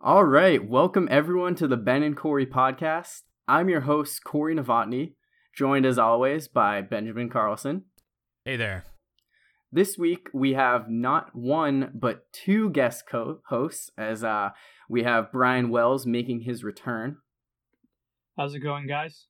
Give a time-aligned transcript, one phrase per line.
[0.00, 3.22] All right, welcome everyone to the Ben and Corey podcast.
[3.48, 5.14] I'm your host, Corey Novotny,
[5.56, 7.82] joined as always by Benjamin Carlson.
[8.44, 8.84] Hey there.
[9.72, 14.50] This week we have not one but two guest co- hosts, as uh,
[14.88, 17.16] we have Brian Wells making his return.
[18.36, 19.26] How's it going, guys?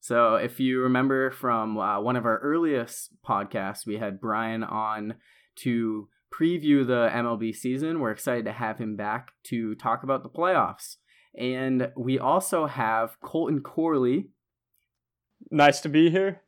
[0.00, 5.16] So, if you remember from uh, one of our earliest podcasts, we had Brian on
[5.56, 8.00] to preview the MLB season.
[8.00, 10.96] We're excited to have him back to talk about the playoffs.
[11.36, 14.30] And we also have Colton Corley.
[15.50, 16.42] Nice to be here.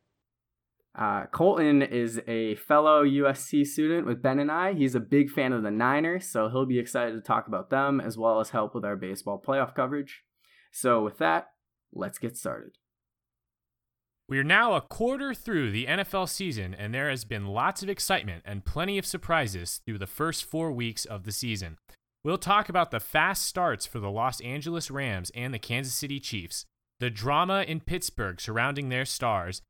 [0.94, 4.74] Uh, Colton is a fellow USC student with Ben and I.
[4.74, 8.00] He's a big fan of the Niners, so he'll be excited to talk about them
[8.00, 10.22] as well as help with our baseball playoff coverage.
[10.70, 11.48] So, with that,
[11.94, 12.76] let's get started.
[14.28, 17.88] We are now a quarter through the NFL season, and there has been lots of
[17.88, 21.76] excitement and plenty of surprises through the first four weeks of the season.
[22.24, 26.20] We'll talk about the fast starts for the Los Angeles Rams and the Kansas City
[26.20, 26.64] Chiefs,
[27.00, 29.60] the drama in Pittsburgh surrounding their stars,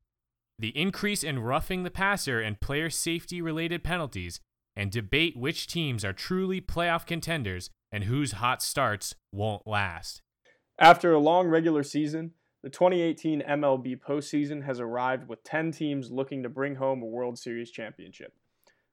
[0.59, 4.39] the increase in roughing the passer and player safety related penalties,
[4.75, 10.21] and debate which teams are truly playoff contenders and whose hot starts won't last.
[10.79, 12.31] After a long regular season,
[12.63, 17.37] the 2018 MLB postseason has arrived with 10 teams looking to bring home a World
[17.37, 18.33] Series championship.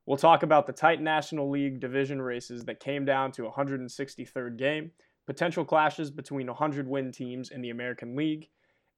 [0.07, 4.59] We'll talk about the tight National League division races that came down to a 163rd
[4.59, 4.91] game,
[5.25, 8.49] potential clashes between 100 win teams in the American League,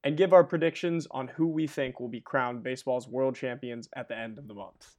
[0.03, 4.07] and give our predictions on who we think will be crowned baseball's world champions at
[4.07, 4.95] the end of the month.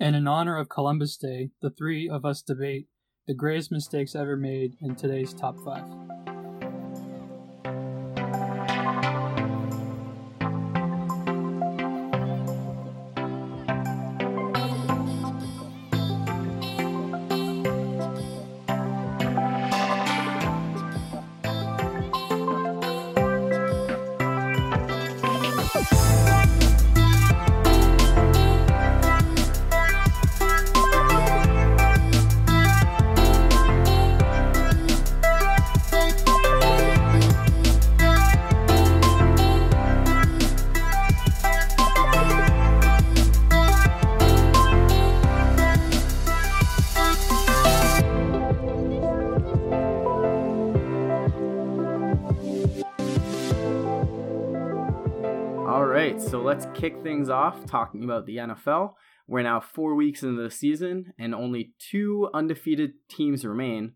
[0.00, 2.88] And in honor of Columbus Day, the three of us debate
[3.28, 6.41] the greatest mistakes ever made in today's top five.
[56.42, 58.94] Let's kick things off talking about the NFL.
[59.28, 63.92] We're now four weeks into the season, and only two undefeated teams remain.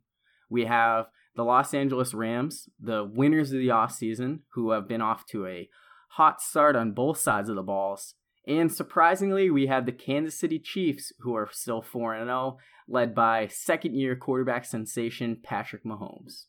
[0.48, 5.26] We have the Los Angeles Rams, the winners of the offseason, who have been off
[5.26, 5.68] to a
[6.10, 8.14] hot start on both sides of the balls.
[8.46, 12.58] And surprisingly, we have the Kansas City Chiefs, who are still 4 0,
[12.88, 16.44] led by second year quarterback sensation Patrick Mahomes.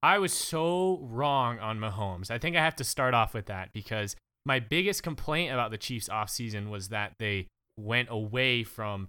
[0.00, 2.30] I was so wrong on Mahomes.
[2.30, 4.14] I think I have to start off with that because
[4.46, 9.08] my biggest complaint about the Chiefs offseason was that they went away from,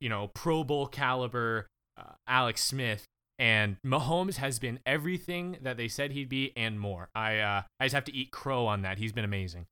[0.00, 1.66] you know, Pro Bowl caliber
[1.96, 3.04] uh, Alex Smith,
[3.38, 7.08] and Mahomes has been everything that they said he'd be and more.
[7.14, 8.98] I uh, I just have to eat crow on that.
[8.98, 9.66] He's been amazing.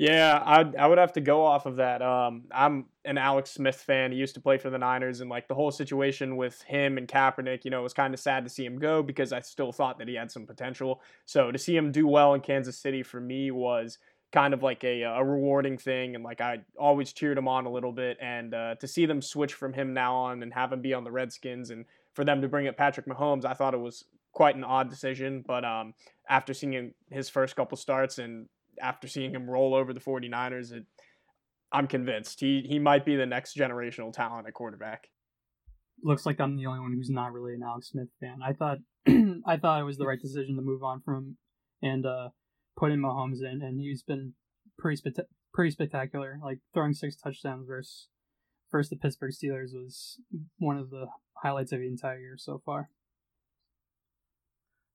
[0.00, 2.00] Yeah, I I would have to go off of that.
[2.00, 4.12] Um, I'm an Alex Smith fan.
[4.12, 7.06] He used to play for the Niners, and like the whole situation with him and
[7.06, 9.72] Kaepernick, you know, it was kind of sad to see him go because I still
[9.72, 11.02] thought that he had some potential.
[11.26, 13.98] So to see him do well in Kansas City for me was
[14.32, 17.70] kind of like a a rewarding thing, and like I always cheered him on a
[17.70, 18.16] little bit.
[18.22, 21.04] And uh, to see them switch from him now on and have him be on
[21.04, 21.84] the Redskins, and
[22.14, 25.44] for them to bring up Patrick Mahomes, I thought it was quite an odd decision.
[25.46, 25.92] But um,
[26.26, 28.48] after seeing his first couple starts and
[28.82, 30.84] after seeing him roll over the 49ers, it,
[31.72, 35.08] I'm convinced he he might be the next generational talent at quarterback.
[36.02, 38.38] Looks like I'm the only one who's not really an Alex Smith fan.
[38.44, 38.78] I thought
[39.46, 41.36] I thought it was the right decision to move on from him
[41.82, 42.28] and uh,
[42.76, 44.34] put in Mahomes in, and he's been
[44.78, 45.20] pretty spect-
[45.52, 46.38] pretty spectacular.
[46.42, 48.08] Like throwing six touchdowns versus
[48.70, 50.20] versus the Pittsburgh Steelers was
[50.58, 51.06] one of the
[51.42, 52.90] highlights of the entire year so far.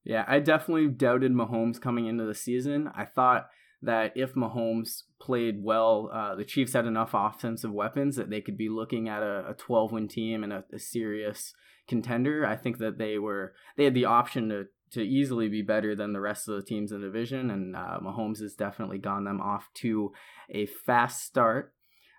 [0.04, 2.90] Yeah, I definitely doubted Mahomes coming into the season.
[2.96, 3.48] I thought
[3.82, 8.58] that if Mahomes played well, uh, the Chiefs had enough offensive weapons that they could
[8.58, 11.54] be looking at a, a 12 win team and a, a, serious
[11.88, 12.46] contender.
[12.46, 16.14] I think that they were they had the option to to easily be better than
[16.14, 19.42] the rest of the teams in the division, and uh, Mahomes has definitely gone them
[19.42, 20.14] off to
[20.50, 21.74] a fast start.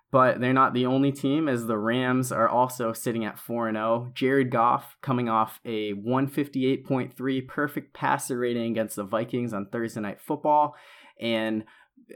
[0.09, 4.11] But they're not the only team, as the Rams are also sitting at 4 0.
[4.13, 10.21] Jared Goff coming off a 158.3 perfect passer rating against the Vikings on Thursday Night
[10.21, 10.75] Football.
[11.19, 11.63] And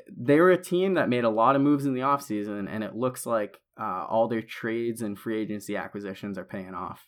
[0.10, 2.96] they were a team that made a lot of moves in the offseason, and it
[2.96, 7.08] looks like uh, all their trades and free agency acquisitions are paying off.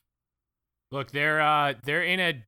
[0.92, 2.44] Look, they're uh, they're in a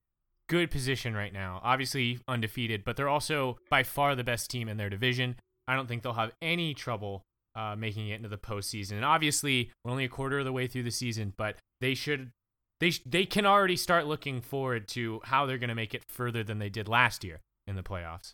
[0.48, 1.60] good position right now.
[1.64, 5.36] Obviously undefeated, but they're also by far the best team in their division.
[5.68, 7.24] I don't think they'll have any trouble
[7.56, 8.94] uh, making it into the postseason.
[8.94, 12.32] And obviously, we're only a quarter of the way through the season, but they should
[12.80, 16.04] they sh- they can already start looking forward to how they're going to make it
[16.08, 18.34] further than they did last year in the playoffs.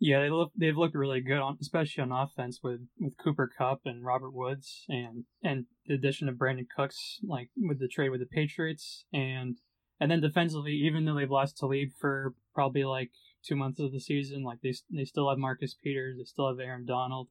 [0.00, 3.80] Yeah, they look they've looked really good on especially on offense with with Cooper Kupp
[3.84, 8.20] and Robert Woods and and the addition of Brandin Cooks like with the trade with
[8.20, 9.58] the Patriots and
[10.00, 13.10] and then defensively even though they've lost Talib for probably like
[13.44, 16.58] two months of the season like they they still have Marcus Peters they still have
[16.58, 17.28] Aaron Donald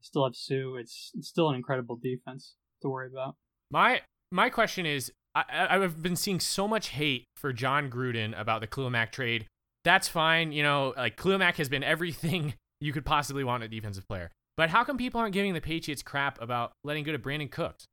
[0.00, 0.74] they still have Suh.
[0.76, 3.36] it's, it's still an incredible defense to worry about.
[3.70, 4.02] My
[4.32, 8.66] my question is I, I've been seeing so much hate for Jon Gruden about the
[8.66, 9.46] Khalil trade
[9.84, 10.52] that's fine.
[10.52, 14.30] You know, like Khalil has been everything you could possibly want a defensive player.
[14.56, 17.86] But how come people aren't giving the Patriots crap about letting go to Brandin Cooks?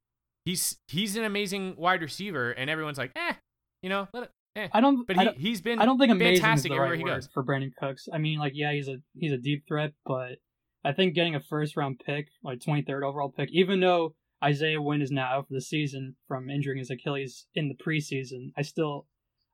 [0.46, 3.34] He's he's an amazing wide receiver, and everyone's like, eh,
[3.82, 4.32] you know, let it.
[4.56, 4.68] Eh.
[4.74, 5.06] I don't.
[5.06, 7.04] But he, don't, he's been I don't think amazing fantastic is the everywhere right he
[7.04, 7.30] word goes.
[7.34, 8.08] for Brandin Cooks.
[8.12, 10.38] I mean, like, yeah, he's a he's a deep threat, but
[10.84, 14.82] I think getting a first round pick, like twenty third overall pick, even though Isaiah
[14.82, 18.62] Wynn is now out for the season from injuring his Achilles in the preseason, I
[18.62, 19.08] still,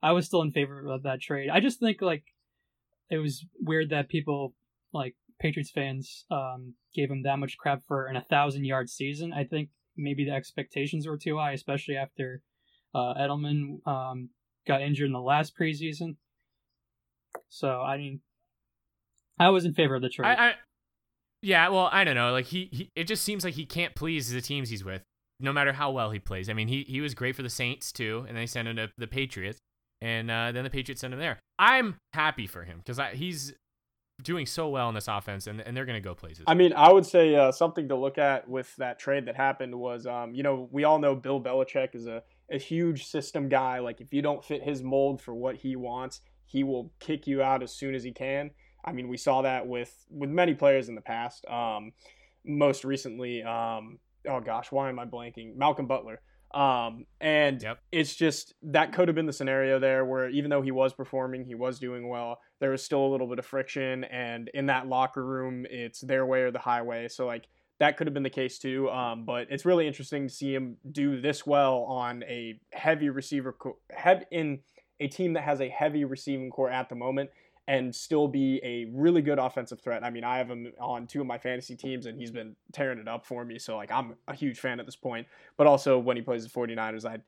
[0.04, 1.50] I was still in favor of that trade.
[1.50, 2.26] I just think like
[3.10, 4.54] it was weird that people
[4.94, 9.32] like Patriots fans um, gave him that much crap for an a thousand yard season.
[9.32, 12.42] I think maybe the expectations were too high, especially after
[12.94, 14.30] uh, Edelman um,
[14.68, 16.18] got injured in the last preseason.
[17.48, 18.20] So I mean,
[19.40, 20.28] I was in favor of the trade.
[20.28, 20.54] I, I,
[21.42, 22.34] yeah, well, I don't know.
[22.34, 25.02] Like he, he, it just seems like he can't please the teams he's with,
[25.40, 26.50] no matter how well he plays.
[26.50, 28.90] I mean, he he was great for the Saints too, and they sent him to
[28.98, 29.60] the Patriots,
[30.04, 31.40] and uh, then the Patriots sent him there.
[31.58, 33.54] I'm happy for him because he's
[34.22, 36.44] doing so well in this offense, and, and they're going to go places.
[36.46, 39.74] I mean, I would say uh, something to look at with that trade that happened
[39.74, 42.22] was, um, you know, we all know Bill Belichick is a,
[42.52, 43.80] a huge system guy.
[43.80, 47.42] Like, if you don't fit his mold for what he wants, he will kick you
[47.42, 48.52] out as soon as he can.
[48.86, 51.46] I mean, we saw that with with many players in the past.
[51.50, 51.94] Um,
[52.46, 55.56] most recently, um, oh gosh, why am I blanking?
[55.56, 56.22] Malcolm Butler.
[56.54, 57.80] Um, and yep.
[57.92, 61.46] it's just that could have been the scenario there where even though he was performing,
[61.46, 64.04] he was doing well, there was still a little bit of friction.
[64.06, 67.08] And in that locker room, it's their way or the highway.
[67.08, 67.48] So, like,
[67.80, 68.90] that could have been the case too.
[68.92, 73.54] Um, but it's really interesting to see him do this well on a heavy receiver,
[73.54, 74.60] co- hev- in
[75.00, 77.32] a team that has a heavy receiving core at the moment
[77.68, 80.04] and still be a really good offensive threat.
[80.04, 83.00] I mean, I have him on two of my fantasy teams and he's been tearing
[83.00, 83.58] it up for me.
[83.58, 85.28] So like I'm a huge fan at this point.
[85.58, 87.22] But also when he plays the 49ers, I'd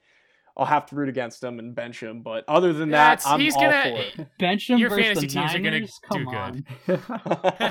[0.57, 2.21] I'll have to root against him and bench him.
[2.21, 3.81] But other than that, That's, I'm he's all gonna,
[4.13, 4.27] for it.
[4.39, 5.99] Bench him Your versus fantasy the teams are gonna Niners?
[6.09, 6.65] Come do on.
[6.85, 6.99] good.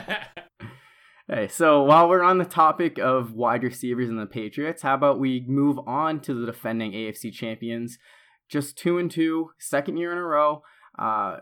[1.26, 5.18] Hey, so while we're on the topic of wide receivers and the Patriots, how about
[5.18, 7.96] we move on to the defending AFC champions?
[8.50, 10.62] Just two and two, second year in a row.
[10.98, 11.38] Uh,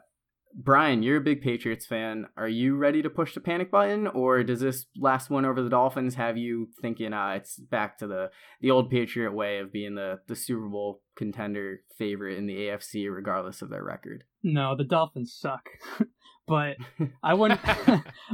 [0.54, 2.26] Brian, you're a big Patriots fan.
[2.37, 5.70] Are you ready to push the panic button, or does this last one over the
[5.70, 9.94] Dolphins have you thinking uh, it's back to the the old Patriot way of being
[9.94, 14.25] the the Super Bowl contender favorite in the AFC, regardless of their record?
[14.43, 15.69] No, the Dolphins suck.
[16.46, 16.76] but
[17.22, 17.60] I wouldn't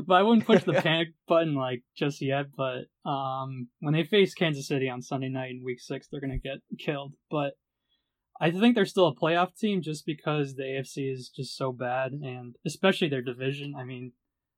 [0.06, 4.34] but I wouldn't push the panic button like just yet, but um when they face
[4.34, 7.14] Kansas City on Sunday night in week 6, they're going to get killed.
[7.30, 7.52] But
[8.40, 12.12] I think they're still a playoff team just because the AFC is just so bad
[12.12, 13.74] and especially their division.
[13.76, 14.12] I mean,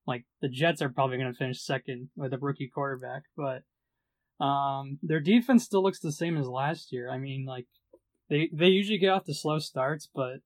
[0.07, 3.63] like the Jets are probably going to finish second with a rookie quarterback, but
[4.45, 7.11] um their defense still looks the same as last year.
[7.11, 7.67] I mean, like
[8.29, 10.41] they they usually get off to slow starts, but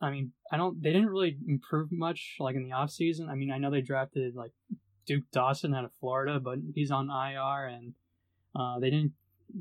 [0.00, 0.82] I mean, I don't.
[0.82, 3.30] They didn't really improve much, like in the off season.
[3.30, 4.52] I mean, I know they drafted like
[5.06, 7.94] Duke Dawson out of Florida, but he's on IR, and
[8.54, 9.12] uh, they didn't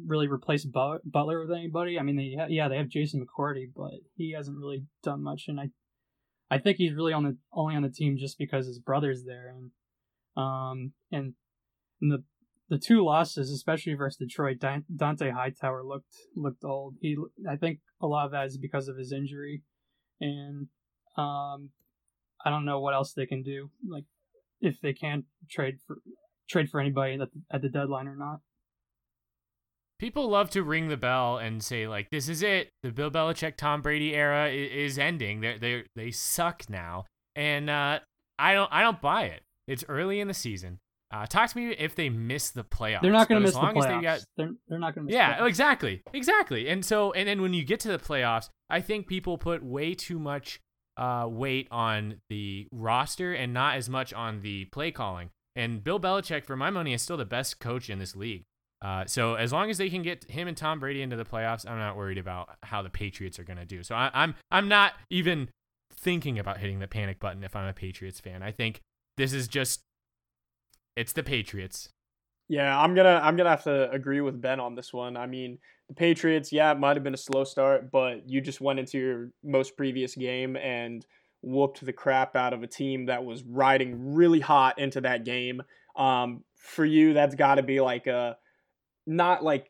[0.05, 1.01] really replace Butler
[1.39, 1.99] with anybody.
[1.99, 5.59] I mean, they yeah they have Jason McCourty, but he hasn't really done much, and
[5.59, 5.69] I
[6.49, 9.53] I think he's really on the only on the team just because his brother's there,
[9.55, 9.71] and
[10.35, 11.33] um and,
[12.01, 12.23] and the
[12.69, 16.95] the two losses, especially versus Detroit, Dont'a Hightower looked looked old.
[17.01, 17.17] He
[17.49, 19.63] I think a lot of that is because of his injury
[20.23, 20.67] and
[21.17, 21.69] um,
[22.43, 23.69] I don't know what else they can do.
[23.87, 24.05] Like
[24.61, 25.97] if they can't trade for
[26.49, 28.39] trade for anybody at the, at the deadline or not.
[29.99, 32.69] People love to ring the bell and say like, "This is it.
[32.83, 35.41] The Bill Belichick, Tom Brady era is, ending.
[35.41, 37.99] They they they suck now." And uh,
[38.37, 39.43] I don't I don't buy it.
[39.67, 40.79] It's early in the season.
[41.13, 43.01] Uh, talk to me if they miss the playoffs.
[43.03, 43.97] They're not going to miss the playoffs.
[43.97, 45.13] They got, they're, they're not going to miss.
[45.13, 45.47] Yeah, playoffs.
[45.47, 46.67] exactly, exactly.
[46.67, 49.93] And so, and then when you get to the playoffs, I think people put way
[49.93, 50.59] too much
[50.97, 55.29] uh, weight on the roster and not as much on the play calling.
[55.55, 58.45] And Bill Belichick, for my money, is still the best coach in this league.
[58.83, 61.67] Uh, so as long as they can get him and Tom Brady into the playoffs,
[61.67, 63.81] I'm not worried about how the Patriots are going to do.
[63.81, 65.49] So I, I'm I'm not even
[65.95, 68.43] thinking about hitting the panic button if I'm a Patriots fan.
[68.43, 68.81] I think
[69.15, 69.83] this is just
[70.97, 71.89] it's the Patriots.
[72.49, 75.15] Yeah, I'm gonna I'm gonna have to agree with Ben on this one.
[75.15, 78.59] I mean, the Patriots, yeah, it might have been a slow start, but you just
[78.59, 81.05] went into your most previous game and
[81.41, 85.61] whooped the crap out of a team that was riding really hot into that game.
[85.95, 88.37] Um, for you, that's got to be like a
[89.05, 89.69] not like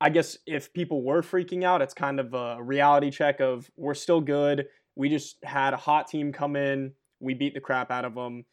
[0.00, 3.94] I guess if people were freaking out, it's kind of a reality check of we're
[3.94, 4.66] still good.
[4.96, 8.44] We just had a hot team come in, we beat the crap out of them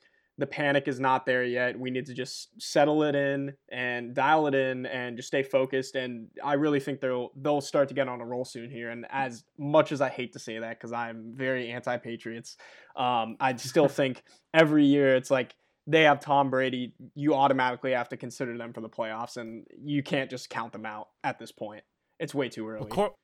[0.41, 1.79] the panic is not there yet.
[1.79, 5.95] We need to just settle it in and dial it in and just stay focused.
[5.95, 8.89] And I really think they'll they'll start to get on a roll soon here.
[8.89, 12.57] And as much as I hate to say that because I'm very anti-Patriots,
[12.95, 15.53] um, I still think every year it's like
[15.91, 16.93] they have Tom Brady.
[17.15, 20.85] You automatically have to consider them for the playoffs, and you can't just count them
[20.85, 21.83] out at this point.
[22.19, 22.81] It's way too early.
[22.81, 23.15] Well, Cor-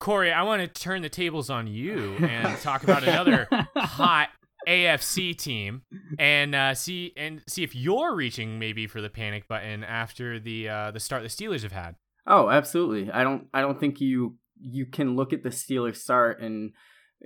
[0.00, 4.28] Corey, I want to turn the tables on you and talk about another hot
[4.66, 5.82] AFC team
[6.18, 10.68] and uh, see and see if you're reaching maybe for the panic button after the
[10.68, 11.96] uh, the start the Steelers have had.
[12.26, 13.10] Oh, absolutely.
[13.10, 16.72] I don't I don't think you you can look at the Steelers start and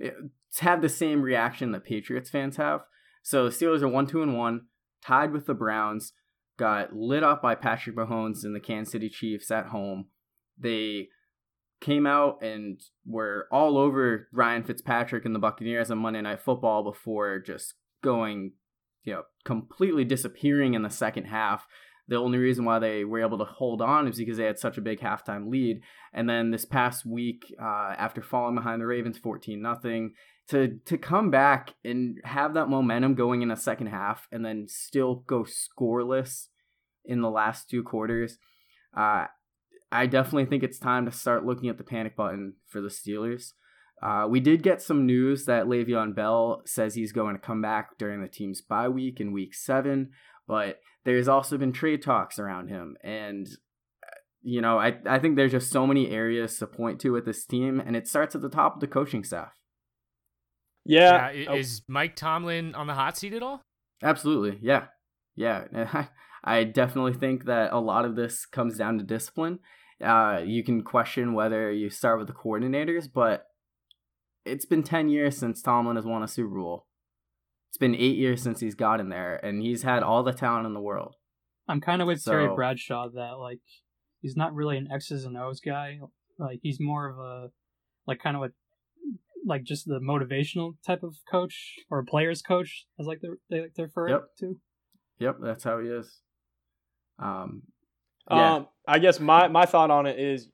[0.01, 0.11] eh,
[0.59, 2.81] have the same reaction that Patriots fans have.
[3.23, 4.67] So the Steelers are one two and one,
[5.03, 6.13] tied with the Browns,
[6.57, 10.05] got lit up by Patrick Mahomes and the Kansas City Chiefs at home.
[10.57, 11.09] They
[11.81, 16.83] came out and were all over Ryan Fitzpatrick and the Buccaneers on Monday Night Football
[16.83, 18.53] before just going,
[19.03, 21.67] you know, completely disappearing in the second half.
[22.07, 24.77] The only reason why they were able to hold on is because they had such
[24.77, 25.81] a big halftime lead.
[26.13, 30.13] And then this past week, uh, after falling behind the Ravens 14 nothing,
[30.49, 34.67] to to come back and have that momentum going in a second half and then
[34.67, 36.47] still go scoreless
[37.05, 38.37] in the last two quarters.
[38.95, 39.25] Uh,
[39.91, 43.51] I definitely think it's time to start looking at the panic button for the Steelers.
[44.01, 47.97] Uh, we did get some news that Le'Veon Bell says he's going to come back
[47.97, 50.09] during the team's bye week in week seven,
[50.47, 52.97] but there's also been trade talks around him.
[53.01, 53.47] And,
[54.41, 57.45] you know, I, I think there's just so many areas to point to with this
[57.45, 59.53] team, and it starts at the top of the coaching staff.
[60.85, 61.31] Yeah.
[61.31, 63.61] yeah is Mike Tomlin on the hot seat at all?
[64.01, 64.59] Absolutely.
[64.61, 64.85] Yeah.
[65.35, 66.07] Yeah.
[66.43, 69.59] I definitely think that a lot of this comes down to discipline
[70.03, 73.45] uh, you can question whether you start with the coordinators, but
[74.45, 76.87] it's been 10 years since Tomlin has won a Super Bowl.
[77.69, 80.73] It's been eight years since he's gotten there, and he's had all the talent in
[80.73, 81.15] the world.
[81.67, 83.59] I'm kind of with so, Terry Bradshaw that, like,
[84.21, 85.99] he's not really an X's and O's guy.
[86.37, 87.49] Like, he's more of a,
[88.05, 88.49] like, kind of a,
[89.45, 93.73] like, just the motivational type of coach or a player's coach, as like they like
[93.75, 94.23] to refer yep.
[94.39, 94.57] to.
[95.19, 96.19] Yep, that's how he is.
[97.19, 97.63] Um,
[98.29, 98.55] yeah.
[98.55, 100.49] Um, I guess my, my thought on it is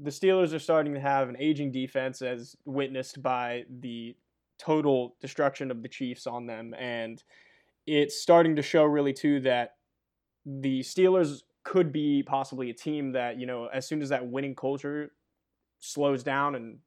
[0.00, 4.16] the Steelers are starting to have an aging defense as witnessed by the
[4.58, 6.74] total destruction of the Chiefs on them.
[6.78, 7.22] And
[7.86, 9.76] it's starting to show really too that
[10.46, 14.54] the Steelers could be possibly a team that, you know, as soon as that winning
[14.54, 15.10] culture
[15.80, 16.78] slows down and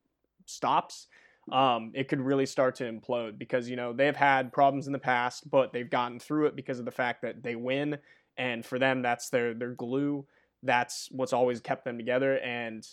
[0.46, 1.08] stops,
[1.52, 5.00] um, it could really start to implode because, you know, they've had problems in the
[5.00, 7.98] past, but they've gotten through it because of the fact that they win
[8.38, 10.26] and for them that's their their glue
[10.64, 12.88] that's what's always kept them together and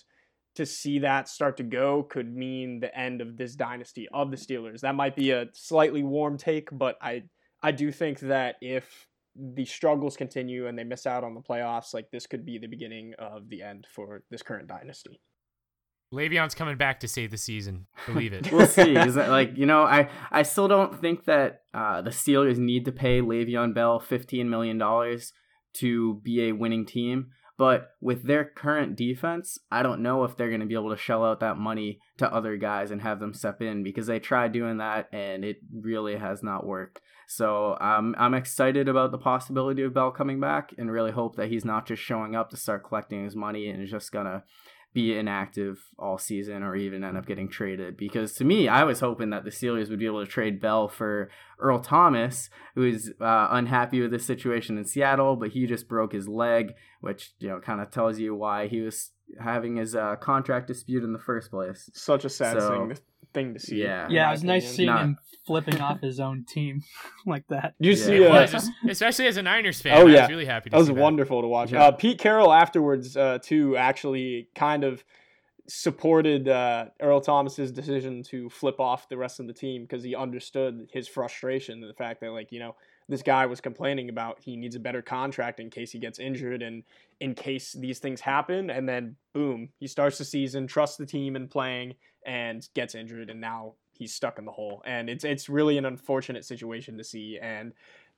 [0.54, 4.36] to see that start to go could mean the end of this dynasty of the
[4.36, 4.80] Steelers.
[4.80, 7.24] That might be a slightly warm take, but I
[7.62, 11.94] I do think that if the struggles continue and they miss out on the playoffs,
[11.94, 15.20] like this could be the beginning of the end for this current dynasty.
[16.12, 17.86] Le'Veon's coming back to save the season.
[18.06, 18.50] Believe it.
[18.52, 18.94] we'll see.
[18.94, 19.82] Like you know?
[19.82, 24.48] I I still don't think that uh, the Steelers need to pay Le'Veon Bell fifteen
[24.48, 25.32] million dollars
[25.74, 27.28] to be a winning team.
[27.58, 30.96] But with their current defense, I don't know if they're going to be able to
[30.96, 34.52] shell out that money to other guys and have them step in because they tried
[34.52, 37.00] doing that and it really has not worked.
[37.26, 41.48] So um, I'm excited about the possibility of Bell coming back and really hope that
[41.48, 44.44] he's not just showing up to start collecting his money and is just going to
[44.94, 47.96] be inactive all season or even end up getting traded.
[47.96, 50.88] Because to me, I was hoping that the Steelers would be able to trade Bell
[50.88, 55.88] for Earl Thomas, who is uh, unhappy with the situation in Seattle, but he just
[55.88, 59.94] broke his leg, which you know kind of tells you why he was having his
[59.94, 61.90] uh, contract dispute in the first place.
[61.92, 62.98] Such a sad so, thing
[63.32, 63.82] thing to see.
[63.82, 65.02] Yeah, yeah, it was nice seeing Not...
[65.02, 66.82] him flipping off his own team
[67.26, 67.74] like that.
[67.78, 68.04] You yeah.
[68.04, 69.96] see, uh, especially as a Niners fan.
[69.96, 70.70] Oh yeah, I was really happy.
[70.70, 71.42] that was wonderful that.
[71.42, 71.72] to watch.
[71.72, 71.84] Yeah.
[71.84, 75.04] Uh, Pete Carroll afterwards uh, too actually kind of
[75.68, 80.14] supported uh, Earl Thomas's decision to flip off the rest of the team because he
[80.14, 82.74] understood his frustration and the fact that like you know
[83.08, 86.62] this guy was complaining about he needs a better contract in case he gets injured
[86.62, 86.84] and
[87.20, 88.70] in case these things happen.
[88.70, 91.94] And then, boom, he starts the season, trusts the team and playing,
[92.24, 93.30] and gets injured.
[93.30, 94.82] And now he's stuck in the hole.
[94.86, 97.38] And it's, it's really an unfortunate situation to see.
[97.40, 97.72] And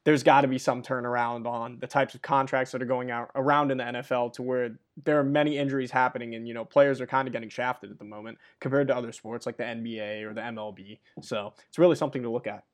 [0.04, 3.30] there's got to be some turnaround on the types of contracts that are going out
[3.34, 7.00] around in the NFL to where there are many injuries happening and you know players
[7.00, 10.22] are kind of getting shafted at the moment compared to other sports like the NBA
[10.24, 10.98] or the MLB.
[11.20, 12.64] So it's really something to look at.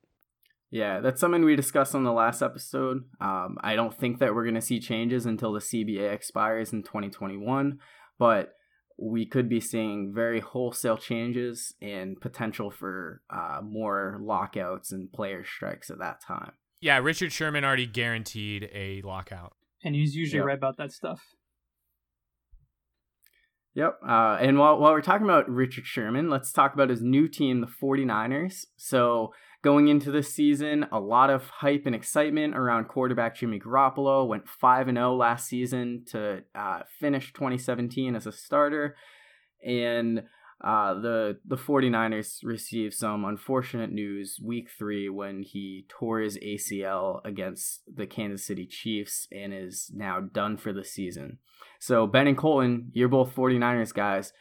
[0.71, 3.05] Yeah, that's something we discussed on the last episode.
[3.21, 6.83] Um, I don't think that we're going to see changes until the CBA expires in
[6.83, 7.79] 2021,
[8.19, 8.53] but
[8.99, 15.45] we could be seeing very wholesale changes and potential for uh, more lockouts and player
[15.45, 16.53] strikes at that time.
[16.81, 19.55] Yeah, Richard Sherman already guaranteed a lockout.
[19.85, 20.47] And he's usually yep.
[20.47, 21.21] right about that stuff.
[23.75, 23.99] Yep.
[24.07, 27.61] Uh, and while, while we're talking about Richard Sherman, let's talk about his new team,
[27.61, 28.65] the 49ers.
[28.77, 29.35] So,
[29.67, 34.25] going into this season, a lot of hype and excitement around quarterback Jimmy Garoppolo.
[34.25, 38.95] Went 5 0 last season to uh, finish 2017 as a starter.
[39.67, 40.23] And
[40.63, 47.21] uh, the the 49ers received some unfortunate news week three when he tore his ACL
[47.25, 51.39] against the Kansas City Chiefs and is now done for the season.
[51.81, 54.33] So Ben and Colton, you're both 49ers guys.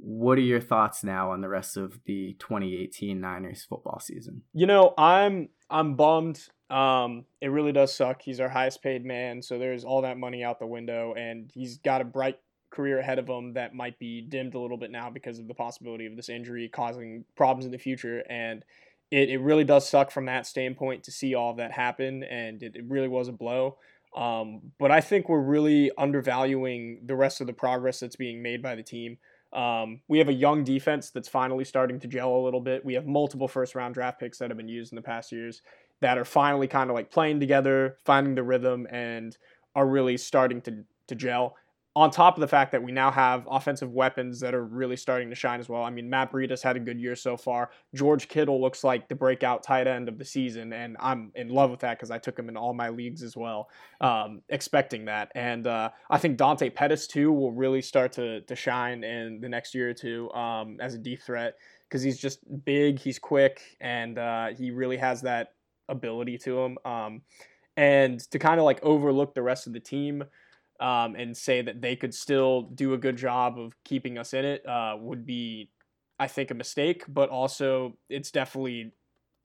[0.00, 4.42] What are your thoughts now on the rest of the 2018 Niners football season?
[4.52, 6.40] You know, I'm I'm bummed.
[6.70, 8.22] Um, it really does suck.
[8.22, 11.78] He's our highest paid man, so there's all that money out the window, and he's
[11.78, 12.38] got a bright
[12.70, 15.54] career ahead of him that might be dimmed a little bit now because of the
[15.54, 18.22] possibility of this injury causing problems in the future.
[18.28, 18.62] And
[19.10, 22.22] it, it really does suck from that standpoint to see all of that happen.
[22.24, 23.78] And it, it really was a blow.
[24.16, 28.62] Um, but I think we're really undervaluing the rest of the progress that's being made
[28.62, 29.18] by the team.
[29.52, 32.84] Um, we have a young defense that's finally starting to gel a little bit.
[32.84, 35.62] We have multiple first round draft picks that have been used in the past years
[36.00, 39.36] that are finally kind of like playing together, finding the rhythm, and
[39.74, 41.56] are really starting to, to gel
[41.96, 45.30] on top of the fact that we now have offensive weapons that are really starting
[45.30, 45.82] to shine as well.
[45.82, 47.70] I mean, Matt Breida's had a good year so far.
[47.94, 51.70] George Kittle looks like the breakout tight end of the season, and I'm in love
[51.70, 53.68] with that because I took him in all my leagues as well,
[54.00, 55.32] um, expecting that.
[55.34, 59.48] And uh, I think Dante Pettis too will really start to to shine in the
[59.48, 61.54] next year or two um, as a deep threat
[61.88, 65.54] because he's just big, he's quick, and uh, he really has that
[65.88, 66.78] ability to him.
[66.84, 67.22] Um,
[67.76, 70.24] and to kind of like overlook the rest of the team
[70.80, 74.44] um, and say that they could still do a good job of keeping us in
[74.44, 75.70] it uh, would be,
[76.18, 77.04] I think, a mistake.
[77.08, 78.92] But also, it's definitely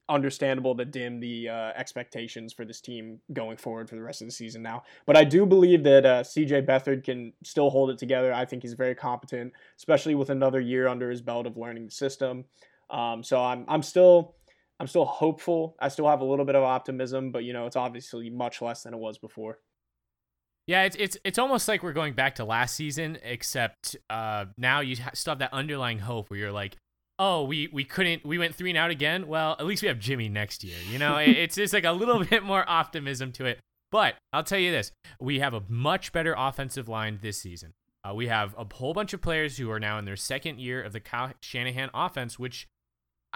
[0.08, 4.28] understandable to dim the uh, expectations for this team going forward for the rest of
[4.28, 4.82] the season now.
[5.06, 8.32] But I do believe that uh, CJ Beathard can still hold it together.
[8.32, 11.92] I think he's very competent, especially with another year under his belt of learning the
[11.92, 12.44] system.
[12.90, 14.34] Um, so I'm I'm still
[14.78, 15.76] I'm still hopeful.
[15.80, 18.82] I still have a little bit of optimism, but you know it's obviously much less
[18.82, 19.58] than it was before.
[20.66, 24.80] Yeah, it's it's it's almost like we're going back to last season, except uh, now
[24.80, 26.76] you still have that underlying hope where you're like,
[27.18, 29.26] oh, we we couldn't, we went three and out again.
[29.26, 30.76] Well, at least we have Jimmy next year.
[30.90, 33.60] You know, it's just like a little bit more optimism to it.
[33.92, 37.74] But I'll tell you this: we have a much better offensive line this season.
[38.06, 40.82] Uh, we have a whole bunch of players who are now in their second year
[40.82, 42.68] of the Kyle Shanahan offense, which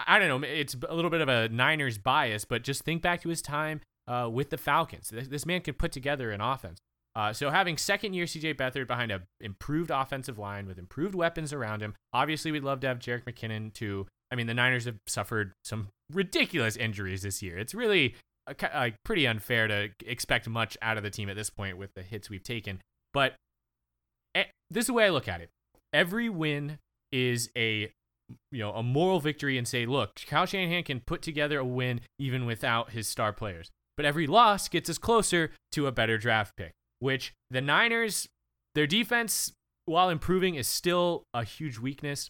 [0.07, 3.21] I don't know, it's a little bit of a Niners bias, but just think back
[3.21, 5.09] to his time uh, with the Falcons.
[5.09, 6.79] This, this man could put together an offense.
[7.15, 11.51] Uh, so having second year CJ Beathard behind an improved offensive line with improved weapons
[11.51, 14.07] around him, obviously we'd love to have Jerick McKinnon too.
[14.31, 17.57] I mean, the Niners have suffered some ridiculous injuries this year.
[17.57, 18.15] It's really
[18.47, 22.03] uh, pretty unfair to expect much out of the team at this point with the
[22.03, 22.79] hits we've taken.
[23.13, 23.33] But
[24.35, 25.49] eh, this is the way I look at it.
[25.91, 26.77] Every win
[27.11, 27.91] is a
[28.51, 32.01] you know a moral victory and say, look, Kyle Shanahan can put together a win
[32.19, 33.71] even without his star players.
[33.97, 38.27] But every loss gets us closer to a better draft pick which the Niners,
[38.75, 39.51] their defense,
[39.85, 42.29] while improving, is still a huge weakness.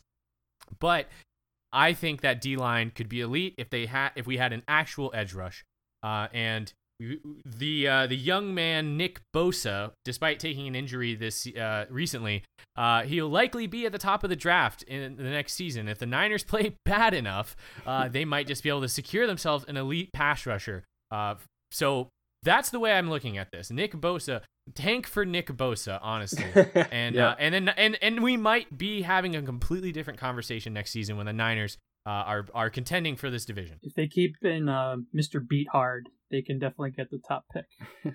[0.79, 1.07] But
[1.71, 4.63] I think that D line could be elite if they had if we had an
[4.67, 5.63] actual edge rush.
[6.01, 6.71] Uh, and
[7.45, 12.43] the uh, the young man Nick Bosa, despite taking an injury this uh, recently,
[12.75, 15.87] uh, he'll likely be at the top of the draft in the next season.
[15.87, 17.55] If the Niners play bad enough,
[17.85, 20.83] uh, they might just be able to secure themselves an elite pass rusher.
[21.09, 21.35] Uh,
[21.71, 22.09] so
[22.43, 23.71] that's the way I'm looking at this.
[23.71, 24.41] Nick Bosa,
[24.75, 26.45] tank for Nick Bosa, honestly.
[26.91, 27.29] And yeah.
[27.29, 31.17] uh, and then and and we might be having a completely different conversation next season
[31.17, 33.79] when the Niners uh, are are contending for this division.
[33.81, 35.39] If they keep in uh, Mr.
[35.45, 37.65] Beathard, they can definitely get the top pick.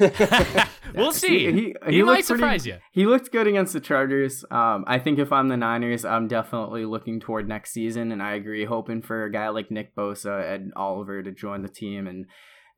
[0.94, 1.52] we'll see.
[1.52, 2.82] He, he, he, he might surprise pretty, you.
[2.92, 4.44] He looked good against the Chargers.
[4.50, 8.34] Um, I think if I'm the Niners, I'm definitely looking toward next season, and I
[8.34, 12.26] agree, hoping for a guy like Nick Bosa and Oliver to join the team and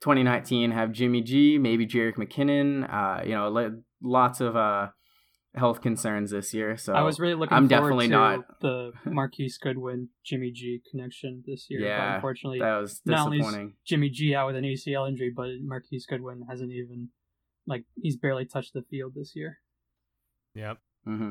[0.01, 2.93] 2019 have Jimmy G, maybe Jerick McKinnon.
[2.93, 4.89] Uh, you know, lots of uh,
[5.55, 6.77] health concerns this year.
[6.77, 7.57] So I was really looking.
[7.57, 11.81] I'm forward definitely to not the Marquise Goodwin Jimmy G connection this year.
[11.81, 13.75] Yeah, but unfortunately, that was not only is disappointing.
[13.87, 17.09] Jimmy G out with an ACL injury, but Marquise Goodwin hasn't even
[17.67, 19.59] like he's barely touched the field this year.
[20.55, 20.79] Yep.
[21.05, 21.31] hmm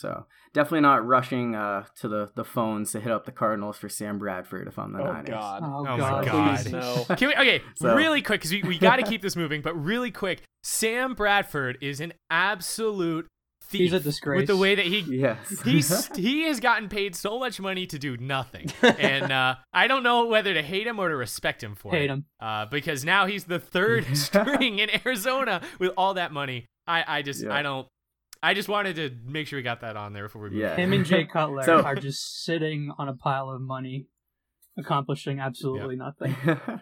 [0.00, 3.88] So definitely not rushing uh, to the, the phones to hit up the Cardinals for
[3.88, 5.28] Sam Bradford if I'm the Oh Niners.
[5.28, 5.62] God.
[5.64, 6.56] Oh, my God, God.
[6.60, 7.04] Please no.
[7.16, 9.74] Can we, okay, So- really quick because we, we got to keep this moving, but
[9.74, 10.42] really quick.
[10.62, 13.26] Sam Bradford is an absolute
[13.64, 13.80] thief.
[13.80, 14.38] He's a disgrace.
[14.40, 15.60] with the way that he Yes.
[15.64, 20.02] he's he has gotten paid so much money to do nothing, and uh, I don't
[20.02, 22.10] know whether to hate him or to respect him for Hate it.
[22.10, 22.24] him.
[22.40, 26.66] uh, because now he's the third string in Arizona with all that money.
[26.86, 27.54] I I just Yeah.
[27.54, 27.86] I don't.
[28.42, 30.58] I just wanted to make sure we got that on there before we move.
[30.60, 30.76] Yeah.
[30.76, 34.06] Him and Jay Cutler So- are just sitting on a pile of money,
[34.78, 36.36] accomplishing absolutely nothing.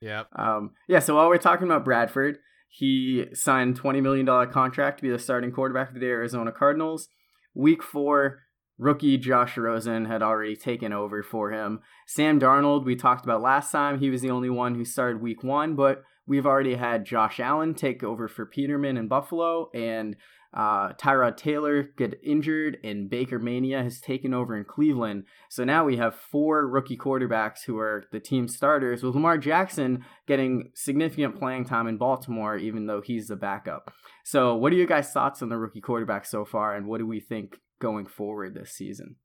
[0.00, 0.28] Yep.
[0.36, 5.10] um, yeah, so while we're talking about Bradford, he signed $20 million contract to be
[5.10, 7.08] the starting quarterback for the Arizona Cardinals.
[7.52, 8.42] Week four,
[8.78, 11.80] rookie Josh Rosen had already taken over for him.
[12.06, 15.42] Sam Darnold, we talked about last time, he was the only one who started week
[15.42, 20.14] one, but we've already had Josh Allen take over for Peterman in Buffalo, and
[20.54, 25.24] uh, Tyrod Taylor get injured, and Baker Mania has taken over in Cleveland.
[25.50, 30.04] So now we have four rookie quarterbacks who are the team starters, with Lamar Jackson
[30.26, 33.92] getting significant playing time in Baltimore, even though he's the backup.
[34.24, 37.06] So, what are your guys' thoughts on the rookie quarterback so far, and what do
[37.06, 39.16] we think going forward this season?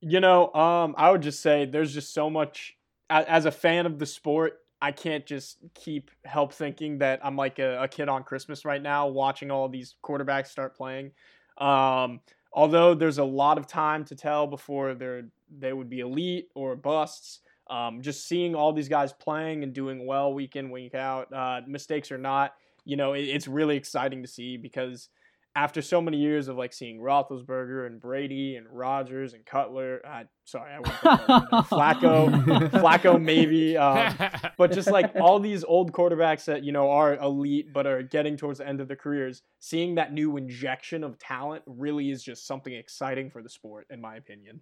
[0.00, 2.76] You know, um, I would just say there's just so much.
[3.10, 7.58] As a fan of the sport, I can't just keep help thinking that I'm like
[7.58, 11.12] a, a kid on Christmas right now, watching all these quarterbacks start playing.
[11.58, 12.20] Um,
[12.52, 15.24] although there's a lot of time to tell before they're
[15.58, 17.40] they would be elite or busts.
[17.68, 21.60] Um, just seeing all these guys playing and doing well week in week out, uh,
[21.68, 25.08] mistakes or not, you know, it, it's really exciting to see because
[25.56, 30.24] after so many years of like seeing Roethlisberger and Brady and Rodgers and Cutler, uh,
[30.44, 30.94] sorry, I went
[31.66, 34.14] Flacco, Flacco maybe, um,
[34.58, 38.36] but just like all these old quarterbacks that you know are elite but are getting
[38.36, 42.46] towards the end of their careers, seeing that new injection of talent really is just
[42.46, 44.60] something exciting for the sport, in my opinion.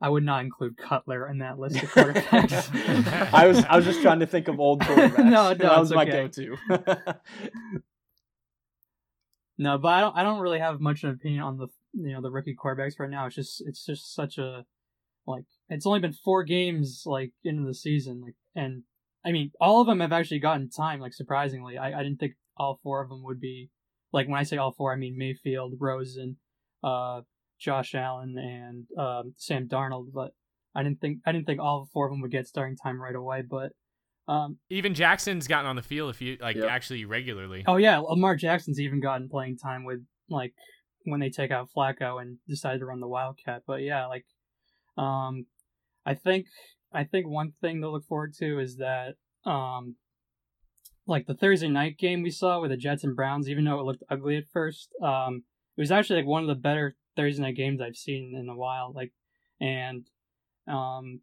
[0.00, 3.32] I would not include Cutler in that list of quarterbacks.
[3.32, 5.18] I was I was just trying to think of old quarterbacks.
[5.18, 6.28] No, no, that was my okay.
[6.28, 6.56] go-to.
[9.58, 10.16] No, but I don't.
[10.16, 12.98] I don't really have much of an opinion on the you know the rookie quarterbacks
[12.98, 13.26] right now.
[13.26, 14.64] It's just it's just such a
[15.26, 18.82] like it's only been four games like into the season like and
[19.24, 21.78] I mean all of them have actually gotten time like surprisingly.
[21.78, 23.70] I, I didn't think all four of them would be
[24.12, 26.36] like when I say all four I mean Mayfield, Rosen,
[26.82, 27.22] uh,
[27.60, 30.12] Josh Allen, and um, Sam Darnold.
[30.12, 30.32] But
[30.74, 33.14] I didn't think I didn't think all four of them would get starting time right
[33.14, 33.42] away.
[33.42, 33.72] But
[34.32, 36.68] um, Even Jackson's gotten on the field if you like Yep.
[36.70, 37.64] actually regularly.
[37.66, 40.54] Oh yeah, Lamar Jackson's even gotten playing time with like
[41.04, 43.62] when they take out Flacco and decide to run the Wildcat.
[43.66, 44.24] But yeah, like
[44.96, 45.46] um
[46.06, 46.46] I think
[46.92, 49.14] I think one thing to look forward to is that
[49.44, 49.96] um
[51.06, 53.84] like the Thursday night game we saw with the Jets and Browns, even though it
[53.84, 55.44] looked ugly at first, um
[55.76, 58.56] it was actually like one of the better Thursday night games I've seen in a
[58.56, 58.92] while.
[58.94, 59.12] Like
[59.60, 60.06] and
[60.68, 61.20] um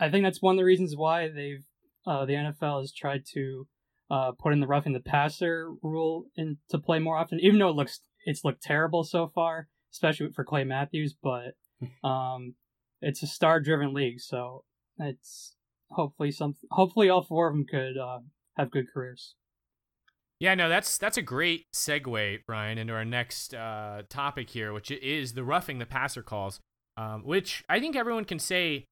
[0.00, 1.62] I think that's one of the reasons why they've
[2.06, 3.66] uh, the NFL has tried to
[4.10, 7.76] uh, put in the roughing the passer rule into play more often, even though it
[7.76, 11.14] looks it's looked terrible so far, especially for Clay Matthews.
[11.20, 11.54] But
[12.08, 12.54] um,
[13.00, 14.64] it's a star driven league, so
[14.98, 15.56] it's
[15.90, 18.18] hopefully some hopefully all four of them could uh,
[18.56, 19.34] have good careers.
[20.38, 24.90] Yeah, no, that's that's a great segue, Brian, into our next uh, topic here, which
[24.90, 26.58] is the roughing the passer calls,
[26.96, 28.86] um, which I think everyone can say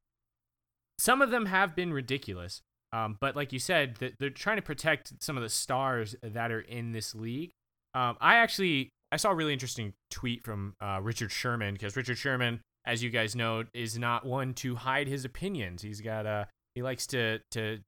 [0.98, 2.62] some of them have been ridiculous.
[2.92, 6.60] Um, but like you said, they're trying to protect some of the stars that are
[6.60, 7.52] in this league.
[7.94, 12.18] Um, I actually I saw a really interesting tweet from uh, Richard Sherman because Richard
[12.18, 15.82] Sherman, as you guys know, is not one to hide his opinions.
[15.82, 17.78] He's got a he likes to to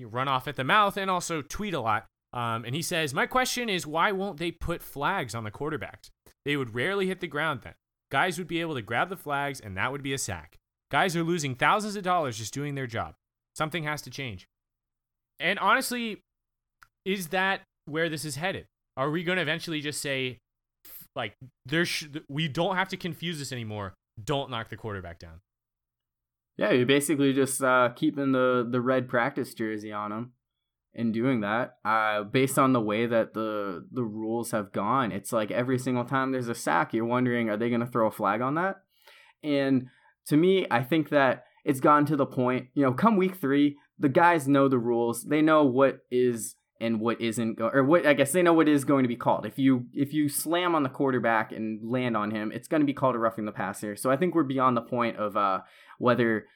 [0.00, 2.06] run off at the mouth and also tweet a lot.
[2.32, 6.10] Um, and he says, My question is, why won't they put flags on the quarterbacks?
[6.44, 7.74] They would rarely hit the ground then.
[8.10, 10.56] Guys would be able to grab the flags, and that would be a sack.
[10.90, 13.14] Guys are losing thousands of dollars just doing their job.
[13.60, 14.46] Something has to change.
[15.38, 16.22] And honestly,
[17.04, 18.64] is that where this is headed?
[18.96, 20.38] Are we going to eventually just say,
[21.14, 21.34] like,
[21.66, 23.92] there sh- we don't have to confuse this anymore.
[24.24, 25.40] Don't knock the quarterback down.
[26.56, 30.32] Yeah, you're basically just uh, keeping the, the red practice jersey on him
[30.94, 31.74] and doing that.
[31.84, 36.04] Uh, based on the way that the the rules have gone, it's like every single
[36.06, 38.76] time there's a sack, you're wondering, are they going to throw a flag on that?
[39.42, 39.88] And
[40.28, 43.76] to me, I think that it's gotten to the point, you know, come week three,
[43.96, 45.22] the guys know the rules.
[45.22, 48.68] They know what is and what isn't go- or what I guess they know what
[48.68, 49.46] is going to be called.
[49.46, 52.86] If you if you slam on the quarterback and land on him, it's going to
[52.86, 53.94] be called a roughing the passer.
[53.94, 55.60] So I think we're beyond the point of uh,
[55.98, 56.46] whether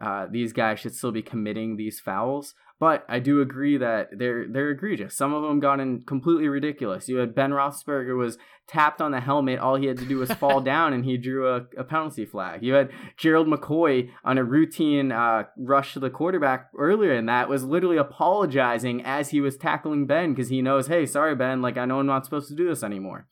[0.00, 2.54] uh, these guys should still be committing these fouls.
[2.82, 5.14] But I do agree that they're they're egregious.
[5.14, 7.08] Some of them got in completely ridiculous.
[7.08, 9.60] You had Ben Roethlisberger was tapped on the helmet.
[9.60, 12.64] All he had to do was fall down, and he drew a, a penalty flag.
[12.64, 17.48] You had Gerald McCoy on a routine uh, rush to the quarterback earlier, and that
[17.48, 21.78] was literally apologizing as he was tackling Ben because he knows, hey, sorry Ben, like
[21.78, 23.28] I know I'm not supposed to do this anymore.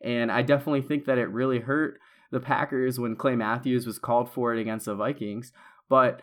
[0.00, 1.98] And I definitely think that it really hurt
[2.30, 5.50] the Packers when Clay Matthews was called for it against the Vikings.
[5.88, 6.22] But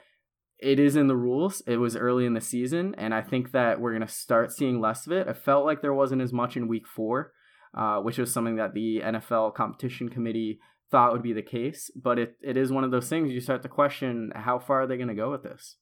[0.60, 1.62] it is in the rules.
[1.66, 4.82] It was early in the season, and I think that we're going to start seeing
[4.82, 5.28] less of it.
[5.28, 7.32] It felt like there wasn't as much in week four,
[7.78, 10.60] uh, which was something that the NFL competition committee
[10.92, 11.90] thought would be the case.
[11.96, 14.88] But it, it is one of those things you start to question how far are
[14.88, 15.78] they going to go with this?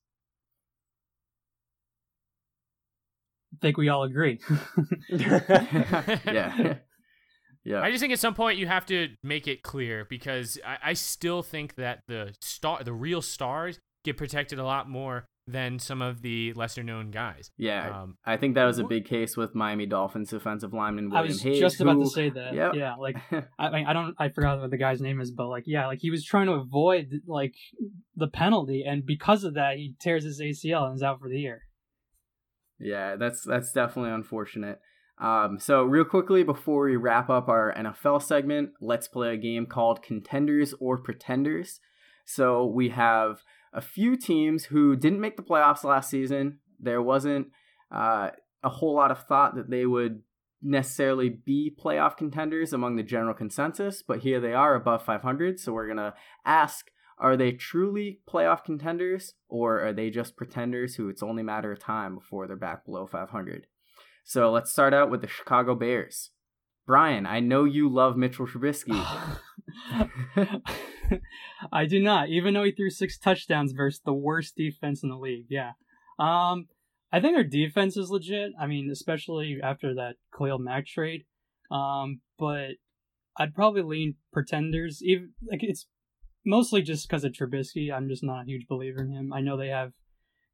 [3.54, 4.40] I think we all agree.
[5.10, 6.76] yeah.
[7.68, 7.82] Yeah.
[7.82, 10.94] I just think at some point you have to make it clear because I, I
[10.94, 16.02] still think that the star, the real stars, get protected a lot more than some
[16.02, 17.50] of the lesser known guys.
[17.58, 21.24] Yeah, Um, I think that was a big case with Miami Dolphins defensive lineman William
[21.26, 21.60] I was Hayes.
[21.60, 22.54] just about who- to say that.
[22.54, 22.74] Yep.
[22.76, 23.16] Yeah, like
[23.60, 26.00] I mean, I don't I forgot what the guy's name is, but like yeah, like
[26.02, 27.56] he was trying to avoid like
[28.16, 31.40] the penalty, and because of that, he tears his ACL and is out for the
[31.40, 31.62] year.
[32.80, 34.80] Yeah, that's that's definitely unfortunate.
[35.20, 39.66] Um, so real quickly before we wrap up our NFL segment, let's play a game
[39.66, 41.80] called Contenders or Pretenders.
[42.26, 43.38] So we have
[43.74, 46.60] a few teams who didn't make the playoffs last season.
[46.80, 47.48] There wasn't
[47.92, 48.32] uh,
[48.64, 50.22] a whole lot of thought that they would
[50.62, 55.60] necessarily be playoff contenders among the general consensus, but here they are above 500.
[55.60, 56.14] So we're gonna
[56.46, 56.88] ask
[57.20, 61.72] are they truly playoff contenders or are they just pretenders who it's only a matter
[61.72, 63.66] of time before they're back below 500?
[64.24, 66.32] So let's start out with the Chicago Bears.
[66.86, 69.04] Brian, I know you love Mitchell Trubisky.
[71.72, 75.18] I do not, even though he threw six touchdowns versus the worst defense in the
[75.18, 75.48] league.
[75.50, 75.72] Yeah.
[76.20, 76.68] Um,
[77.12, 78.52] I think our defense is legit.
[78.60, 81.26] I mean, especially after that Khalil Mack trade.
[81.72, 82.72] Um, but
[83.38, 85.02] I'd probably lean pretenders.
[85.04, 85.88] Even like it's
[86.46, 87.92] mostly just because of Trubisky.
[87.94, 89.34] I'm just not a huge believer in him.
[89.34, 89.92] I know they have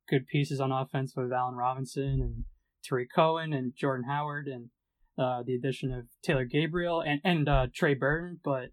[0.09, 2.45] good pieces on offense with Allen Robinson and
[2.83, 4.69] Tarik Cohen and Jordan Howard and
[5.17, 8.69] uh, the addition of Taylor Gabriel and and uh, Trey Burton, but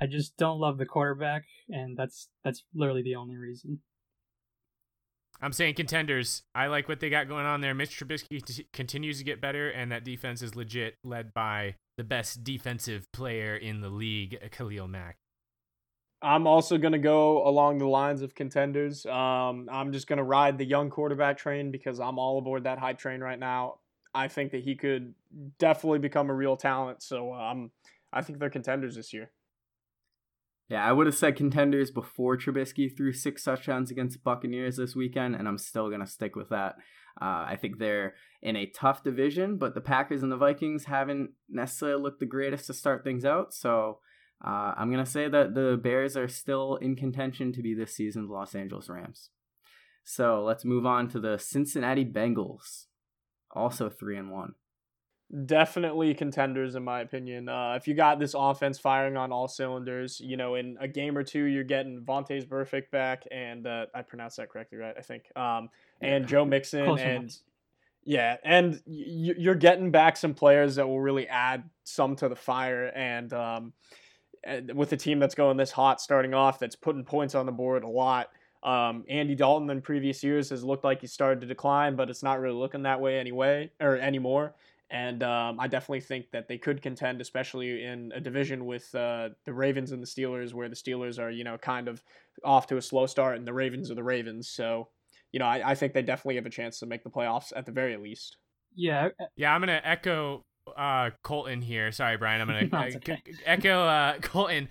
[0.00, 3.80] I just don't love the quarterback, and that's that's literally the only reason.
[5.40, 6.42] I'm saying contenders.
[6.54, 7.74] I like what they got going on there.
[7.74, 12.04] Mitch Trubisky t- continues to get better, and that defense is legit, led by the
[12.04, 15.16] best defensive player in the league, Khalil Mack.
[16.20, 19.06] I'm also going to go along the lines of contenders.
[19.06, 22.78] Um, I'm just going to ride the young quarterback train because I'm all aboard that
[22.78, 23.78] hype train right now.
[24.12, 25.14] I think that he could
[25.60, 27.04] definitely become a real talent.
[27.04, 27.70] So um,
[28.12, 29.30] I think they're contenders this year.
[30.68, 35.34] Yeah, I would have said contenders before Trubisky threw six touchdowns against Buccaneers this weekend,
[35.34, 36.76] and I'm still going to stick with that.
[37.20, 41.30] Uh, I think they're in a tough division, but the Packers and the Vikings haven't
[41.48, 43.54] necessarily looked the greatest to start things out.
[43.54, 44.00] So
[44.44, 47.94] uh, I'm going to say that the Bears are still in contention to be this
[47.94, 49.30] season's Los Angeles Rams.
[50.04, 52.84] So let's move on to the Cincinnati Bengals,
[53.50, 54.54] also three and one.
[55.44, 57.50] Definitely contenders, in my opinion.
[57.50, 61.18] Uh, if you got this offense firing on all cylinders, you know, in a game
[61.18, 64.94] or two, you're getting Vontaze Burfict back, and uh, I pronounced that correctly, right?
[64.96, 65.24] I think.
[65.36, 65.68] Um,
[66.00, 67.36] and Joe Mixon, Close and enough.
[68.04, 72.36] yeah, and y- you're getting back some players that will really add some to the
[72.36, 73.72] fire, and um,
[74.74, 77.84] with a team that's going this hot starting off, that's putting points on the board
[77.84, 78.30] a lot.
[78.62, 82.22] Um, Andy Dalton in previous years has looked like he started to decline, but it's
[82.22, 84.54] not really looking that way anyway or anymore.
[84.90, 89.30] And um, I definitely think that they could contend, especially in a division with uh,
[89.44, 92.02] the Ravens and the Steelers, where the Steelers are, you know, kind of
[92.42, 94.48] off to a slow start, and the Ravens are the Ravens.
[94.48, 94.88] So,
[95.30, 97.66] you know, I, I think they definitely have a chance to make the playoffs at
[97.66, 98.38] the very least.
[98.74, 100.42] Yeah, Yeah, I'm gonna echo
[100.76, 101.92] uh, Colton here.
[101.92, 102.40] Sorry, Brian.
[102.40, 103.22] I'm gonna No, uh, it's okay.
[103.44, 104.68] echo uh, Colton.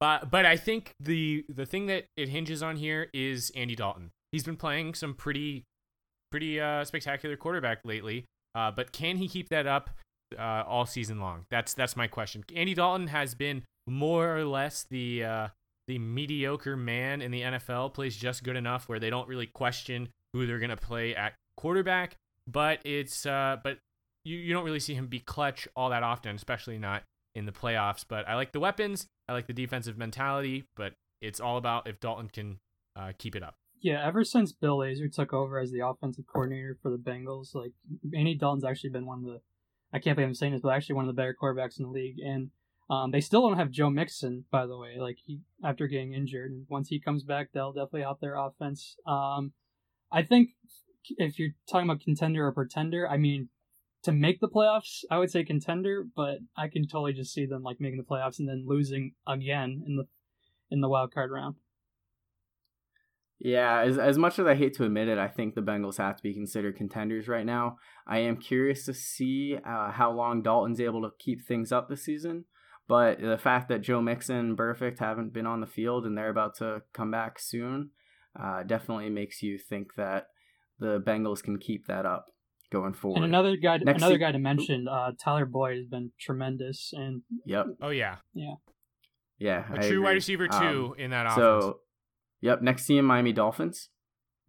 [0.00, 4.10] But but I think the the thing that it hinges on here is Andy Dalton.
[4.30, 5.64] He's been playing some pretty
[6.30, 8.24] pretty uh, spectacular quarterback lately.
[8.58, 9.88] Uh, but can he keep that up
[10.36, 11.46] uh, all season long?
[11.48, 12.42] That's that's my question.
[12.56, 15.48] Andy Dalton has been more or less the uh,
[15.86, 17.94] the mediocre man in the NFL.
[17.94, 22.16] Plays just good enough where they don't really question who they're gonna play at quarterback.
[22.48, 23.78] But it's uh, but
[24.24, 27.04] you, you don't really see him be clutch all that often, especially not
[27.36, 28.04] in the playoffs.
[28.08, 29.06] But I like the weapons.
[29.28, 30.64] I like the defensive mentality.
[30.74, 32.58] But it's all about if Dalton can
[32.96, 33.54] uh, keep it up.
[33.80, 37.72] Yeah, ever since Bill Lazor took over as the offensive coordinator for the Bengals, like
[38.14, 39.40] Andy Dalton's actually been one of the
[39.92, 41.90] I can't believe I'm saying this, but actually one of the better quarterbacks in the
[41.90, 42.18] league.
[42.18, 42.50] And
[42.90, 44.96] um, they still don't have Joe Mixon, by the way.
[44.98, 48.96] Like he after getting injured, and once he comes back, they'll definitely help their offense.
[49.06, 49.52] Um,
[50.10, 50.50] I think
[51.16, 53.48] if you're talking about contender or pretender, I mean,
[54.04, 57.62] to make the playoffs, I would say contender, but I can totally just see them
[57.62, 60.06] like making the playoffs and then losing again in the
[60.70, 61.56] in the wild card round.
[63.40, 66.16] Yeah, as as much as I hate to admit it, I think the Bengals have
[66.16, 67.76] to be considered contenders right now.
[68.06, 72.04] I am curious to see uh, how long Dalton's able to keep things up this
[72.04, 72.46] season.
[72.88, 76.30] But the fact that Joe Mixon and Burfict haven't been on the field and they're
[76.30, 77.90] about to come back soon
[78.38, 80.28] uh, definitely makes you think that
[80.78, 82.26] the Bengals can keep that up
[82.72, 83.18] going forward.
[83.18, 86.92] And another guy, Next another se- guy to mention, uh, Tyler Boyd has been tremendous.
[86.94, 87.66] And yep.
[87.82, 88.16] Oh yeah.
[88.32, 88.54] Yeah.
[89.38, 89.64] Yeah.
[89.72, 91.36] A true wide receiver too um, in that offense.
[91.36, 91.80] So
[92.42, 93.88] Yep, next team Miami Dolphins.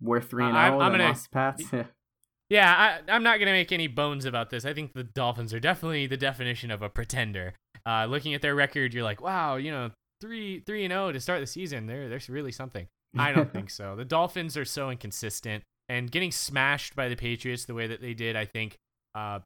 [0.01, 0.77] We're three and zero.
[0.77, 1.63] Oh, I'm gonna Pats.
[2.49, 4.65] yeah, I, am not gonna make any bones about this.
[4.65, 7.53] I think the Dolphins are definitely the definition of a pretender.
[7.85, 11.19] Uh, looking at their record, you're like, wow, you know, three three and zero to
[11.19, 11.87] start the season.
[11.87, 12.87] There, there's really something.
[13.17, 13.95] I don't think so.
[13.95, 18.13] The Dolphins are so inconsistent, and getting smashed by the Patriots the way that they
[18.13, 18.77] did, I think,
[19.15, 19.39] uh,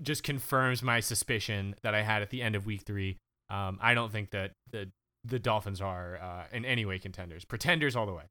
[0.00, 3.18] just confirms my suspicion that I had at the end of Week Three.
[3.50, 4.90] Um, I don't think that the
[5.24, 7.44] the Dolphins are uh, in any way contenders.
[7.44, 8.24] Pretenders all the way.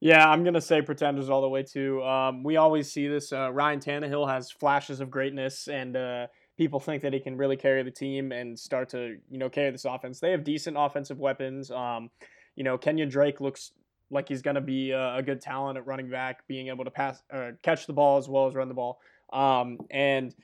[0.00, 2.02] Yeah, I'm gonna say pretenders all the way too.
[2.02, 3.32] Um, we always see this.
[3.32, 7.56] Uh, Ryan Tannehill has flashes of greatness, and uh, people think that he can really
[7.56, 10.18] carry the team and start to you know carry this offense.
[10.18, 11.70] They have decent offensive weapons.
[11.70, 12.10] Um,
[12.56, 13.72] you know, Kenyon Drake looks
[14.10, 17.22] like he's gonna be a, a, good talent at running back, being able to pass
[17.30, 19.00] or catch the ball as well as run the ball.
[19.32, 20.34] Um, and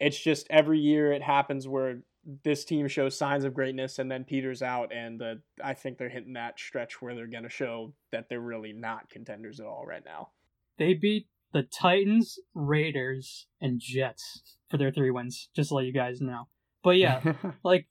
[0.00, 2.00] it's just every year it happens where
[2.42, 6.08] this team shows signs of greatness and then peters out and uh, i think they're
[6.08, 9.84] hitting that stretch where they're going to show that they're really not contenders at all
[9.86, 10.28] right now.
[10.78, 15.92] They beat the titans raiders and jets for their three wins just to let you
[15.92, 16.48] guys know.
[16.82, 17.34] But yeah
[17.64, 17.86] like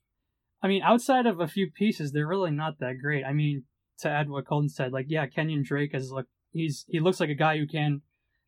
[0.62, 3.24] i mean outside of a few pieces they're really not that great.
[3.24, 3.64] I mean
[3.98, 7.30] to add what colton said like yeah kenyon drake is like he's he looks like
[7.30, 8.02] a guy who can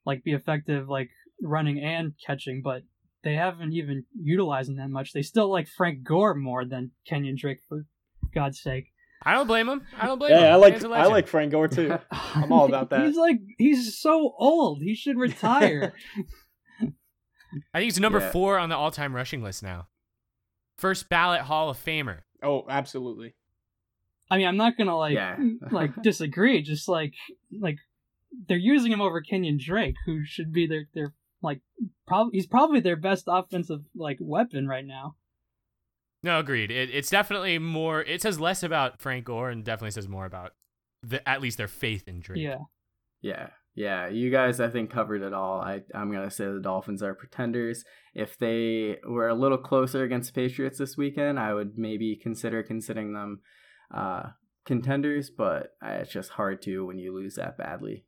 [0.05, 1.11] like be effective like
[1.42, 2.83] running and catching but
[3.24, 5.12] they haven't even utilized him that much.
[5.12, 7.85] They still like Frank Gore more than Kenyon Drake, for
[8.35, 8.92] God's sake.
[9.22, 9.83] I don't blame him.
[9.98, 10.44] I don't blame yeah, him.
[10.44, 11.98] Yeah, I like I like Frank Gore too.
[12.11, 13.07] I'm all about that.
[13.07, 14.83] he's like he's so old.
[14.83, 15.92] He should retire.
[17.72, 18.31] I think he's number yeah.
[18.31, 19.88] four on the all-time rushing list now.
[20.76, 22.20] First ballot Hall of Famer.
[22.42, 23.35] Oh, absolutely.
[24.31, 25.37] I mean, I'm not gonna like yeah.
[25.70, 26.62] like disagree.
[26.62, 27.14] Just like
[27.61, 27.79] like
[28.48, 31.61] they're using him over Kenyon Drake, who should be their their like,
[32.07, 35.16] probably he's probably their best offensive like weapon right now.
[36.22, 36.70] No, agreed.
[36.70, 38.03] It, it's definitely more.
[38.03, 40.53] It says less about Frank Gore and definitely says more about
[41.03, 42.42] the at least their faith in Drake.
[42.42, 42.59] Yeah.
[43.20, 43.49] Yeah.
[43.77, 45.61] Yeah, you guys, I think covered it all.
[45.61, 47.85] I I'm gonna say the Dolphins are pretenders.
[48.14, 53.12] If they were a little closer against Patriots this weekend, I would maybe consider considering
[53.12, 53.40] them
[53.94, 54.31] uh,
[54.64, 55.29] contenders.
[55.29, 58.07] But it's just hard to when you lose that badly.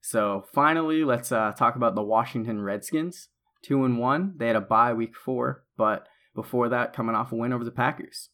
[0.00, 3.28] So finally, let's uh, talk about the Washington Redskins.
[3.62, 4.34] Two and one.
[4.36, 7.72] They had a bye week four, but before that, coming off a win over the
[7.72, 8.30] Packers.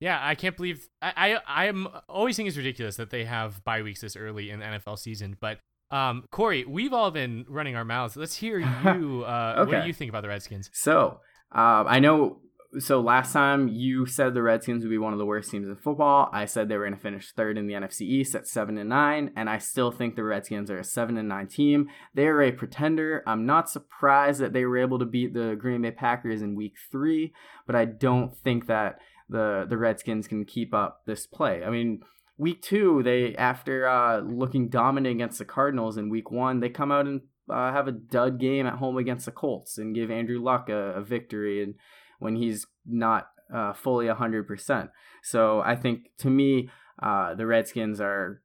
[0.00, 3.82] Yeah, I can't believe I I am always think it's ridiculous that they have bye
[3.82, 5.36] weeks this early in the NFL season.
[5.40, 5.58] But
[5.90, 8.16] um, Corey, we've all been running our mouths.
[8.16, 9.24] Let's hear you.
[9.24, 9.72] Uh, okay.
[9.72, 10.70] What do you think about the Redskins?
[10.72, 11.20] So
[11.52, 12.38] uh, I know
[12.78, 15.76] so last time you said the Redskins would be one of the worst teams in
[15.76, 16.28] football.
[16.32, 18.90] I said they were going to finish third in the NFC East at seven and
[18.90, 21.88] nine, and I still think the Redskins are a seven and nine team.
[22.14, 23.22] They are a pretender.
[23.26, 26.74] I'm not surprised that they were able to beat the Green Bay Packers in Week
[26.92, 27.32] Three,
[27.66, 28.98] but I don't think that
[29.30, 31.62] the the Redskins can keep up this play.
[31.64, 32.02] I mean.
[32.40, 36.92] Week two, they after uh, looking dominant against the Cardinals in Week one, they come
[36.92, 40.40] out and uh, have a dud game at home against the Colts and give Andrew
[40.40, 41.62] Luck a, a victory.
[41.62, 41.74] And
[42.18, 44.90] when he's not uh, fully 100%.
[45.22, 46.70] So I think to me,
[47.02, 48.42] uh, the Redskins are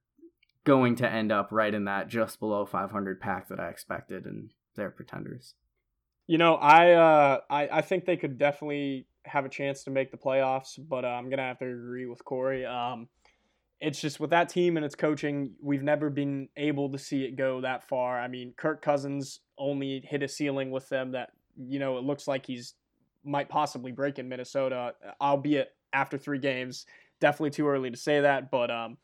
[0.63, 4.51] going to end up right in that just below 500 pack that I expected, and
[4.75, 5.55] they're pretenders.
[6.27, 10.11] You know, I uh, I, I think they could definitely have a chance to make
[10.11, 12.65] the playoffs, but uh, I'm gonna have to agree with Corey.
[12.65, 13.09] Um,
[13.81, 17.35] it's just with that team and its coaching, we've never been able to see it
[17.35, 18.17] go that far.
[18.21, 22.27] I mean, Kirk Cousins only hit a ceiling with them that you know it looks
[22.27, 22.75] like he's
[23.23, 26.85] might possibly break in Minnesota, albeit after three games.
[27.19, 28.97] Definitely too early to say that, but um,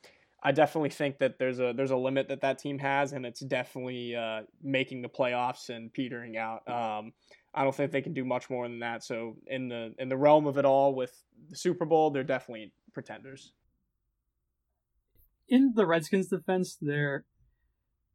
[0.44, 3.40] I definitely think that there's a there's a limit that that team has, and it's
[3.40, 6.68] definitely uh, making the playoffs and petering out.
[6.68, 7.14] Um,
[7.54, 9.04] I don't think they can do much more than that.
[9.04, 11.14] So in the in the realm of it all, with
[11.50, 13.54] the Super Bowl, they're definitely pretenders.
[15.50, 17.26] in the Redskins' defense, their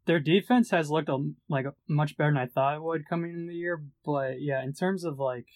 [0.06, 3.46] their defense has looked a, like much better than I thought it would coming in
[3.46, 3.82] the year.
[4.04, 5.46] But yeah, in terms of like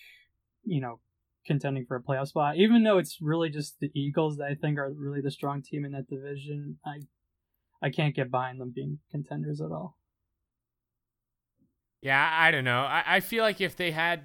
[0.69, 1.01] you know
[1.47, 4.79] contending for a playoff spot, even though it's really just the Eagles that I think
[4.79, 7.01] are really the strong team in that division, I
[7.83, 9.97] I can't get behind them being contenders at all.
[12.03, 12.83] Yeah, I don't know.
[12.83, 14.25] I, I feel like if they had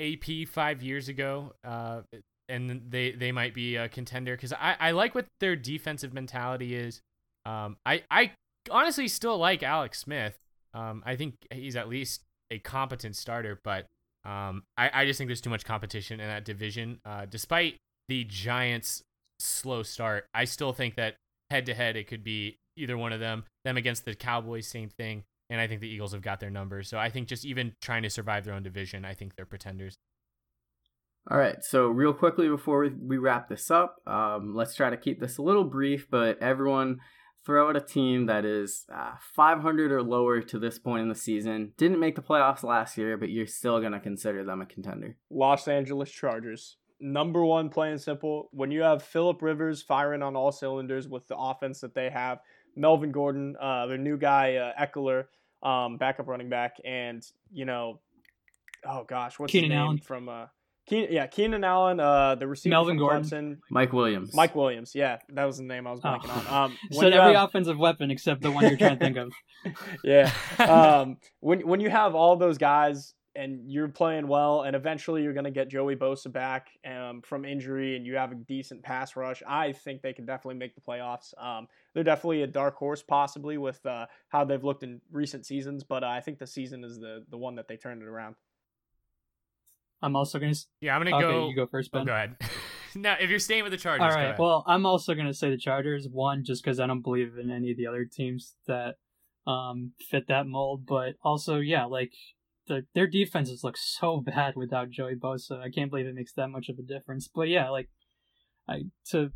[0.00, 2.02] AP five years ago, uh,
[2.48, 6.74] and they they might be a contender because I, I like what their defensive mentality
[6.74, 7.00] is.
[7.46, 8.32] Um, I I
[8.70, 10.36] honestly still like Alex Smith.
[10.74, 13.86] Um, I think he's at least a competent starter, but
[14.24, 17.00] um, I I just think there's too much competition in that division.
[17.04, 17.76] Uh, despite
[18.08, 19.02] the Giants'
[19.38, 21.16] slow start, I still think that
[21.50, 23.44] head to head it could be either one of them.
[23.64, 25.24] Them against the Cowboys, same thing.
[25.50, 26.88] And I think the Eagles have got their numbers.
[26.88, 29.98] So I think just even trying to survive their own division, I think they're pretenders.
[31.30, 35.20] All right, so real quickly before we, wrap this up, um, let's try to keep
[35.20, 36.98] this a little brief, but everyone
[37.44, 41.14] throw out a team that is uh, 500 or lower to this point in the
[41.14, 41.72] season.
[41.76, 45.16] Didn't make the playoffs last year, but you're still going to consider them a contender.
[45.30, 46.76] Los Angeles Chargers.
[47.00, 48.48] Number one, plain simple.
[48.52, 52.38] When you have Philip Rivers firing on all cylinders with the offense that they have,
[52.76, 55.24] Melvin Gordon, uh, their new guy, uh, Ekeler,
[55.62, 58.00] um, backup running back, and you know,
[58.86, 59.98] oh gosh, what's Keenan his name Allen.
[59.98, 60.28] from?
[60.28, 60.46] Uh,
[60.92, 63.22] Keen, yeah, Keenan Allen, uh, the receiver Melvin from Gordon.
[63.24, 64.34] Clemson, Mike Williams.
[64.34, 64.94] Mike Williams.
[64.94, 66.46] Yeah, that was the name I was blanking Oh.
[66.54, 66.64] on.
[66.70, 69.32] Um, So every have- offensive weapon except the one you're trying to think of.
[70.04, 70.30] yeah.
[70.58, 75.32] Um, when when you have all those guys and you're playing well, and eventually you're
[75.32, 79.42] gonna get Joey Bosa back um, from injury, and you have a decent pass rush,
[79.48, 81.32] I think they can definitely make the playoffs.
[81.42, 85.82] Um, they're definitely a dark horse, possibly with uh, how they've looked in recent seasons,
[85.84, 88.34] but uh, I think the season is the the one that they turned it around.
[90.02, 90.54] I'm also gonna.
[90.80, 91.48] Yeah, I'm gonna Okay, go.
[91.48, 92.06] you go first, Oh, Ben.
[92.06, 92.36] go ahead.
[92.96, 94.36] now, if you're staying with the Chargers, All go ahead.
[94.38, 96.08] Well, I'm also gonna say the Chargers.
[96.10, 98.96] One, just because I don't believe in any of the other teams that
[99.46, 102.12] um fit that mold, but also, yeah, like
[102.66, 105.60] the their defenses look so bad without Joey Bosa.
[105.60, 107.28] I can't believe it makes that much of a difference.
[107.32, 107.88] But yeah, like
[108.68, 109.30] I to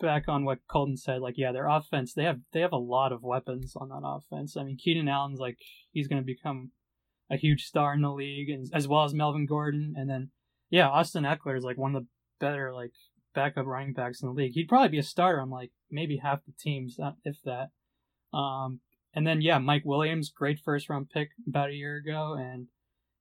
[0.00, 3.12] back on what Colton said, like yeah, their offense they have they have a lot
[3.12, 4.56] of weapons on that offense.
[4.56, 5.58] I mean, Keenan Allen's like
[5.92, 6.70] he's gonna become
[7.30, 10.30] a huge star in the league, and as well as Melvin Gordon, and then
[10.70, 12.08] yeah, Austin Ekeler is like one of the
[12.40, 12.92] better like
[13.34, 14.52] backup running backs in the league.
[14.54, 17.70] He'd probably be a starter on like maybe half the teams, uh, if that.
[18.36, 18.80] Um,
[19.14, 22.68] and then yeah, Mike Williams, great first round pick about a year ago, and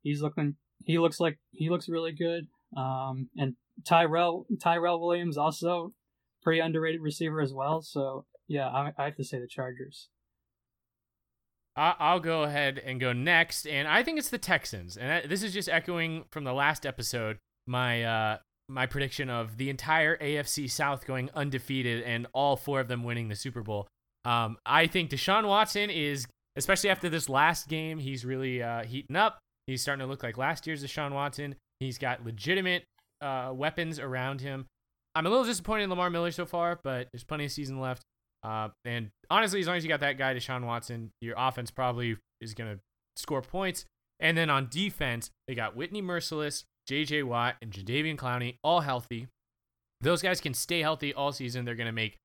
[0.02, 0.56] he's looking.
[0.84, 2.48] He looks like he looks really good.
[2.76, 5.94] Um, and Tyrell Tyrell Williams also
[6.42, 7.82] pretty underrated receiver as well.
[7.82, 10.10] So yeah, I, I have to say the Chargers.
[11.76, 14.98] I'll go ahead and go next, and I think it's the Texans.
[14.98, 19.70] And this is just echoing from the last episode my uh, my prediction of the
[19.70, 23.88] entire AFC South going undefeated and all four of them winning the Super Bowl.
[24.26, 29.16] Um, I think Deshaun Watson is, especially after this last game, he's really uh, heating
[29.16, 29.40] up.
[29.68, 31.56] He's starting to look like last year's Deshaun Watson.
[31.80, 32.84] He's got legitimate
[33.22, 34.66] uh, weapons around him.
[35.16, 38.04] I'm a little disappointed in Lamar Miller so far, but there's plenty of season left.
[38.44, 42.18] Uh, and honestly, as long as you got that guy, Deshaun Watson, your offense probably
[42.40, 42.80] is going to
[43.16, 43.86] score points.
[44.20, 47.24] And then on defense, they got Whitney Mercilus, J.J.
[47.24, 49.28] Watt, and Jadeveon Clowney, all healthy.
[50.00, 51.66] Those guys can stay healthy all season.
[51.66, 52.18] They're going to make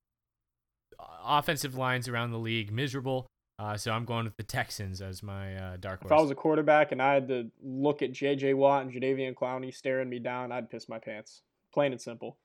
[0.98, 3.26] uh, offensive lines around the league miserable.
[3.58, 6.34] Uh, so I'm going with the Texans as my uh, dark If I was a
[6.34, 8.54] quarterback and I had to look at J.J.
[8.54, 11.40] Watt and Jadeveon Clowney staring me down, I'd piss my pants.
[11.72, 12.36] Plain and simple.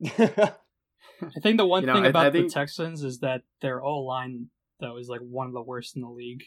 [1.22, 3.42] I think the one You know, thing I- I about think- the Texans is that
[3.60, 4.48] their O line
[4.80, 6.44] though is like one of the worst in the league.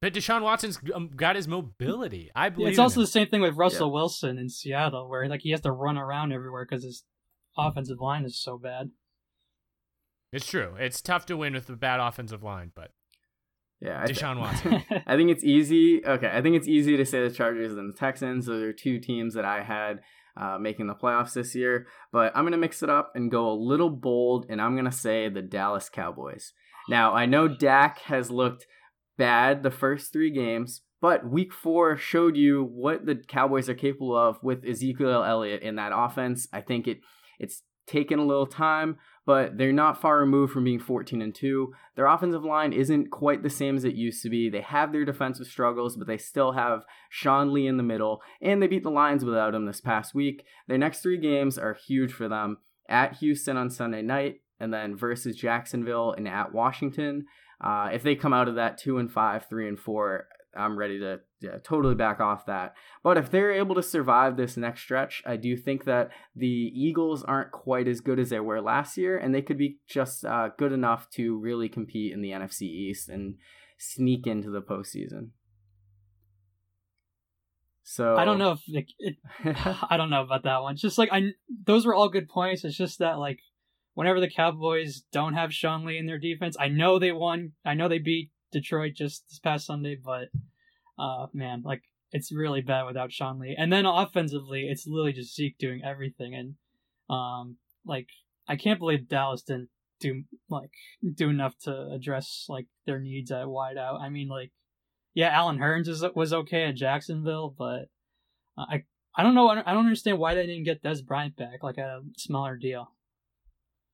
[0.00, 2.30] but Deshaun Watson's um, got his mobility.
[2.34, 3.04] I believe it's also him.
[3.04, 6.32] the same thing with Russell Wilson in Seattle, where like he has to run around
[6.32, 7.04] everywhere because his
[7.56, 8.90] offensive line is so bad.
[10.32, 10.74] It's true.
[10.78, 12.90] It's tough to win with a bad offensive line, but
[13.80, 14.82] Yeah, I thi- Deshaun Watson.
[15.06, 16.04] I think it's easy.
[16.04, 18.46] Okay, I think it's easy to say the Chargers and the Texans.
[18.46, 20.00] Those are two teams that I had
[20.36, 21.86] uh, making the playoffs this year.
[22.12, 25.28] But I'm gonna mix it up and go a little bold, and I'm gonna say
[25.28, 26.52] the Dallas Cowboys.
[26.88, 28.66] Now I know Dak has looked
[29.16, 34.16] bad the first three games, but Week Four showed you what the Cowboys are capable
[34.16, 36.48] of with Ezekiel Elliott in that offense.
[36.52, 37.00] I think it
[37.38, 41.72] it's taken a little time, but they're not far removed from being 14 and 2.
[41.94, 44.50] Their offensive line isn't quite the same as it used to be.
[44.50, 48.60] They have their defensive struggles, but they still have Sean Lee in the middle, and
[48.60, 50.44] they beat the Lions without him this past week.
[50.66, 52.58] Their next three games are huge for them
[52.88, 57.26] at Houston on Sunday night, and then versus Jacksonville and at Washington.
[57.60, 60.26] Uh, if they come out of that two and five, three and four,
[60.56, 62.74] I'm ready to yeah, totally back off that.
[63.02, 67.24] But if they're able to survive this next stretch, I do think that the Eagles
[67.24, 70.50] aren't quite as good as they were last year, and they could be just uh,
[70.58, 73.36] good enough to really compete in the NFC East and
[73.78, 75.30] sneak into the postseason.
[77.82, 79.16] So I don't know if it, it
[79.90, 80.74] I don't know about that one.
[80.74, 81.32] It's just like I
[81.66, 82.64] those were all good points.
[82.64, 83.40] It's just that like
[83.94, 87.52] whenever the Cowboys don't have Sean Lee in their defense, I know they won.
[87.64, 90.28] I know they beat Detroit just this past Sunday, but
[90.98, 91.82] uh man, like
[92.12, 93.56] it's really bad without Sean Lee.
[93.58, 96.34] And then offensively, it's literally just Zeke doing everything.
[96.34, 96.54] And
[97.10, 98.08] um like
[98.46, 100.70] I can't believe Dallas didn't do like
[101.14, 104.00] do enough to address like their needs at wideout.
[104.00, 104.52] I mean like
[105.14, 107.88] yeah, Allen Hurns is, was okay at Jacksonville, but
[108.56, 108.84] I
[109.14, 109.48] I don't know.
[109.48, 112.00] I don't, I don't understand why they didn't get Dez Bryant back, like at a
[112.16, 112.92] smaller deal.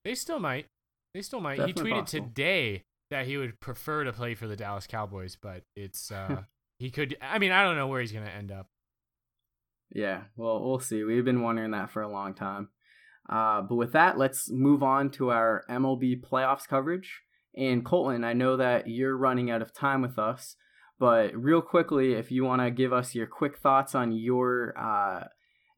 [0.04, 0.66] They still might.
[1.12, 1.56] They still might.
[1.56, 2.26] Definitely he tweeted possible.
[2.26, 6.42] today that he would prefer to play for the Dallas Cowboys, but it's uh
[6.78, 7.16] he could.
[7.20, 8.68] I mean, I don't know where he's gonna end up.
[9.90, 11.02] Yeah, well, we'll see.
[11.02, 12.68] We've been wondering that for a long time.
[13.28, 17.22] Uh, but with that, let's move on to our MLB playoffs coverage.
[17.56, 20.56] And Colton, I know that you're running out of time with us,
[20.98, 25.24] but real quickly, if you want to give us your quick thoughts on your, uh,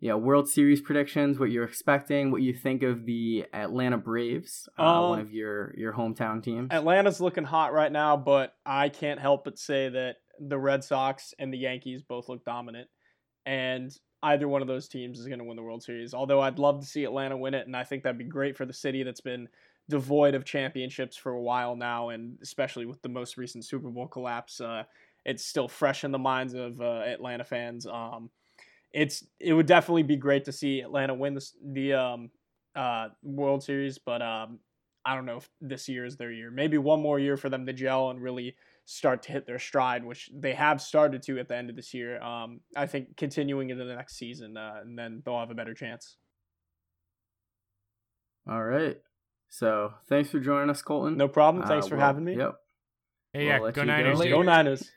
[0.00, 4.68] you know, World Series predictions, what you're expecting, what you think of the Atlanta Braves,
[4.78, 6.68] uh, Um, one of your your hometown teams.
[6.72, 11.34] Atlanta's looking hot right now, but I can't help but say that the Red Sox
[11.38, 12.88] and the Yankees both look dominant,
[13.44, 13.90] and
[14.22, 16.14] either one of those teams is going to win the World Series.
[16.14, 18.64] Although I'd love to see Atlanta win it, and I think that'd be great for
[18.64, 19.48] the city that's been
[19.88, 24.06] devoid of championships for a while now, and especially with the most recent Super Bowl
[24.06, 24.84] collapse, uh,
[25.24, 27.86] it's still fresh in the minds of uh, Atlanta fans.
[27.86, 28.30] Um,
[28.92, 32.30] it's it would definitely be great to see Atlanta win the the um,
[32.74, 34.58] uh, World Series, but um,
[35.04, 36.50] I don't know if this year is their year.
[36.50, 40.04] Maybe one more year for them to gel and really start to hit their stride,
[40.04, 42.20] which they have started to at the end of this year.
[42.20, 45.74] Um, I think continuing into the next season, uh, and then they'll have a better
[45.74, 46.16] chance.
[48.48, 48.96] All right.
[49.48, 51.16] So thanks for joining us, Colton.
[51.16, 51.66] No problem.
[51.66, 52.36] Thanks Uh, for well, having me.
[52.36, 52.54] Yep.
[53.32, 53.84] Hey, We'll yeah, go you go.
[53.84, 54.18] Niners.
[54.20, 54.90] Go Niners.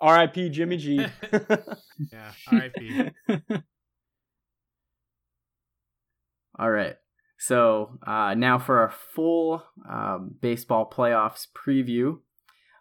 [0.00, 0.50] R.I.P.
[0.50, 1.06] Jimmy G.
[2.12, 3.10] Yeah, R.I.P.
[6.58, 6.96] All right.
[7.38, 12.18] So uh, now for our full um, baseball playoffs preview.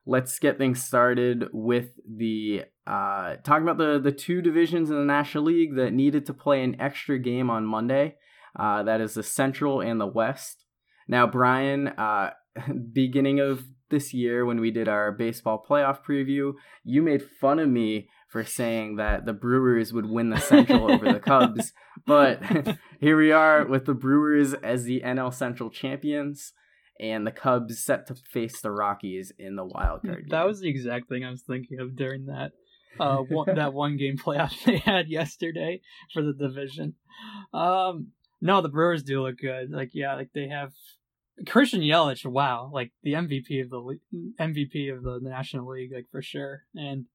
[0.06, 5.04] Let's get things started with the uh, talking about the the two divisions in the
[5.06, 8.16] National League that needed to play an extra game on Monday.
[8.58, 10.66] Uh, that is the Central and the West.
[11.08, 12.32] Now, Brian, uh,
[12.94, 17.70] beginning of this year when we did our baseball playoff preview, you made fun of
[17.70, 21.72] me for saying that the Brewers would win the Central over the Cubs,
[22.06, 22.42] but
[23.00, 26.54] here we are with the Brewers as the NL Central champions
[27.00, 30.28] and the Cubs set to face the Rockies in the wild card.
[30.30, 32.52] that was the exact thing I was thinking of during that
[33.00, 35.82] uh one, that one game playoff they had yesterday
[36.14, 36.96] for the division.
[37.54, 38.12] Um,
[38.42, 39.72] no, the Brewers do look good.
[39.72, 40.72] Like yeah, like they have
[41.48, 42.26] Christian Yelich.
[42.26, 44.00] Wow, like the MVP of the
[44.40, 46.64] MVP of the National League, like for sure.
[46.76, 47.06] And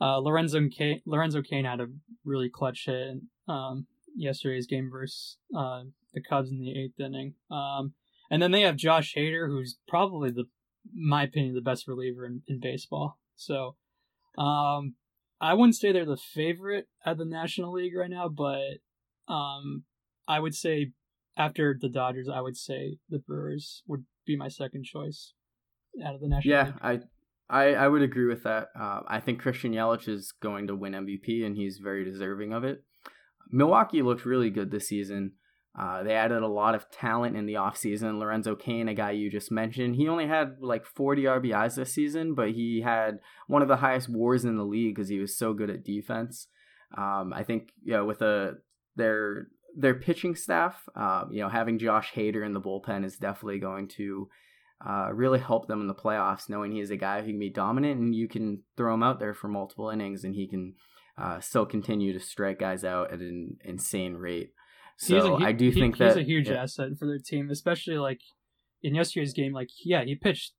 [0.00, 1.88] uh, Lorenzo Cain, Lorenzo Cain had a
[2.24, 5.82] really clutch hit um yesterday's game versus uh
[6.14, 7.34] the Cubs in the eighth inning.
[7.50, 7.94] Um,
[8.30, 10.44] and then they have Josh Hader, who's probably the
[10.94, 13.18] my opinion, the best reliever in, in baseball.
[13.36, 13.76] So,
[14.38, 14.94] um,
[15.40, 18.78] I wouldn't say they're the favorite at the National League right now, but
[19.32, 19.84] um,
[20.26, 20.92] I would say
[21.38, 25.32] after the Dodgers, I would say the Brewers would be my second choice
[26.04, 27.02] out of the National Yeah, League.
[27.48, 28.68] I, I I would agree with that.
[28.78, 32.64] Uh, I think Christian Yelich is going to win MVP, and he's very deserving of
[32.64, 32.82] it.
[33.50, 35.32] Milwaukee looked really good this season.
[35.78, 38.18] Uh, they added a lot of talent in the offseason.
[38.18, 42.34] Lorenzo Cain, a guy you just mentioned, he only had like 40 RBIs this season,
[42.34, 45.54] but he had one of the highest WARs in the league because he was so
[45.54, 46.48] good at defense.
[46.96, 48.54] Um, I think you know with a
[48.96, 53.58] their their pitching staff, uh, you know, having Josh Hader in the bullpen is definitely
[53.58, 54.28] going to
[54.86, 57.50] uh, really help them in the playoffs, knowing he is a guy who can be
[57.50, 60.74] dominant and you can throw him out there for multiple innings and he can
[61.16, 64.52] uh, still continue to strike guys out at an insane rate.
[64.96, 67.50] So a hu- I do he- think he's that a huge asset for their team,
[67.50, 68.20] especially like
[68.82, 69.52] in yesterday's game.
[69.52, 70.52] Like, yeah, he pitched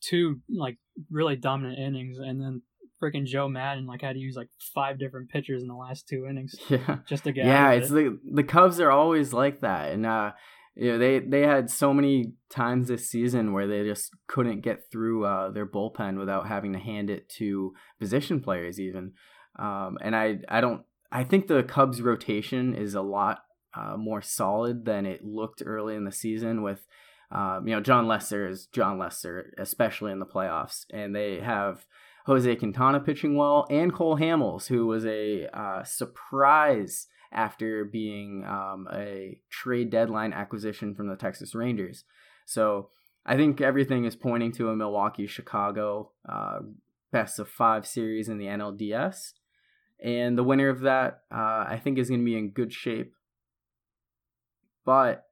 [0.00, 0.78] two like
[1.10, 2.62] really dominant innings, and then
[3.02, 6.26] freaking Joe Maddon like had to use like five different pitchers in the last two
[6.26, 6.98] innings yeah.
[7.08, 7.46] just to get.
[7.46, 7.94] yeah, it's it.
[7.94, 10.32] the the Cubs are always like that, and uh,
[10.74, 14.90] you know they they had so many times this season where they just couldn't get
[14.90, 19.12] through uh, their bullpen without having to hand it to position players even,
[19.58, 20.82] um, and I I don't
[21.12, 23.40] I think the Cubs rotation is a lot
[23.74, 26.86] uh, more solid than it looked early in the season with.
[27.28, 31.84] Um, you know, Jon Lester is Jon Lester, especially in the playoffs, and they have
[32.26, 38.88] Jose Quintana pitching well, and Cole Hamels, who was a uh, surprise after being um,
[38.92, 42.04] a trade deadline acquisition from the Texas Rangers.
[42.44, 42.90] So
[43.24, 46.60] I think everything is pointing to a Milwaukee Chicago uh,
[47.12, 49.32] best of five series in the NLDS.
[50.02, 53.12] And the winner of that, uh, I think, is going to be in good shape.
[54.84, 55.24] But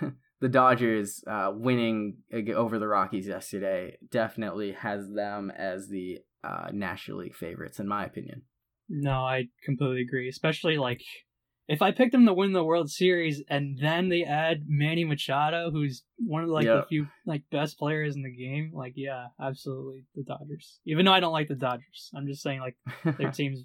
[0.40, 2.18] the Dodgers uh, winning
[2.54, 8.04] over the Rockies yesterday definitely has them as the uh, National League favorites, in my
[8.04, 8.42] opinion.
[8.88, 10.28] No, I completely agree.
[10.28, 11.02] Especially like
[11.68, 15.70] if I picked them to win the World Series and then they add Manny Machado,
[15.70, 16.82] who's one of like yep.
[16.82, 20.80] the few like best players in the game, like yeah, absolutely the Dodgers.
[20.86, 22.76] Even though I don't like the Dodgers, I'm just saying like
[23.18, 23.64] their team's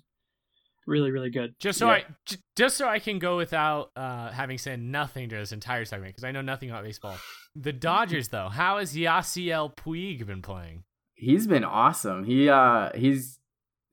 [0.86, 1.56] really really good.
[1.60, 1.94] Just so yeah.
[1.94, 5.86] I j- just so I can go without uh, having said nothing to this entire
[5.86, 7.18] segment because I know nothing about baseball.
[7.56, 10.84] The Dodgers though, how has Yasiel Puig been playing?
[11.14, 12.26] He's been awesome.
[12.26, 13.40] He uh he's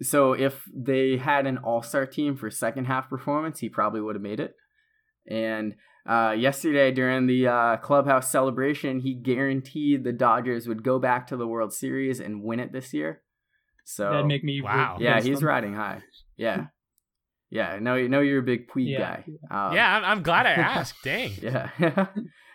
[0.03, 4.23] so if they had an all-star team for second half performance, he probably would have
[4.23, 4.55] made it.
[5.29, 5.75] And
[6.09, 11.37] uh, yesterday during the uh, clubhouse celebration, he guaranteed the Dodgers would go back to
[11.37, 13.23] the World Series and win it this year.
[13.85, 14.97] So that'd make me wow.
[14.99, 15.49] Yeah, he's them.
[15.49, 16.03] riding high.
[16.37, 16.67] Yeah.
[17.53, 18.99] Yeah, no, you know you're a big Puig yeah.
[18.99, 19.25] guy.
[19.51, 20.95] Um, yeah, I'm, I'm, glad I asked.
[21.05, 21.33] Dang.
[21.43, 21.69] Yeah,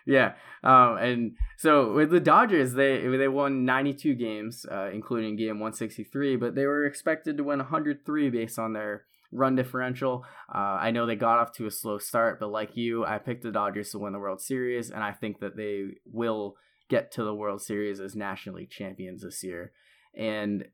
[0.08, 0.34] yeah.
[0.64, 6.38] Um, and so with the Dodgers, they they won 92 games, uh, including game 163,
[6.38, 10.26] but they were expected to win 103 based on their run differential.
[10.52, 13.44] Uh, I know they got off to a slow start, but like you, I picked
[13.44, 16.56] the Dodgers to win the World Series, and I think that they will
[16.90, 19.74] get to the World Series as National League champions this year.
[20.18, 20.66] And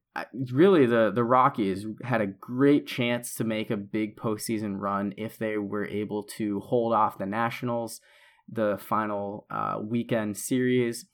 [0.49, 5.37] really, the the Rockies had a great chance to make a big postseason run if
[5.37, 7.99] they were able to hold off the Nationals,
[8.47, 11.05] the final uh, weekend series.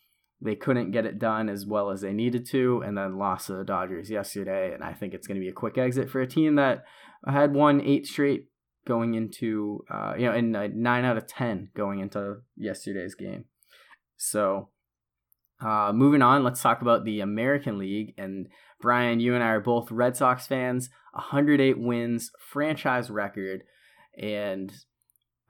[0.42, 3.54] They couldn't get it done as well as they needed to, and then lost to
[3.54, 4.74] the Dodgers yesterday.
[4.74, 6.86] And I think it's going to be a quick exit for a team that
[7.28, 8.46] had won eight straight
[8.88, 13.46] going into, uh, you know, and uh, nine out of ten going into yesterday's game.
[14.16, 14.70] So
[15.62, 18.14] uh, moving on, let's talk about the American League.
[18.18, 18.48] And
[18.82, 20.90] Brian, you and I are both Red Sox fans.
[21.14, 23.64] 108 wins, franchise record,
[24.18, 24.72] and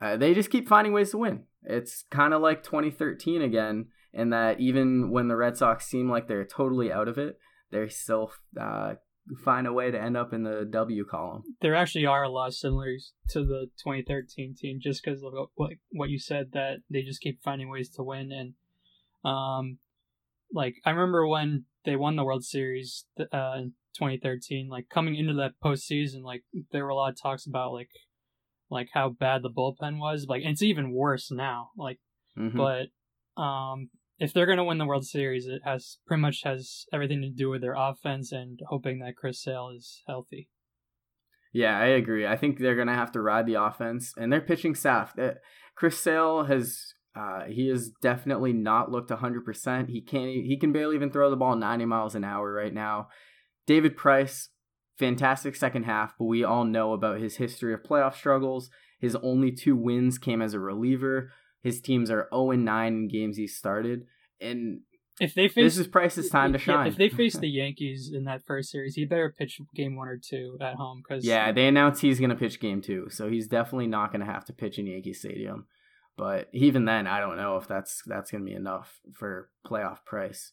[0.00, 1.44] uh, they just keep finding ways to win.
[1.62, 6.28] It's kind of like 2013 again, in that even when the Red Sox seem like
[6.28, 7.38] they're totally out of it,
[7.70, 8.94] they still uh,
[9.44, 11.42] find a way to end up in the W column.
[11.60, 15.32] There actually are a lot of similarities to the 2013 team, just because of
[15.92, 18.54] what you said that they just keep finding ways to win and.
[19.22, 19.76] Um,
[20.52, 25.34] like I remember when they won the World Series uh, in 2013, like coming into
[25.34, 26.42] that postseason, like
[26.72, 27.90] there were a lot of talks about like
[28.70, 30.26] like how bad the bullpen was.
[30.28, 31.70] Like it's even worse now.
[31.76, 31.98] Like,
[32.38, 32.56] mm-hmm.
[32.56, 37.22] but um, if they're gonna win the World Series, it has pretty much has everything
[37.22, 40.48] to do with their offense and hoping that Chris Sale is healthy.
[41.52, 42.26] Yeah, I agree.
[42.26, 45.14] I think they're gonna have to ride the offense and their pitching staff.
[45.16, 45.38] That
[45.74, 49.88] Chris Sale has uh, he has definitely not looked 100%.
[49.88, 53.08] He can't he can barely even throw the ball 90 miles an hour right now.
[53.66, 54.50] David Price,
[54.98, 58.70] fantastic second half, but we all know about his history of playoff struggles.
[59.00, 61.32] His only two wins came as a reliever.
[61.62, 64.06] His teams are 0 9 in games he started.
[64.40, 64.80] And
[65.20, 66.86] if they face this is Price's time to shine.
[66.86, 70.18] if they face the Yankees in that first series, he better pitch game one or
[70.18, 71.02] two at home.
[71.06, 74.24] Cause yeah, they announced he's going to pitch game two, so he's definitely not going
[74.24, 75.66] to have to pitch in Yankee Stadium.
[76.20, 80.04] But even then, I don't know if that's that's going to be enough for playoff
[80.04, 80.52] price.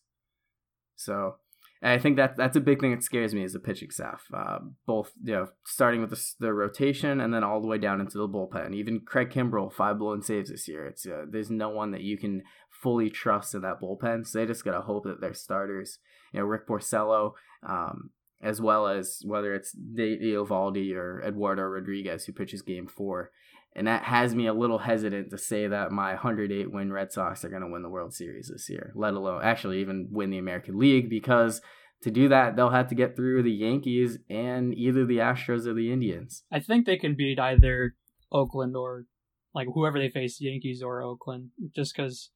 [0.96, 1.36] So
[1.84, 4.28] I think that that's a big thing that scares me is the pitching staff.
[4.34, 8.00] Uh, both you know, starting with the, the, rotation and then all the way down
[8.00, 8.74] into the bullpen.
[8.76, 10.86] Even Craig Kimbrel, five blown saves this year.
[10.86, 14.26] It's uh, there's no one that you can fully trust in that bullpen.
[14.26, 16.00] So they just gotta hope that their starters,
[16.32, 18.12] you know, Rick Porcello, um,
[18.42, 23.32] as well as whether it's Nate Eovaldi or Eduardo Rodriguez who pitches Game Four,
[23.76, 27.46] and that has me a little hesitant to say that my 108 win Red Sox
[27.46, 30.40] are going to win the World Series this year, let alone actually even win the
[30.40, 31.62] American League, because
[32.04, 35.74] to do that, they'll have to get through the Yankees and either the Astros or
[35.74, 36.44] the Indians.
[36.52, 37.96] I think they can beat either
[38.32, 39.06] Oakland or
[39.54, 42.32] like whoever they face, Yankees or Oakland, just because.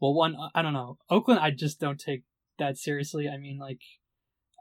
[0.00, 0.98] Well, one I don't know.
[1.10, 2.22] Oakland, I just don't take
[2.58, 3.28] that seriously.
[3.28, 3.80] I mean, like,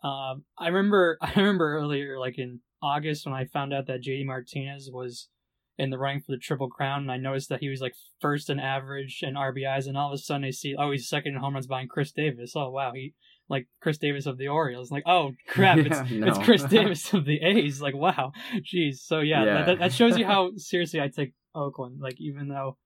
[0.04, 4.26] um, I remember I remember earlier, like in August, when I found out that JD
[4.26, 5.30] Martinez was
[5.78, 8.50] in the running for the Triple Crown, and I noticed that he was like first
[8.50, 11.40] in average and RBIs, and all of a sudden I see, oh, he's second in
[11.40, 12.54] home runs behind Khris Davis.
[12.56, 13.14] Oh wow, he
[13.50, 14.92] like Chris Davis of the Orioles.
[14.92, 16.28] Like, oh crap, it's yeah, no.
[16.28, 17.82] it's Khris Davis of the A's.
[17.82, 18.98] Like, wow, jeez.
[18.98, 19.64] So yeah, yeah.
[19.64, 22.00] That, that shows you how seriously I take Oakland.
[22.02, 22.78] Like, even though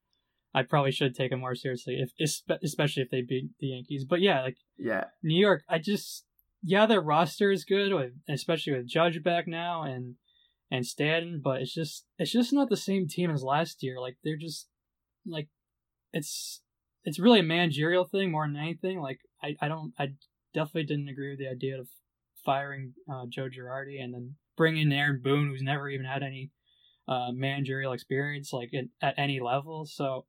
[0.54, 2.12] I probably should take them more seriously, if
[2.62, 4.06] especially if they beat the Yankees.
[4.06, 6.26] But yeah, like yeah, New York, I just
[6.64, 10.16] yeah, their roster is good, with, especially with Judge back now and
[10.72, 14.00] and Stanton, but it's just it's just not the same team as last year.
[14.00, 14.68] Like they're just
[15.26, 15.50] like
[16.14, 16.62] it's
[17.04, 19.02] it's really a managerial thing more than anything.
[19.02, 20.14] Like I, I don't I
[20.54, 21.90] definitely didn't agree with the idea of
[22.46, 26.52] firing uh, Joe Girardi and then bringing in Aaron Boone, who's never even had any
[27.08, 29.86] uh, managerial experience like at, at any level.
[29.86, 30.26] So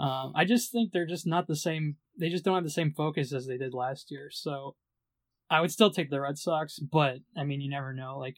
[0.00, 1.96] um, I just think they're just not the same.
[2.18, 4.30] They just don't have the same focus as they did last year.
[4.32, 4.76] So
[5.50, 8.18] I would still take the Red Sox, but I mean, you never know.
[8.18, 8.36] Like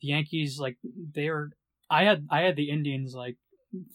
[0.00, 0.78] the Yankees, like
[1.14, 1.50] they were.
[1.90, 3.36] I had I had the Indians like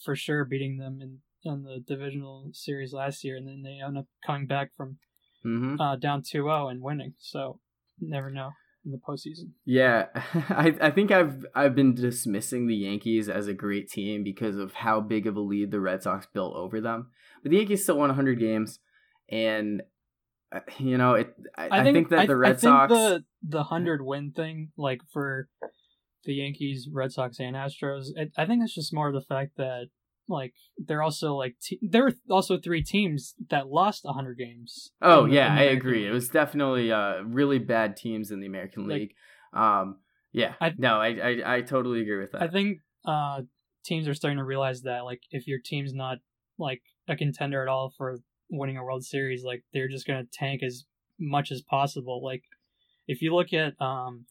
[0.04, 3.98] for sure beating them in in the divisional series last year, and then they end
[3.98, 4.98] up coming back from
[5.46, 5.80] Mm-hmm.
[5.80, 7.14] uh, down 2-0 and winning.
[7.20, 7.60] So
[8.00, 8.52] never know
[8.84, 9.52] in the postseason.
[9.64, 10.06] Yeah,
[10.50, 14.74] I I think I've I've been dismissing the Yankees as a great team because of
[14.74, 17.12] how big of a lead the Red Sox built over them.
[17.44, 18.80] But the Yankees still won 100 games,
[19.30, 19.84] and
[20.52, 21.34] uh, you know it.
[21.56, 22.94] I, I, think, that the Red I think Sox.
[22.94, 25.48] the the hundred win thing, like for
[26.26, 28.08] the Yankees, Red Sox, and Astros,
[28.38, 29.88] I think it's just more of the fact that
[30.28, 34.92] like they're also like te- there are also three teams that lost hundred games.
[35.02, 36.00] Oh yeah, I agree.
[36.00, 36.10] League.
[36.10, 39.14] It was definitely uh really bad teams in the American Like- League.
[39.54, 39.98] Um,
[40.32, 42.42] yeah, I- no, I, I I totally agree with that.
[42.42, 43.42] I think uh,
[43.86, 46.18] teams are starting to realize that like if your team's not
[46.58, 48.18] like a contender at all for
[48.50, 50.86] winning a World Series, like they're just gonna tank as
[51.20, 52.24] much as possible.
[52.24, 52.44] Like
[53.08, 54.26] if you look at um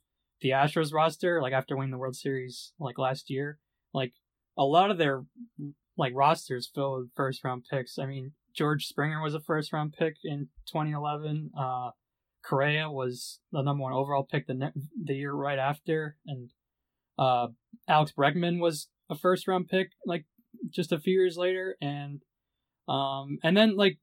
[0.44, 3.58] the Astros roster, like after winning the World Series like last year,
[3.94, 4.12] like
[4.58, 5.24] a lot of their
[5.96, 7.98] like rosters filled with first round picks.
[7.98, 11.50] I mean, George Springer was a first round pick in 2011.
[11.58, 11.90] Uh,
[12.44, 14.72] Correa was the number one overall pick the ne-
[15.02, 16.50] the year right after, and
[17.18, 17.46] uh,
[17.88, 20.26] Alex Bregman was a first round pick like
[20.68, 22.20] just a few years later, and
[22.86, 23.96] um, and then like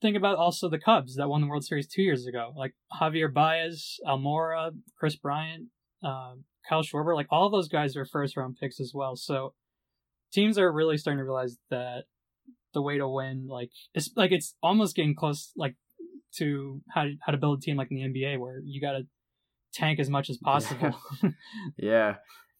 [0.00, 3.32] think about also the Cubs that won the World Series two years ago, like Javier
[3.32, 5.68] Baez, Almora, Kris Bryant,
[6.04, 6.34] uh,
[6.68, 9.16] Kyle Schwarber, like all of those guys are first round picks as well.
[9.16, 9.54] So
[10.32, 12.04] teams are really starting to realize that
[12.72, 15.76] the way to win, like it's like it's almost getting close, like
[16.36, 18.92] to how to, how to build a team like in the NBA, where you got
[18.92, 19.06] to
[19.72, 20.98] tank as much as possible.
[21.76, 22.16] Yeah.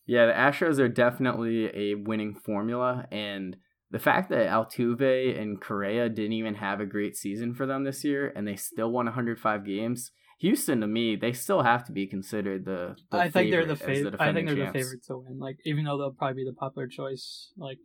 [0.07, 3.57] Yeah, the Astros are definitely a winning formula and
[3.91, 8.05] the fact that Altuve and Correa didn't even have a great season for them this
[8.05, 10.11] year and they still won 105 games.
[10.41, 13.77] Houston to me, they still have to be considered the, the I think they're the
[13.77, 14.17] favorite.
[14.21, 15.39] I think they're defending the favorite to win.
[15.39, 17.79] Like even though they'll probably be the popular choice, like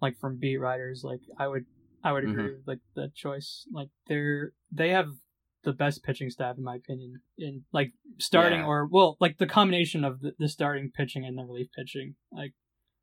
[0.00, 1.64] like from beat writers, like I would
[2.02, 2.56] I would agree Mhm.
[2.58, 3.66] with like that choice.
[3.72, 5.08] Like they're they have
[5.64, 8.66] the best pitching staff in my opinion in like starting Yeah.
[8.66, 12.52] or well like the combination of the, the starting pitching and the relief pitching like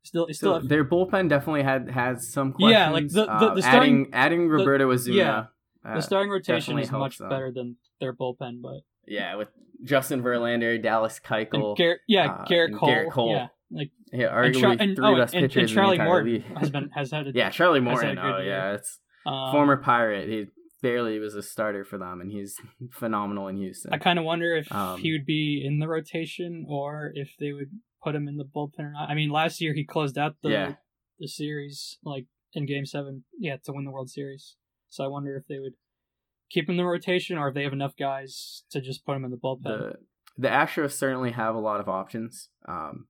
[0.04, 2.72] still still So their bullpen definitely had has some questions.
[2.72, 5.16] Yeah, like the- the- Uh, the starting- adding adding Roberto Osuna.
[5.16, 5.46] yeah,
[5.84, 7.28] uh, the starting rotation is much them.
[7.28, 9.48] better than their bullpen, but yeah, with
[9.84, 13.32] Justin Verlander, Dallas Keuchel, Gerrit, yeah, uh, Gerrit, Cole, Gerrit Cole.
[13.32, 16.02] yeah, like yeah, arguably Char- and, three oh, best and, pitchers and in Charlie the
[16.04, 16.44] entire league.
[16.58, 18.18] has been has had a yeah, Charlie Morton.
[18.18, 18.46] Oh year.
[18.46, 20.28] yeah, it's um, former Pirate.
[20.28, 20.46] He
[20.82, 22.56] barely was a starter for them, and he's
[22.92, 23.92] phenomenal in Houston.
[23.92, 27.52] I kind of wonder if Um, he would be in the rotation or if they
[27.52, 27.70] would
[28.02, 29.08] put him in the bullpen or not.
[29.08, 30.74] I mean, last year he closed out the Yeah.
[31.20, 34.56] the series like in Game Seven, yeah, to win the World Series.
[34.92, 35.72] So I wonder if they would
[36.50, 39.24] keep him in the rotation or if they have enough guys to just put him
[39.24, 39.62] in the bullpen.
[39.62, 39.92] the
[40.36, 43.06] the Astros certainly have a lot of options, um,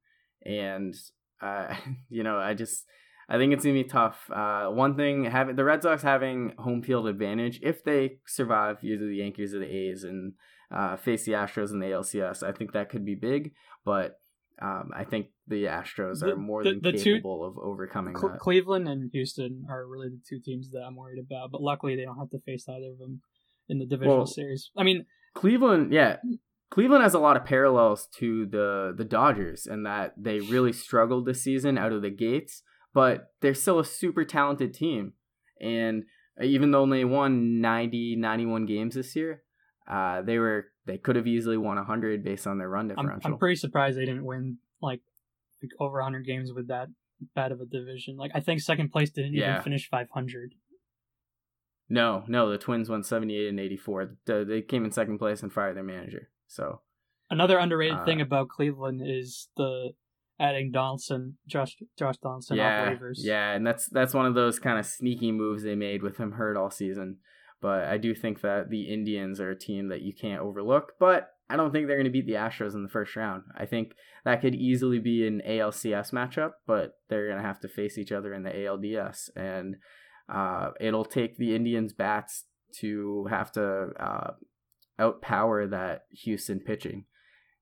[0.46, 0.94] and
[1.40, 1.74] uh,
[2.08, 2.84] you know, I just
[3.28, 4.30] I think it's gonna be tough.
[4.32, 9.06] Uh, one thing having the Red Sox having home field advantage if they survive either
[9.06, 10.34] the Yankees or the A's and
[10.70, 13.54] uh, face the Astros in the ALCS, I think that could be big.
[13.84, 14.20] But
[14.60, 18.14] um, I think the Astros The- are more the- than the two- capable of overcoming
[18.14, 18.38] that.
[18.40, 22.04] Cleveland and Houston are really the two teams that I'm worried about, but luckily they
[22.04, 23.20] don't have to face either of them
[23.68, 24.70] in the divisional Well, series.
[24.76, 26.16] I mean, Cleveland, yeah.
[26.70, 31.26] Cleveland has a lot of parallels to the the Dodgers in that they really struggled
[31.26, 32.62] this season out of the gates,
[32.94, 35.12] but they're still a super talented team.
[35.60, 36.04] And
[36.42, 39.42] even though they won 90, 91 games this year,
[39.86, 43.32] uh, they were they could have easily won 100 based on their run I'm, differential.
[43.32, 45.00] I'm pretty surprised they didn't win like,
[45.62, 46.88] like over 100 games with that
[47.34, 48.16] bad of a division.
[48.16, 49.52] Like I think second place didn't Yeah.
[49.52, 50.54] even finish 500.
[51.88, 54.16] no, no, the Twins won 78 and 84.
[54.24, 56.30] The- They came in second place and fired their manager.
[56.46, 56.80] So,
[57.30, 59.94] Another underrated Uh, thing about Cleveland is the
[60.38, 63.18] adding Donaldson, Josh Josh Donaldson yeah, off waivers.
[63.24, 66.32] Yeah, and that's that's one of those kind of sneaky moves they made with him
[66.32, 67.18] hurt all season.
[67.62, 70.94] But I do think that the Indians are a team that you can't overlook.
[70.98, 73.42] But I don't think they're going to beat the Astros in the first round.
[73.54, 73.92] I think
[74.24, 78.10] that could easily be an ALCS matchup, but they're going to have to face each
[78.10, 79.76] other in the ALDS, and
[80.32, 82.44] uh, it'll take the Indians bats
[82.80, 84.30] to have to uh,
[84.98, 87.04] outpower that Houston pitching.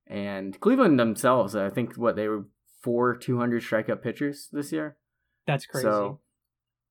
[0.06, 2.46] And Cleveland themselves, I think what they were
[2.82, 4.96] four 200 strikeout pitchers this year.
[5.48, 5.84] That's crazy.
[5.84, 6.20] So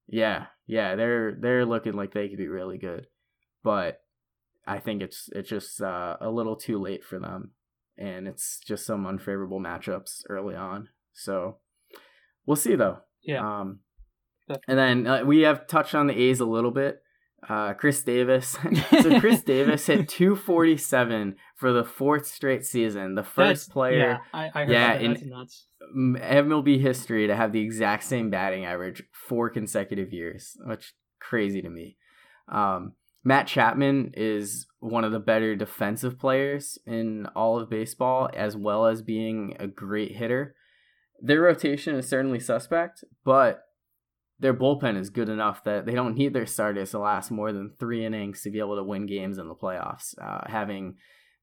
[0.08, 3.08] yeah, yeah, they're they're looking like they could be really good.
[3.64, 4.02] But
[4.70, 7.52] I think it's it's just uh, a little too late for them
[8.00, 10.88] and it's just some unfavorable matchups early on.
[11.14, 11.58] So
[12.46, 13.00] we'll see though.
[13.22, 13.62] Yeah.
[13.62, 13.80] Um,
[14.68, 17.02] and then uh, we have touched on the A's a little bit.
[17.48, 18.58] Uh, Khris Davis.
[19.02, 23.16] so Khris Davis hit 247 for the fourth straight season.
[23.16, 25.66] The first That's, player, Yeah, I, I heard Yeah, in- That's nuts.
[25.96, 31.70] MLB history, to have the exact same batting average four consecutive years, which crazy to
[31.70, 31.98] me.
[32.52, 32.94] Um,
[33.24, 38.86] Matt Chapman is one of the better defensive players in all of baseball, as well
[38.86, 40.56] as being a great hitter.
[41.22, 43.64] Their rotation is certainly suspect, but
[44.40, 47.74] their bullpen is good enough that they don't need their starters to last more than
[47.78, 50.18] three innings to be able to win games in the playoffs.
[50.22, 50.96] Uh, having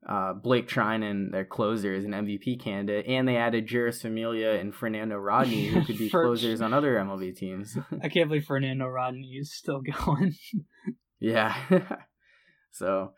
[0.09, 4.74] uh, Blake Treinen, their closer, is an MVP candidate, and they added Jeurys Familia and
[4.74, 7.77] Fernando Rodney, who could be closers on other MLB teams.
[8.03, 10.35] I can't believe Fernando Rodney is still going.
[11.20, 11.56] Yeah.
[12.72, 13.12] so,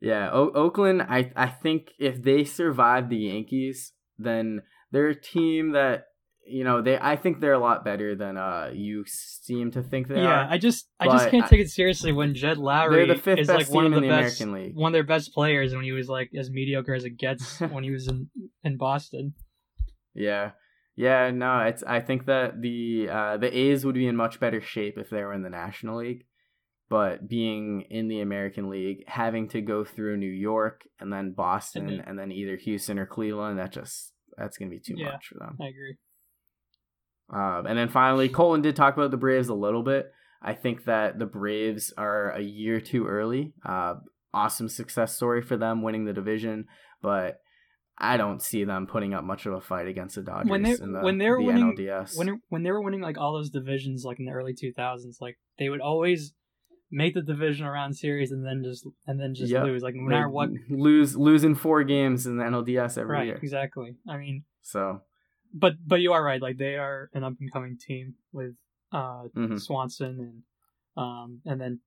[0.00, 1.02] yeah, o- Oakland.
[1.02, 4.62] I I think if they survive the Yankees, then
[4.92, 6.04] they're a team that
[6.46, 6.98] you know they.
[6.98, 10.48] I think they're a lot better than uh you seem to think they yeah, are.
[10.50, 13.86] I just I just can't I- take it seriously when Jed Lowrie is like one
[13.86, 14.76] of the in the best, American League.
[14.76, 17.84] one of their best players when he was like as mediocre as it gets when
[17.84, 18.28] he was in
[18.64, 19.34] in Boston.
[20.14, 20.52] Yeah.
[20.96, 24.60] Yeah, no, it's I think that the uh the A's would be in much better
[24.60, 26.24] shape if they were in the National League.
[26.90, 31.88] But being in the American League, having to go through New York and then Boston
[31.88, 35.12] And and then either Houston or Cleveland, that just that's gonna be too Yeah.
[35.12, 35.56] much for them.
[35.60, 35.96] I agree.
[37.32, 40.10] Um, and then finally, Colin did talk about the Braves a little bit.
[40.42, 43.52] I think that the Braves are a year too early.
[43.64, 43.94] Uh,
[44.34, 46.66] awesome success story for them winning the division,
[47.02, 47.36] but
[47.98, 50.72] I don't see them putting up much of a fight against the Dodgers When they-
[50.72, 52.16] in the, when they were the winning- NLDS.
[52.18, 55.38] When when they were winning like all those divisions like in the early 2000s, like
[55.58, 56.32] they would always
[56.90, 59.64] make the division around series and then just and then just Yep.
[59.64, 60.50] lose like no They matter what.
[60.68, 63.36] lose losing four games in the NLDS every Right, year.
[63.36, 63.96] exactly.
[64.08, 65.02] I mean, So
[65.52, 66.40] but but you are right.
[66.42, 68.54] Like they are an up and coming team with
[68.92, 69.60] uh mhm.
[69.60, 70.42] Swanson and
[70.96, 71.80] um and then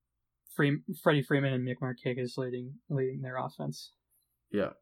[0.56, 3.92] Free, Freddie Freeman and Nick Markakis leading leading their offense.
[4.52, 4.76] Yep.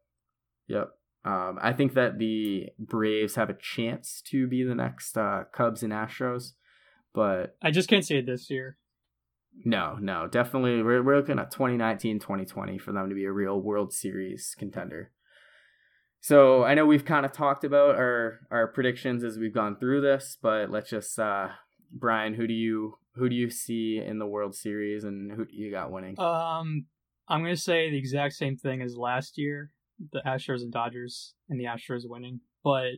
[0.67, 0.89] Yep.
[1.25, 5.81] Um, I think that the Braves have a chance to be the next uh, Cubs
[5.81, 6.51] and Astros,
[7.13, 8.77] but I just can't see it this year.
[9.65, 13.59] No, no, definitely we're, we're looking at 2019, 2020 for them to be a real
[13.59, 15.11] World Series contender.
[16.19, 20.01] So I know we've kind of talked about our our predictions as we've gone through
[20.01, 21.49] this, but let's just uh,
[21.91, 25.53] Brian, who do you who do you see in the World Series, and who do
[25.53, 26.17] you got winning?
[26.19, 26.85] Um,
[27.27, 29.71] I'm gonna say the exact same thing as last year,
[30.13, 32.39] the Astros and Dodgers, and the Astros winning.
[32.63, 32.93] But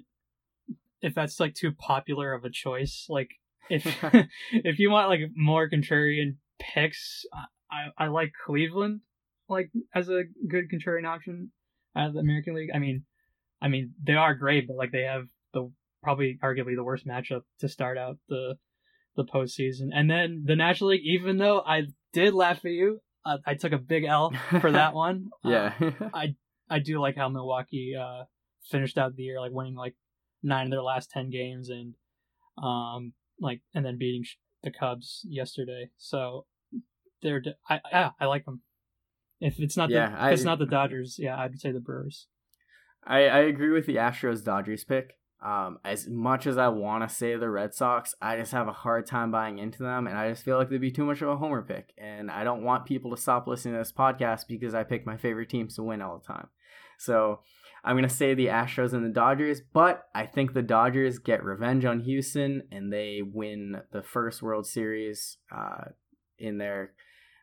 [1.02, 3.32] if that's like too popular of a choice, like
[3.70, 3.86] if
[4.52, 7.26] if you want like more contrarian picks,
[7.72, 9.02] I I like Cleveland
[9.50, 11.52] like as a good contrarian option
[11.96, 12.70] out of the American League.
[12.74, 13.04] I mean,
[13.62, 15.72] I mean they are great, but like they have the
[16.04, 18.56] probably arguably the worst matchup to start out the
[19.16, 19.90] the postseason.
[19.94, 23.72] And then the National League, even though I did laugh at you, uh, I took
[23.72, 25.30] a big L for that one.
[25.44, 25.50] Uh,
[25.80, 25.92] yeah.
[26.70, 28.24] I do like how Milwaukee uh,
[28.70, 29.96] finished out the year like winning like
[30.44, 31.96] nine of their last ten games and
[32.62, 34.24] um like and then beating
[34.66, 35.90] the Cubs yesterday.
[35.98, 36.46] So
[37.22, 38.62] they're I yeah I like them.
[39.40, 42.28] If it's not Yeah, the I- it's not the Dodgers, yeah, I'd say the Brewers.
[43.08, 45.14] I, I agree with the Astros Dodgers pick.
[45.44, 48.72] Um, as much as I want to say the Red Sox, I just have a
[48.74, 51.30] hard time buying into them, and I just feel like they'd be too much of
[51.30, 51.94] a homer pick.
[52.00, 55.18] And I don't want people to stop listening to this podcast because I pick my
[55.18, 56.48] favorite teams to win all the time.
[56.98, 57.42] So
[57.86, 61.86] I'm gonna say the Astros and the Dodgers, but I think the Dodgers get revenge
[61.86, 65.90] on Houston and they win the first World Series uh,
[66.40, 66.94] in their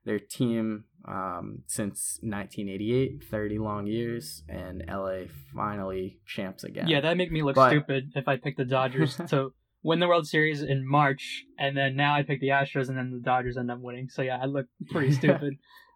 [0.04, 6.88] their team um, since 1988, 30 long years, and LA finally champs again.
[6.88, 9.52] Yeah, that make me look But- stupid if I pick the Dodgers to
[9.84, 13.12] win the World Series in March, and then now I pick the Astros, and then
[13.12, 14.08] the Dodgers end up winning.
[14.08, 15.54] So yeah, I look pretty stupid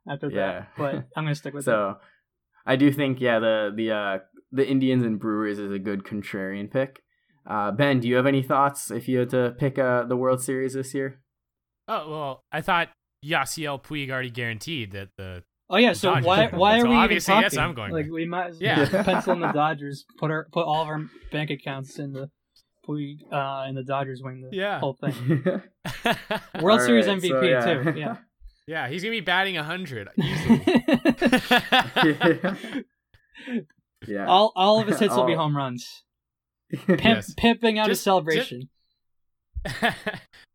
[0.08, 0.36] after Yeah.
[0.60, 0.68] that.
[0.78, 1.66] But I'm gonna stick with it.
[1.66, 1.96] so
[2.64, 4.18] I do think yeah the the uh,
[4.52, 7.00] the Indians and Brewers is a good contrarian pick.
[7.46, 10.42] Uh, ben, do you have any thoughts if you had to pick uh, the World
[10.42, 11.20] Series this year?
[11.88, 12.88] Oh well, I thought
[13.24, 16.26] Yasiel Puig already guaranteed that the Oh yeah, so Dodgers.
[16.26, 17.42] why why are So we even talking?
[17.42, 18.88] yes, I'm going Like we might as Yeah.
[18.92, 20.04] well pencil in the Dodgers.
[20.18, 21.00] Put our put all of our
[21.32, 22.30] bank accounts in the
[22.88, 24.78] we uh and the Dodgers win the Yeah.
[24.78, 25.12] whole thing.
[26.62, 27.82] World All Series right, MVP so, yeah.
[27.92, 27.98] too.
[27.98, 28.16] Yeah.
[28.68, 30.84] Yeah, he's gonna be batting hundred easily.
[34.06, 34.26] Yeah.
[34.26, 35.38] all all of his hits will be Oh.
[35.38, 36.02] home runs.
[36.86, 37.34] Pimp, Yes.
[37.36, 38.68] Pimping out Just- his celebration.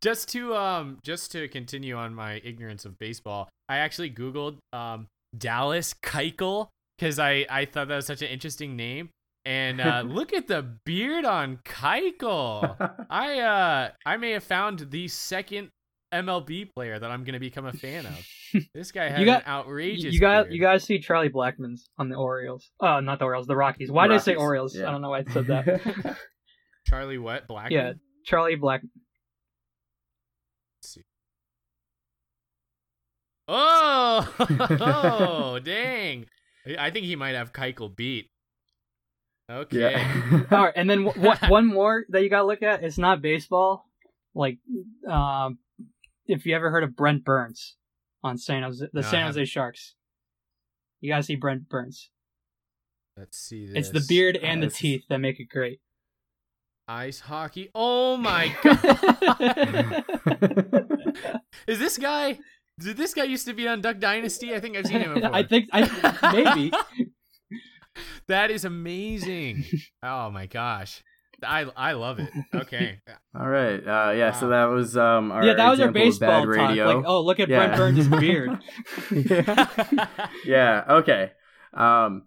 [0.02, 5.06] just to um just to continue on my ignorance of baseball, I actually googled um
[5.36, 6.68] Dallas Keuchel
[6.98, 9.10] because I I thought that was such an interesting name.
[9.44, 12.76] And uh, look at the beard on Keuchel.
[13.10, 15.70] I uh I may have found the second
[16.12, 18.26] MLB player that I'm gonna become a fan of.
[18.74, 20.12] This guy has You got- an outrageous.
[20.12, 20.54] you got beard.
[20.54, 22.70] you guys see Charlie Blackmon's on the Orioles.
[22.80, 23.90] Oh, not the Orioles, the Rockies.
[23.90, 24.76] Why did I say Orioles?
[24.76, 24.88] yeah.
[24.88, 26.16] I don't know why I said that.
[26.86, 27.70] Charlie what Black.
[27.70, 27.92] yeah,
[28.26, 28.82] Charlie Black.
[33.48, 34.34] Oh,
[34.80, 36.26] oh, dang!
[36.78, 38.28] I think he might have Keuchel beat.
[39.50, 39.78] Okay.
[39.92, 40.42] yeah.
[40.50, 42.82] All right, and then w- w- one more that you got to look at.
[42.84, 43.84] It's not baseball.
[44.34, 44.58] Like,
[45.08, 45.58] um,
[46.32, 47.76] if you ever heard of Brent Burns
[48.24, 49.26] on San Jose, the No, San.
[49.26, 49.94] Jose Sharks,
[51.00, 52.10] you gotta see Brent Burns.
[53.16, 53.76] Let's see this.
[53.76, 55.80] It's the beard uh, and the teeth that make it great.
[56.88, 57.70] Ice hockey.
[57.74, 60.04] Oh my god!
[61.66, 62.38] Is this guy?
[62.80, 64.54] Did this guy used to be on Duck Dynasty?
[64.54, 65.34] I think I've seen him before.
[65.34, 66.72] I think I maybe.
[68.28, 69.64] that is amazing.
[70.02, 71.02] Oh my gosh.
[71.44, 72.30] I I love it.
[72.54, 73.00] Okay.
[73.38, 73.78] All right.
[73.78, 74.32] Uh, yeah.
[74.32, 75.32] So that was um.
[75.32, 76.48] Our yeah, that was our baseball talk.
[76.48, 76.96] radio.
[76.96, 77.76] Like, oh, look at Yeah.
[77.76, 78.58] Brent Burns' beard.
[79.10, 80.28] yeah.
[80.44, 80.84] yeah.
[80.88, 81.32] Okay.
[81.74, 82.24] Um.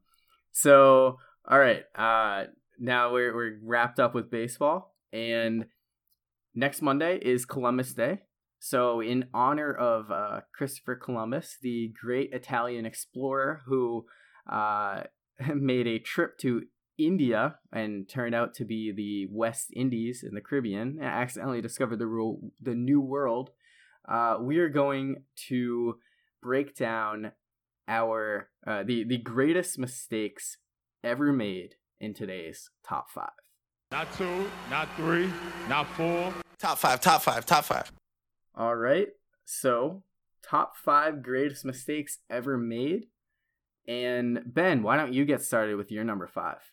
[0.51, 1.83] So all right.
[1.95, 2.45] Uh.
[2.79, 5.65] Now we're we're wrapped up with baseball, and
[6.53, 8.19] next Monday is Columbus Day.
[8.59, 14.05] So in honor of uh, Christopher Columbus, the great Italian explorer who
[14.51, 15.03] uh,
[15.55, 16.63] made a trip to
[16.97, 21.99] India and turned out to be the West Indies in the Caribbean, and accidentally discovered
[21.99, 23.51] the rule, the New World.
[24.07, 25.97] Uh, we are going to
[26.41, 27.31] break down
[27.87, 30.57] our uh, the the greatest mistakes
[31.03, 33.29] ever made in today's top five.
[33.91, 35.29] Not two, not three,
[35.69, 36.33] not four.
[36.57, 37.91] Top five, top five, top five.
[38.55, 39.09] All right,
[39.43, 40.03] so
[40.41, 43.07] top five greatest mistakes ever made.
[43.87, 46.71] And Ben, why don't you get started with your number five?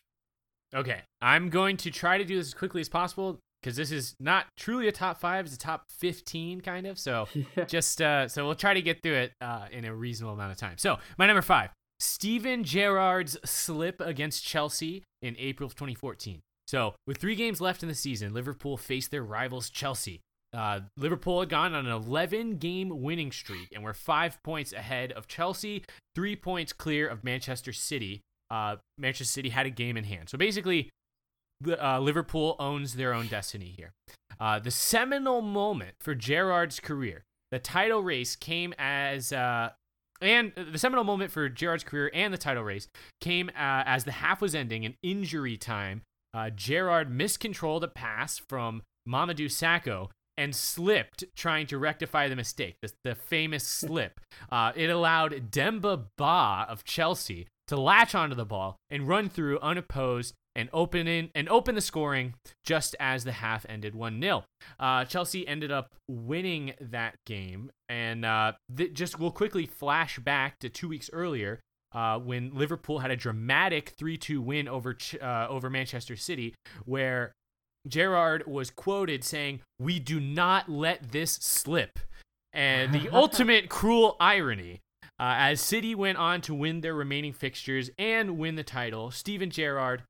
[0.73, 4.15] Okay, I'm going to try to do this as quickly as possible because this is
[4.19, 6.97] not truly a top five; it's a top fifteen kind of.
[6.97, 7.27] So
[7.67, 10.57] just uh, so we'll try to get through it uh, in a reasonable amount of
[10.57, 10.77] time.
[10.77, 11.69] So my number five,
[11.99, 16.39] Steven Gerrard's slip against Chelsea in April of 2014.
[16.67, 20.21] So with three games left in the season, Liverpool faced their rivals Chelsea.
[20.53, 25.11] Uh, Liverpool had gone on an 11 game winning streak and were five points ahead
[25.13, 28.21] of Chelsea, three points clear of Manchester City.
[28.49, 30.29] Uh, Manchester City had a game in hand.
[30.29, 30.89] So basically,
[31.67, 33.93] uh, Liverpool owns their own destiny here.
[34.39, 39.31] Uh, the seminal moment for Gerrard's career, the title race came as.
[39.31, 39.69] Uh,
[40.21, 42.87] and the seminal moment for Gerrard's career and the title race
[43.19, 46.01] came uh, as the half was ending in injury time.
[46.33, 52.75] Uh, Gerrard miscontrolled a pass from Mamadou Sakho and slipped trying to rectify the mistake,
[52.81, 54.19] the, the famous slip.
[54.51, 59.59] Uh, it allowed Demba Ba of Chelsea to latch onto the ball and run through
[59.59, 64.43] unopposed and open in and open the scoring just as the half ended 1-0.
[64.79, 70.59] Uh, Chelsea ended up winning that game and uh, th- just we'll quickly flash back
[70.59, 71.59] to 2 weeks earlier
[71.93, 76.53] uh, when Liverpool had a dramatic 3-2 win over Ch- uh, over Manchester City
[76.85, 77.33] where
[77.87, 81.99] Gerrard was quoted saying, "We do not let this slip."
[82.53, 84.81] And the ultimate cruel irony
[85.23, 89.49] uh, as City went on to win their remaining fixtures and win the title, Steven
[89.49, 90.03] Gerrard,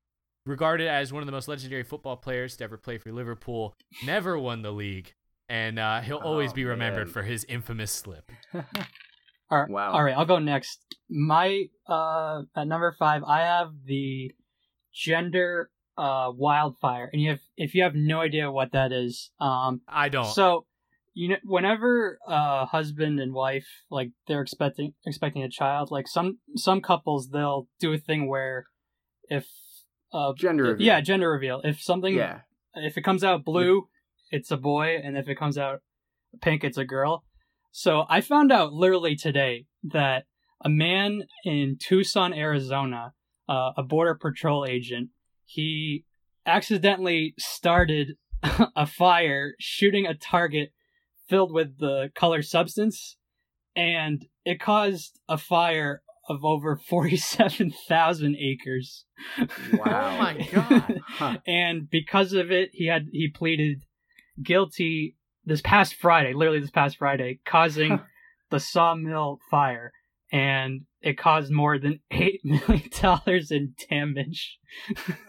[0.46, 4.38] regarded as one of the most legendary football players to ever play for Liverpool, never
[4.40, 5.14] won the league,
[5.48, 7.14] and uh, he'll always Oh, be remembered man.
[7.14, 8.32] for his infamous slip.
[8.54, 9.92] All right, Wow.
[9.94, 10.80] all right, I'll go next.
[11.10, 14.34] My uh at number five, I have the
[14.94, 19.82] gender uh wildfire, and you have if you have no idea what that is, um,
[19.88, 20.26] I don't.
[20.26, 20.66] so
[21.14, 26.40] you know whenever uh husband and wife like they're expecting expecting a child, like some
[26.56, 28.66] some couples they'll do a thing where
[29.30, 29.48] if
[30.12, 30.86] uh Gender reveal.
[30.88, 32.40] yeah gender reveal if something Yeah.
[32.76, 33.88] if it comes out blue,
[34.32, 35.82] it's a boy, and if it comes out
[36.42, 37.24] pink, it's a girl.
[37.72, 40.26] So I found out literally today that
[40.66, 43.14] a man in Tucson, Arizona,
[43.50, 45.10] uh, a border patrol agent,
[45.46, 46.06] he
[46.46, 48.14] accidentally started
[48.76, 50.72] a fire shooting a target
[51.28, 53.18] filled with the color substance,
[53.76, 59.06] and it caused a fire of over 47,000 acres.
[59.74, 59.78] Wow.
[59.86, 61.02] Oh my God.
[61.08, 61.38] Huh.
[61.46, 63.84] and because of it, he had he pleaded
[64.42, 65.16] guilty
[65.46, 68.00] this past Friday, literally this past Friday, causing
[68.50, 69.92] the sawmill fire,
[70.32, 74.58] and it caused more than eight million dollars in damage.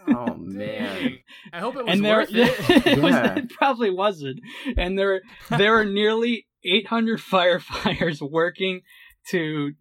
[0.07, 1.19] Oh man.
[1.53, 2.87] I hope it was and there, worth it.
[2.87, 3.35] it, was- Yeah.
[3.39, 4.39] it probably wasn't.
[4.77, 8.81] And there, there are nearly 800 firefighters working
[9.29, 9.71] to,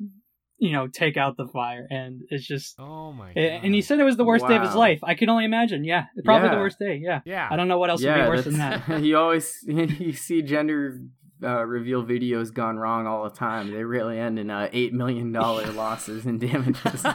[0.59, 2.74] you know, take out the fire, and it's just.
[2.78, 3.40] oh my god.
[3.40, 5.01] And he said it was the worst day of his life.
[5.03, 5.84] I can only imagine.
[5.84, 6.55] Yeah, probably Yeah.
[6.55, 7.01] the worst day.
[7.03, 7.20] Yeah.
[7.24, 7.49] yeah.
[7.51, 9.03] I don't know what else would be worse than that.
[9.03, 10.99] you always you see gender
[11.45, 13.70] uh, reveal videos gone wrong all the time.
[13.70, 17.05] They really end in uh, eight million dollar losses and damages.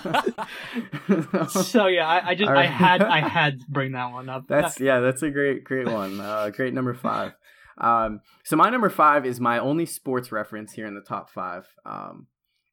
[1.49, 4.47] So yeah, I, I just All I had I had to bring that one up.
[4.47, 6.19] That's yeah, that's a great great one.
[6.19, 7.34] Uh, great number five.
[7.77, 11.67] Um, so my number five is my only sports reference here in the top five.
[11.86, 12.27] Um,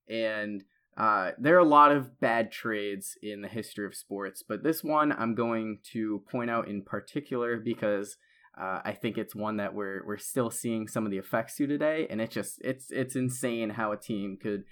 [0.09, 0.65] and
[0.97, 4.83] uh, there are a lot of bad trades in the history of sports, but this
[4.83, 8.17] one I'm going to point out in particular because
[8.61, 11.67] uh, I think it's one that we're we're still seeing some of the effects to
[11.67, 14.65] today, and it's just it's it's insane how a team could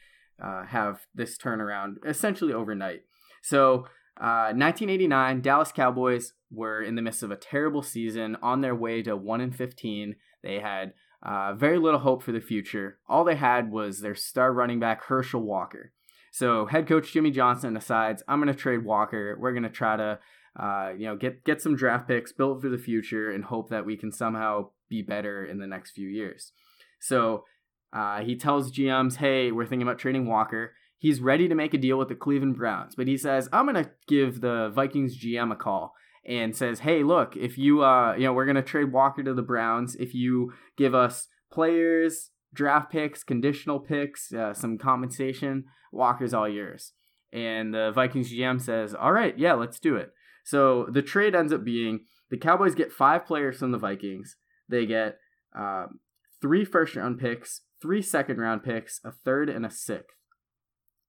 [0.42, 3.02] uh, have this turnaround essentially overnight.
[3.42, 3.86] So.
[4.16, 9.02] Uh, 1989, Dallas Cowboys were in the midst of a terrible season, on their way
[9.02, 10.14] to one and 15.
[10.44, 10.92] They had
[11.24, 12.98] uh, very little hope for the future.
[13.08, 15.92] All they had was their star running back Herschel Walker.
[16.30, 19.36] So head coach Jimmy Johnson decides, I'm going to trade Walker.
[19.38, 20.18] We're going to try to,
[20.58, 23.86] uh, you know, get get some draft picks built for the future and hope that
[23.86, 26.52] we can somehow be better in the next few years.
[27.00, 27.44] So
[27.92, 30.72] uh, he tells GMs, hey, we're thinking about trading Walker.
[30.98, 33.84] He's ready to make a deal with the Cleveland Browns, but he says, I'm going
[33.84, 35.92] to give the Vikings GM a call
[36.26, 39.42] and says, hey, look, if you, uh, you know, we're to trade Walker to the
[39.42, 39.94] Browns.
[39.96, 46.92] If you give us players, draft picks, conditional picks, uh, some compensation, Walker's all yours.
[47.32, 50.12] And the Vikings GM says, all right, yeah, let's do it.
[50.44, 54.36] So the trade ends up being the Cowboys get five players from the Vikings.
[54.68, 55.18] They get
[55.56, 56.00] um,
[56.40, 60.16] three first round picks, three second round picks, a third, and a sixth.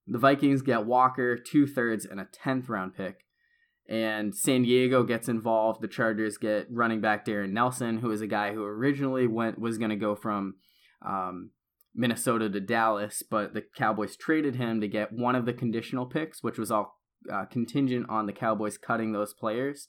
[0.07, 3.25] The Vikings get Walker, two thirds, and a tenth round pick.
[3.87, 5.81] And San Diego gets involved.
[5.81, 9.77] The Chargers get running back Darrin Nelson, who is a guy who originally went was
[9.77, 10.55] going to go from
[11.05, 11.51] um,
[11.93, 16.43] Minnesota to Dallas, but the Cowboys traded him to get one of the conditional picks,
[16.43, 16.99] which was all
[17.31, 19.87] uh, contingent on the Cowboys cutting those players.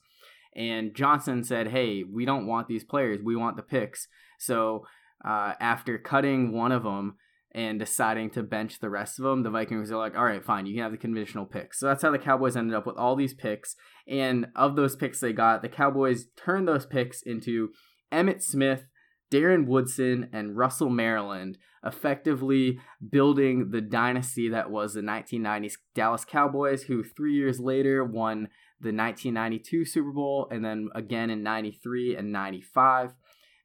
[0.55, 3.19] And Johnson said, "Hey, we don't want these players.
[3.23, 4.07] We want the picks."
[4.39, 4.85] So
[5.23, 7.15] uh, after cutting one of them
[7.53, 10.65] and deciding to bench the rest of them, the Vikings are like, "All right, fine.
[10.65, 13.15] You can have the conditional picks." So that's how the Cowboys ended up with all
[13.15, 13.75] these picks.
[14.07, 17.69] And of those picks they got, the Cowboys turned those picks into
[18.11, 18.87] Emmitt Smith,
[19.31, 21.57] Darren Woodson, and Russell Maryland,
[21.87, 22.79] effectively
[23.09, 28.93] building the dynasty that was the 1990s Dallas Cowboys, who three years later won the
[28.93, 33.15] 1992 Super Bowl and then again in 93 and 95.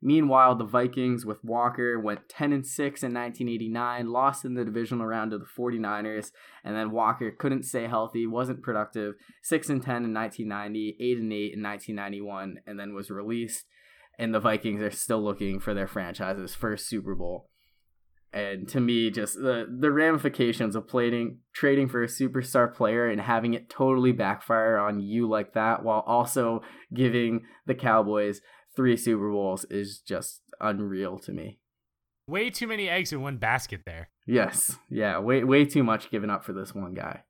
[0.04, 5.06] Meanwhile, the Vikings with Walker went 10 and 6 in 1989, lost in the divisional
[5.06, 6.32] round to the 49ers,
[6.64, 9.14] and then Walker couldn't stay healthy, wasn't productive,
[9.44, 13.64] 6 and 10 in 1990, 8 and 8 in 1991, and then was released.
[14.18, 17.51] And the Vikings are still looking for their franchise's first Super Bowl.
[18.32, 23.20] And to me, just the the ramifications of playing trading for a superstar player and
[23.20, 26.62] having it totally backfire on you like that, while also
[26.94, 28.40] giving the Cowboys
[28.74, 31.58] three Super Bowls, is just unreal to me.
[32.26, 34.08] Way too many eggs in one basket there.
[34.26, 37.24] Yes, yeah, way way too much given up for this one guy.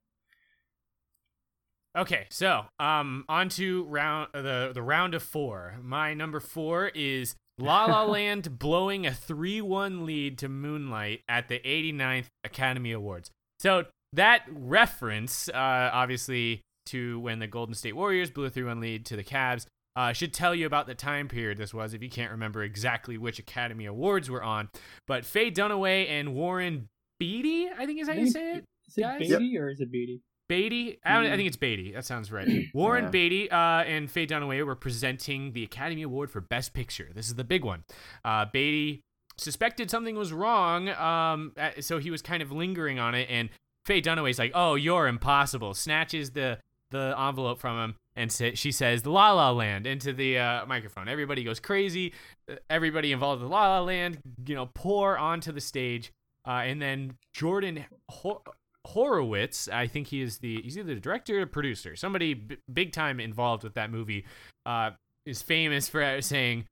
[1.98, 5.78] Okay, so um, on to round the the round of four.
[5.82, 11.48] My number four is La La Land blowing a three one lead to Moonlight at
[11.48, 13.30] the 89th Academy Awards.
[13.60, 18.80] So that reference, uh, obviously, to when the Golden State Warriors blew a three one
[18.80, 22.02] lead to the Cavs, uh, should tell you about the time period this was if
[22.02, 24.68] you can't remember exactly which Academy Awards were on.
[25.06, 26.88] But Faye Dunaway and Warren
[27.20, 28.64] Beatty, I think is how you say it.
[28.88, 29.18] Is it?
[29.18, 30.22] Beatty or is it Beatty?
[30.48, 30.98] Beatty.
[31.04, 31.92] I, don't, I think it's Beatty.
[31.92, 32.48] That sounds right.
[32.74, 33.10] Warren Yeah.
[33.10, 37.08] Beatty uh, and Faye Dunaway were presenting the Academy Award for Best Picture.
[37.14, 37.84] This is the big one.
[38.24, 39.02] Uh, Beatty
[39.38, 43.28] suspected something was wrong, um, so he was kind of lingering on it.
[43.30, 43.48] And
[43.86, 46.58] Faye Dunaway's like, "Oh, you're impossible." Snatches the
[46.90, 50.66] the envelope from him and sa- she says, "The La La Land" into the uh,
[50.66, 51.08] microphone.
[51.08, 52.12] Everybody goes crazy.
[52.50, 56.12] Uh, Everybody involved with La La Land, you know, pour onto the stage.
[56.46, 58.42] Uh, and then Jordan Hor-
[58.88, 62.92] Horowitz, I think he is the he's either the director or producer, somebody b- big
[62.92, 64.24] time involved with that movie,
[64.66, 64.90] uh,
[65.24, 66.66] is famous for saying,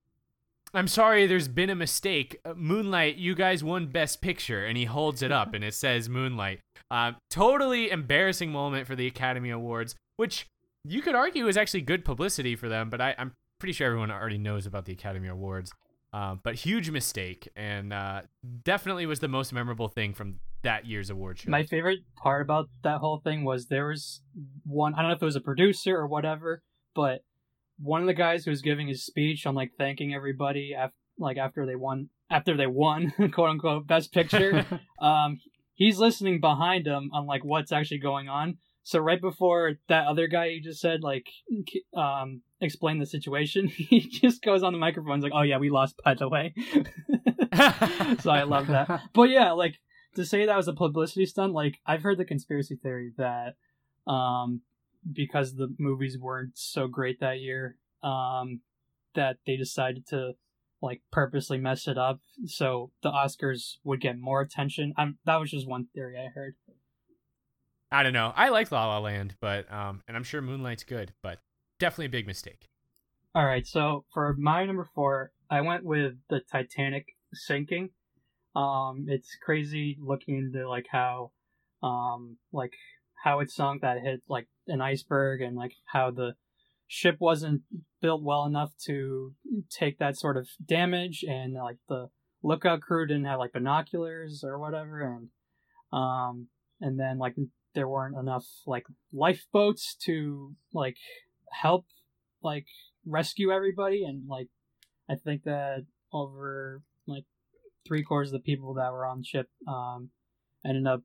[0.75, 2.41] "I'm sorry, there's been a mistake.
[2.45, 6.09] Uh, Moonlight, you guys won Best Picture," and he holds it up and it says
[6.09, 6.61] Moonlight.
[6.91, 10.49] Uh, totally embarrassing moment for the Academy Awards, which
[10.85, 14.11] you could argue is actually good publicity for them, but I, I'm pretty sure everyone
[14.11, 15.73] already knows about the Academy Awards.
[16.13, 18.23] Um, but huge mistake, and uh,
[18.65, 21.51] definitely was the most memorable thing from that year's award show.
[21.51, 24.21] My favorite part about that whole thing was there was
[24.65, 24.95] one.
[24.95, 26.63] I don't know if it was a producer or whatever,
[26.95, 27.23] but
[27.79, 31.37] one of the guys who was giving his speech on like thanking everybody after like
[31.37, 34.65] after they won after they won quote unquote best picture
[35.01, 35.39] um
[35.75, 40.27] he's listening behind him on like what's actually going on so right before that other
[40.27, 41.27] guy you just said like
[41.95, 45.59] um explain the situation he just goes on the microphone and is like oh yeah
[45.59, 46.55] we lost by the way
[48.21, 49.75] so i love that but yeah like
[50.15, 53.55] to say that was a publicity stunt like i've heard the conspiracy theory that
[54.11, 54.61] um
[55.13, 58.61] because the movies weren't so great that year um
[59.15, 60.33] that they decided to
[60.83, 65.51] like purposely mess it up so the oscars would get more attention I'm, that was
[65.51, 66.55] just one theory i heard
[67.93, 68.33] I don't know.
[68.37, 71.41] I like La La Land, but um, and I'm sure Moonlight's good, but
[71.81, 72.69] definitely a big mistake.
[73.35, 77.91] all right so for my number four i went with the titanic sinking
[78.57, 81.31] um it's crazy looking into like how
[81.83, 82.73] um like
[83.23, 86.35] how it sunk that hit like an iceberg and like how the
[86.87, 87.63] ship wasn't
[88.03, 89.33] built well enough to
[89.71, 92.09] take that sort of damage and like the
[92.43, 95.29] lookout crew didn't have like binoculars or whatever and
[95.93, 96.49] um
[96.81, 97.37] and then like
[97.75, 100.97] there weren't enough like lifeboats to like
[101.53, 101.85] help
[102.43, 102.67] like
[103.07, 104.49] rescue everybody and like
[105.09, 106.83] i think that over
[107.87, 110.11] three quarters of the people that were on the ship um
[110.65, 111.03] ended up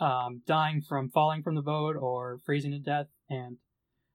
[0.00, 3.56] um dying from falling from the boat or freezing to death and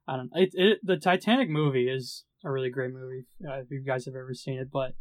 [0.08, 3.82] i don't it, it the titanic movie is a really great movie uh, if you
[3.86, 4.94] guys have ever seen it but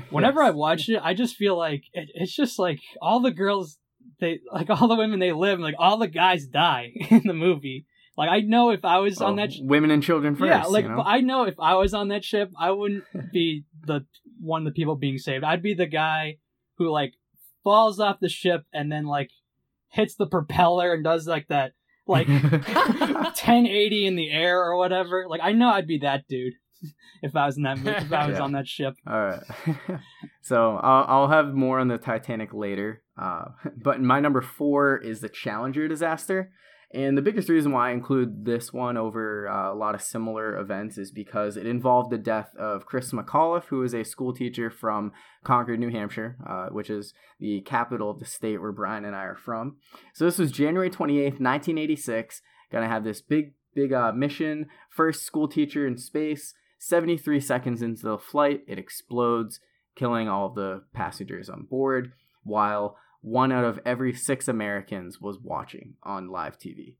[0.10, 3.78] whenever I watch it, I just feel like it, it's just like all the girls
[4.20, 7.86] they like all the women they live, like all the guys die in the movie.
[8.16, 10.48] Like I know if I was on Oh, that, sh- women and children first.
[10.50, 11.02] yeah, like you know?
[11.04, 14.06] I know if I was on that ship, I wouldn't be the
[14.40, 15.42] one of the people being saved.
[15.44, 16.38] I'd be the guy
[16.78, 17.14] who like
[17.64, 19.30] falls off the ship and then like
[19.88, 21.72] hits the propeller and does like that
[22.06, 25.26] like 1080 in the air or whatever.
[25.28, 26.54] Like I know I'd be that dude
[27.22, 28.42] if I was in that if I was Yeah.
[28.44, 28.94] on that ship.
[29.06, 29.42] All right.
[30.42, 33.02] so I'll, I'll have more on the Titanic later.
[33.20, 33.46] Uh,
[33.82, 36.50] but my number four is the Challenger disaster.
[36.94, 40.56] And the biggest reason why I include this one over uh, a lot of similar
[40.56, 44.70] events is because it involved the death of Chris McAuliffe, who is a school teacher
[44.70, 45.10] from
[45.42, 49.24] Concord, New Hampshire, uh, which is the capital of the state where Brian and I
[49.24, 49.78] are from.
[50.14, 52.40] So this was January 28th, 1986.
[52.70, 54.66] Gonna have this big, big uh, mission.
[54.88, 56.54] First school teacher in space.
[56.78, 59.58] 73 seconds into the flight, it explodes,
[59.96, 62.12] killing all the passengers on board,
[62.44, 66.96] while one out of every six Americans was watching on live TV.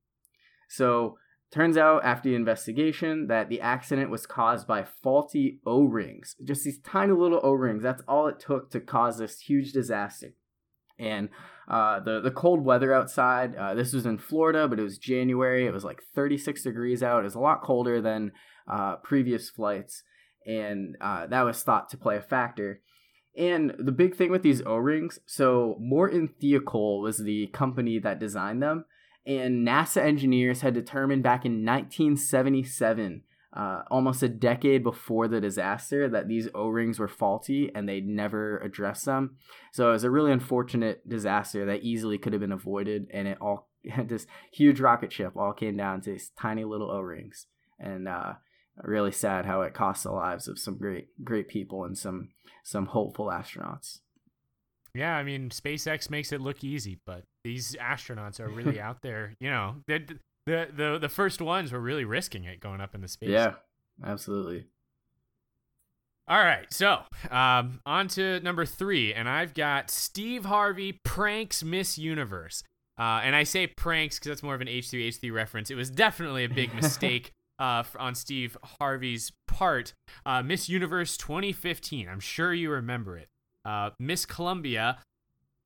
[0.71, 1.19] So,
[1.53, 6.35] turns out after the investigation that the accident was caused by faulty O rings.
[6.43, 7.83] Just these tiny little O rings.
[7.83, 10.33] That's all it took to cause this huge disaster.
[10.99, 11.29] And
[11.69, 13.55] uh, the the cold weather outside.
[13.55, 15.67] Uh, this was in Florida, but it was January.
[15.67, 17.21] It was like 36 degrees out.
[17.21, 18.33] It was a lot colder than
[18.67, 20.03] uh, previous flights,
[20.47, 22.81] and uh, that was thought to play a factor.
[23.37, 28.21] And the big thing with these O rings, so Morton Thiokol was the company that
[28.21, 28.85] designed them,
[29.27, 36.09] and NASA engineers had determined back in 1977, uh, almost a decade before the disaster,
[36.09, 39.37] that these O rings were faulty and they'd never addressed them.
[39.73, 43.39] So it was a really unfortunate disaster that easily could have been avoided, and it
[43.41, 43.69] all
[44.07, 47.47] this huge rocket ship all came down to these tiny little O rings,
[47.81, 48.35] and uh,
[48.83, 52.31] really sad how it cost the lives of some great great people and some
[52.63, 54.01] some hopeful astronauts.
[54.95, 59.35] Yeah, I mean, SpaceX makes it look easy, but these astronauts are really out there.
[59.41, 63.09] You know, the the the the first ones were really risking it going up into
[63.09, 63.31] space.
[63.31, 63.55] Yeah,
[64.05, 64.67] absolutely.
[66.27, 71.99] All right, so um, on to number three, and I've got Steve Harvey pranks Miss
[71.99, 72.63] Universe.
[72.99, 75.71] Uh, and I say pranks because that's more of an H3H3 reference.
[75.71, 79.95] It was definitely a big mistake uh, on Steve Harvey's part.
[80.25, 83.29] Uh, Miss Universe 2015, I'm sure you remember it.
[83.65, 84.99] Uh, Miss Colombia,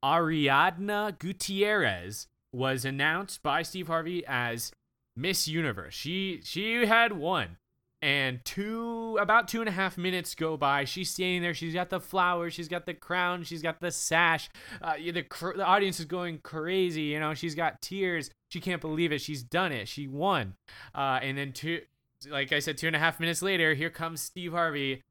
[0.04, 4.72] Ariadna Gutierrez, was announced by Steve Harvey as
[5.16, 5.94] Miss Universe.
[5.94, 7.56] She she had won.
[8.00, 10.84] And two about two and a half minutes go by.
[10.84, 11.52] She's standing there.
[11.52, 12.54] She's got the flowers.
[12.54, 13.42] She's got the crown.
[13.42, 14.48] She's got the sash.
[14.80, 15.24] Uh, the,
[15.56, 17.34] the audience is going crazy you know?
[17.34, 19.20] She's got tears she can't believe it.
[19.20, 19.88] She's done it.
[19.88, 20.54] She won.
[20.94, 21.80] Uh, and then two
[22.28, 25.02] like i said two and a half minutes later here comes steve harvey.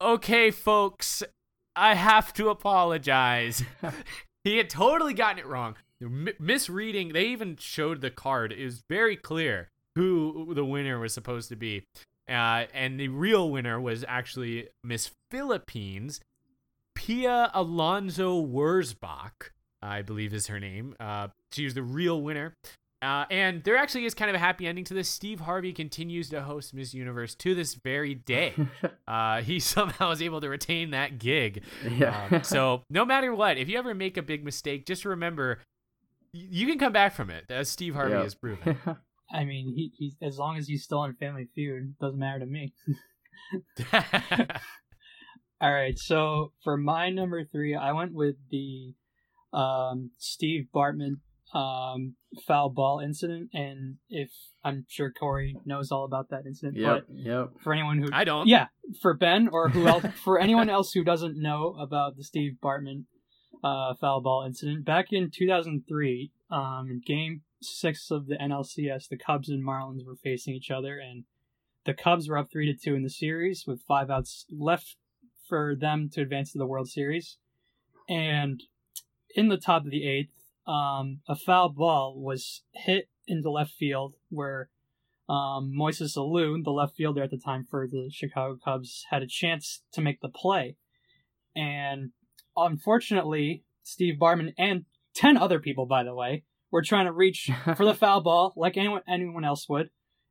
[0.00, 1.22] Okay folks
[1.74, 3.62] i have to apologize.
[4.44, 5.74] He had totally gotten it wrong.
[6.02, 8.52] M- misreading they even showed the card.
[8.52, 11.86] It was very clear who the winner was supposed to be.
[12.28, 16.20] Uh, and the real winner was actually Miss Philippines,
[16.94, 19.50] Pia Alonzo Wurtzbach,
[19.82, 20.94] I believe is her name.
[21.00, 22.54] Uh, she was the real winner.
[23.02, 25.10] Uh, and there actually is kind of a happy ending to this.
[25.10, 28.54] Steve Harvey continues to host Miss Universe to this very day.
[29.06, 31.62] Uh, he somehow is able to retain that gig.
[31.86, 32.28] Yeah.
[32.30, 35.58] Um, so no matter what, if you ever make a big mistake, just remember
[36.32, 38.22] y- you can come back from it, as Steve Harvey Yep.
[38.22, 38.78] has proven.
[39.32, 42.38] I mean, he, he's as long as he's still on Family Feud, it doesn't matter
[42.40, 42.72] to me.
[45.60, 48.94] All right, so for my number three, I went with the
[49.52, 51.20] um, Steve Bartman
[51.54, 52.16] um,
[52.46, 54.30] foul ball incident, and if
[54.64, 57.06] I'm sure Corey knows all about that incident, yep.
[57.08, 57.50] Yep.
[57.62, 58.48] for anyone who I don't.
[58.48, 58.66] yeah,
[59.00, 63.04] for Ben or who else, for anyone else who doesn't know about the Steve Bartman
[63.62, 69.48] uh, foul ball incident, back in 2003, um, Game Six of the NLCS, the Cubs
[69.48, 71.24] and Marlins were facing each other, and
[71.84, 74.96] the Cubs were up three to two in the series with five outs left
[75.48, 77.38] for them to advance to the World Series,
[78.08, 78.64] and
[79.36, 84.14] in the top of the eighth, um, a foul ball was hit into left field
[84.30, 84.70] where
[85.28, 89.26] um, Moises Alou, the left fielder at the time for the Chicago Cubs, had a
[89.26, 90.76] chance to make the play.
[91.56, 92.10] And
[92.56, 94.84] unfortunately, Steve Bartman and
[95.14, 98.76] 10 other people, by the way, were trying to reach for the foul ball like
[98.76, 99.90] anyone, anyone else would.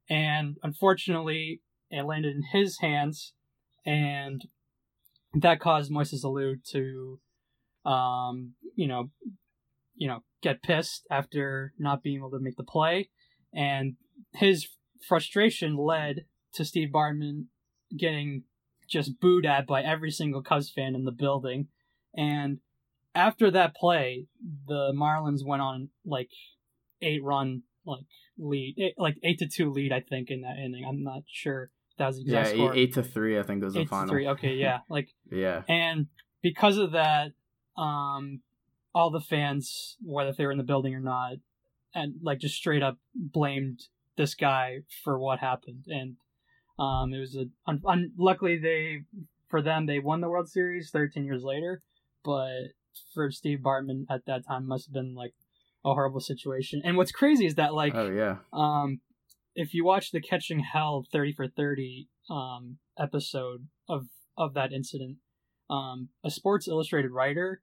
[0.10, 3.34] And unfortunately, it landed in his hands,
[3.86, 4.44] and
[5.34, 7.20] that caused Moises Alou to,
[7.90, 9.10] um, you know,
[9.96, 13.10] you know, get pissed after not being able to make the play.
[13.54, 13.96] And
[14.34, 14.68] his
[15.08, 17.46] frustration led to Steve Bartman
[17.98, 18.44] getting
[18.90, 21.68] just booed at by every single Cubs fan in the building.
[22.16, 22.60] And
[23.16, 24.28] after that play,
[24.68, 26.30] the Marlins went on like
[27.02, 28.06] eight run like
[28.38, 30.86] lead, eight, like eight to two lead, I think, in that inning.
[30.88, 32.48] I'm not sure if that was the Yeah.
[32.48, 34.10] Eight, eight to three, I think was the Eight to final.
[34.10, 34.28] three.
[34.30, 35.64] Okay, yeah, like Yeah.
[35.68, 36.08] and
[36.42, 37.32] because of that,
[37.78, 38.42] um,
[38.94, 41.34] all the fans, whether they were in the building or not,
[41.94, 43.82] and like just straight up blamed
[44.18, 45.86] this guy for what happened.
[45.88, 46.18] And
[46.80, 49.04] um, it was a un- un- luckily they
[49.50, 51.82] for them they won the World Series 13 years later,
[52.24, 52.74] but
[53.14, 55.34] for Steve Bartman at that time must have been like
[55.86, 56.82] a horrible situation.
[56.84, 58.38] And what's crazy is that like oh yeah.
[58.52, 59.02] um,
[59.56, 64.08] if you watch the Catching Hell 30 for 30 um, episode of
[64.38, 65.18] of that incident,
[65.70, 67.62] um, a Sports Illustrated writer,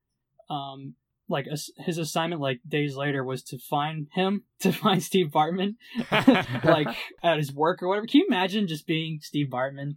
[0.48, 0.94] um,
[1.30, 1.46] like
[1.78, 5.76] his assignment like days later was to find him to find Steve Bartman,
[6.64, 8.06] like at his work or whatever.
[8.06, 9.96] Can you imagine just being Steve Bartman?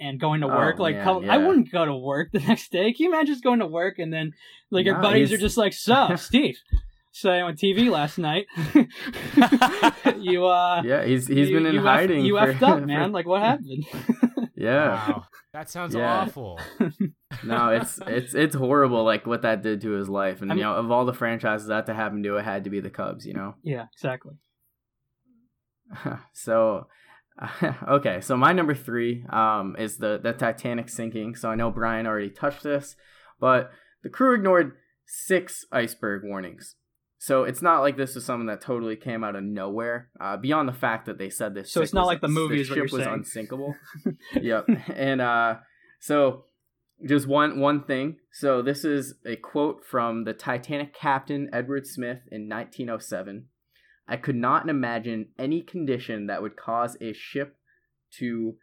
[0.00, 2.70] And going to Oh, work, like man, how, I wouldn't go to work the next
[2.70, 2.92] day.
[2.92, 4.32] Can you imagine just going to work and then
[4.70, 6.56] like your No, buddies he's- are just like, "So, Steve,
[7.20, 8.46] so on TV last night,
[10.20, 11.04] you uh, Yeah.
[11.04, 12.22] He's he's you- been in you hiding.
[12.22, 13.12] Effed, you for, effed up, for- man.
[13.12, 13.84] Like what happened?
[14.56, 14.88] yeah.
[15.08, 15.24] Wow.
[15.52, 16.20] That sounds Yeah.
[16.22, 16.60] awful.
[17.44, 19.04] no, it's it's it's horrible.
[19.04, 21.68] Like what that did to his life, and I you know, of all the franchises
[21.68, 23.26] that to happen to, it had to be the Cubs.
[23.26, 23.54] You know.
[23.62, 24.34] yeah, exactly.
[26.32, 26.86] so
[27.88, 32.04] okay so my number three um is the the titanic sinking so i know brian
[32.06, 32.96] already touched this
[33.40, 33.70] but
[34.02, 34.72] the crew ignored
[35.06, 36.74] six iceberg warnings
[37.20, 40.68] so it's not like this is something that totally came out of nowhere uh, beyond
[40.68, 42.74] the fact that they said this So it's not was- like the movie is this
[42.76, 43.08] ship was saying.
[43.14, 43.74] unsinkable
[44.40, 45.56] yep and uh
[46.00, 46.44] so
[47.06, 52.20] just one one thing so this is a quote from the titanic captain edward smith
[52.30, 53.46] in 1907
[54.10, 57.56] I could not imagine any condition that would cause a ship
[58.18, 58.54] to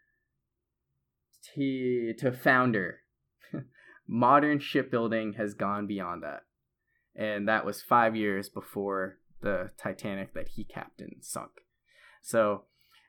[1.54, 3.02] to, to founder.
[4.08, 6.42] Modern shipbuilding has gone beyond that.
[7.16, 11.52] And that was 5 years before the Titanic that he captained sunk.
[12.22, 12.64] So,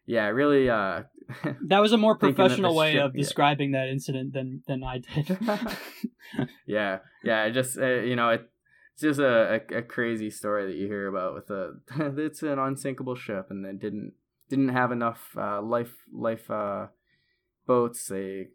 [0.07, 1.03] yeah, really uh
[1.67, 3.23] That was a more professional way ship- of yeah.
[3.23, 5.39] describing that incident than than I did.
[6.67, 8.49] yeah, yeah, just uh, you know, it
[8.93, 11.75] it's just a, a, a crazy story that you hear about with a
[12.19, 14.13] it's an unsinkable ship and they didn't
[14.49, 16.87] didn't have enough uh, life life uh,
[17.67, 18.07] boats.
[18.07, 18.49] They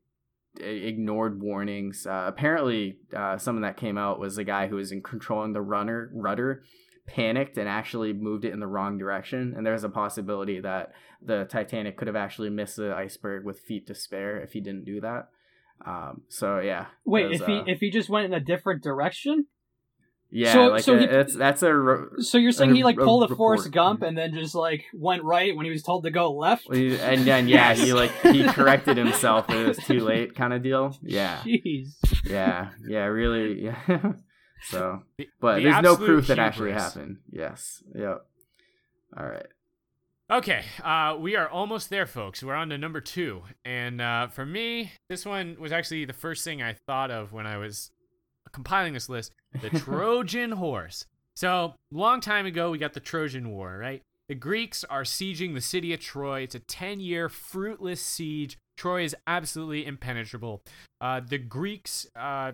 [0.60, 2.06] ignored warnings.
[2.06, 5.62] Uh, apparently, uh, something that came out was the guy who was in controlling the
[5.62, 6.64] runner rudder
[7.06, 9.54] panicked and actually moved it in the wrong direction.
[9.56, 10.92] And there's a possibility that
[11.22, 14.86] the Titanic could have actually missed the iceberg with feet to spare if he didn't
[14.86, 15.30] do that.
[15.86, 16.88] Um, so yeah.
[17.06, 19.48] Wait, there's, if he uh, if he just went in a different direction,
[20.32, 22.98] yeah, so- like so a- he- that's that's a ro- so you're saying he like
[22.98, 23.58] A- a pulled a report.
[23.60, 26.68] Forrest Gump and then just like went right when he was told to go left?
[26.70, 30.98] and then yeah, he like he corrected himself, it was too late, kind of deal.
[31.04, 31.96] Yeah, Jeez.
[32.26, 33.64] yeah, yeah, really.
[33.66, 33.76] Yeah.
[34.64, 35.04] so,
[35.40, 37.18] but the there's no absolute proof that actually happened.
[37.30, 37.84] Yes.
[37.96, 38.26] Yep.
[39.18, 39.46] All right.
[40.30, 42.42] Okay, uh, we are almost there, folks.
[42.42, 46.46] We're on to number two, and uh, for me, this one was actually the first
[46.46, 47.92] thing I thought of when I was
[48.54, 51.06] compiling this list: the Trojan horse.
[51.36, 54.02] So, long time ago, we got the Trojan War, right?
[54.28, 56.42] The Greeks are sieging the city of Troy.
[56.42, 58.58] It's a 10 year fruitless siege.
[58.78, 60.62] Troy is absolutely impenetrable.
[61.02, 62.54] Uh, the Greeks uh,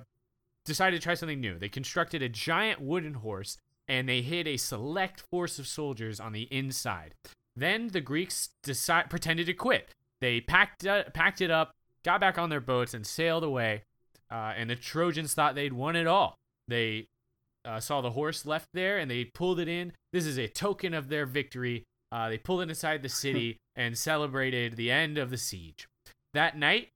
[0.66, 1.60] decided to try something new.
[1.60, 3.58] They constructed a giant wooden horse
[3.88, 7.14] and they hid a select force of soldiers on the inside.
[7.56, 9.90] Then the Greeks decide, pretended to quit.
[10.20, 13.84] They packed, uh, packed it up, got back on their boats, and sailed away.
[14.30, 16.38] Uh, and the Trojans thought they'd won it all.
[16.68, 17.08] They
[17.66, 19.94] uh, saw the horse left there and they pulled it in.
[20.14, 21.84] This is a token of their victory.
[22.12, 25.88] Uh, they pulled it inside the city and celebrated the end of the siege.
[26.34, 26.90] That night,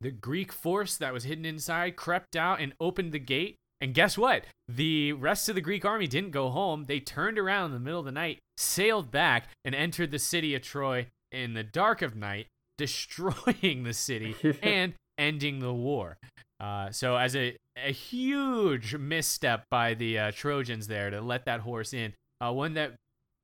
[0.00, 3.56] the Greek force that was hidden inside crept out and opened the gate.
[3.80, 4.44] And guess what?
[4.68, 6.84] The rest of the Greek army didn't go home.
[6.84, 10.54] They turned around in the middle of the night, sailed back, and entered the city
[10.54, 12.46] of Troy in the dark of night,
[12.78, 16.16] destroying the city and ending the war.
[16.58, 21.60] Uh, so as a a huge misstep by the uh, Trojans there to let that
[21.60, 22.96] horse in, uh, one that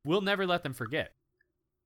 [0.04, 1.12] we'll never let them forget.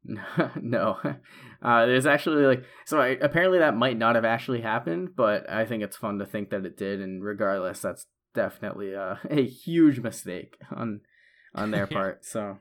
[0.61, 0.99] no,
[1.63, 3.01] uh, there's actually like so.
[3.01, 6.51] I, apparently that might not have actually happened, but I think it's fun to think
[6.51, 7.01] that it did.
[7.01, 11.01] And regardless, that's definitely a, a huge mistake on
[11.55, 12.25] on their part.
[12.25, 12.59] So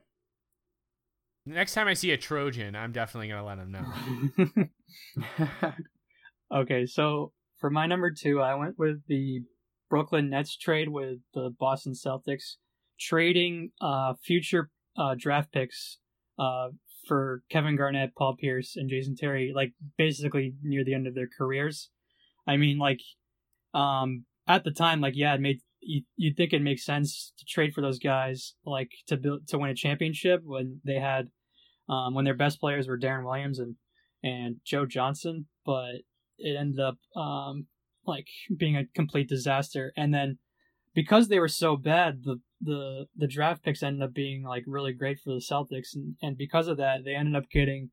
[1.46, 4.70] next time I see a Trojan, I'm definitely gonna let them know.
[6.62, 9.42] okay, so for my number two, I went with the
[9.90, 12.56] Brooklyn Nets trade with the Boston Celtics,
[13.00, 15.98] trading uh, future uh, draft picks
[16.40, 16.70] uh,
[17.08, 21.30] for Kevin Garnett, Paul Pierce, and Jason Terry, like basically near the end of their
[21.38, 21.90] careers.
[22.48, 23.02] I mean, like,
[23.74, 27.46] um, at the time, like, yeah, it made you you'd think it makes sense to
[27.46, 31.30] trade for those guys, like to build to win a championship when they had,
[31.90, 33.76] um, when their best players were Deron Williams and
[34.24, 36.02] and Joe Johnson, but
[36.38, 37.68] it ended up um,
[38.08, 39.92] like being a complete disaster.
[39.96, 40.38] And then
[40.94, 44.94] because they were so bad, the the the draft picks ended up being like really
[44.94, 47.92] great for the Celtics, and, and because of that, they ended up getting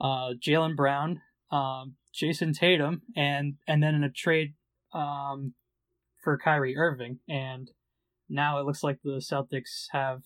[0.00, 1.20] uh, Jaylen Brown,
[1.50, 4.54] um, Jayson Tatum, and and then in a trade
[4.94, 5.54] um,
[6.22, 7.70] for Kyrie Irving, and
[8.28, 10.22] now it looks like the Celtics have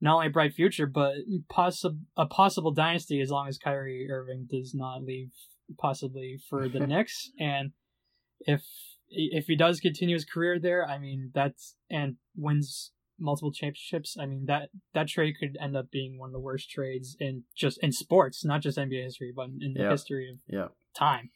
[0.00, 1.14] not only a bright future but
[1.48, 5.30] possible a possible dynasty as long as Kyrie Irving does not leave
[5.76, 7.30] possibly for the Knicks.
[7.38, 7.72] And
[8.40, 8.62] if
[9.10, 14.16] if he does continue his career there, I mean that's and wins multiple championships.
[14.18, 17.44] I mean that that trade could end up being one of the worst trades in
[17.56, 20.68] just in sports, not just NBA history, but in the history of yeah.
[20.96, 21.30] time.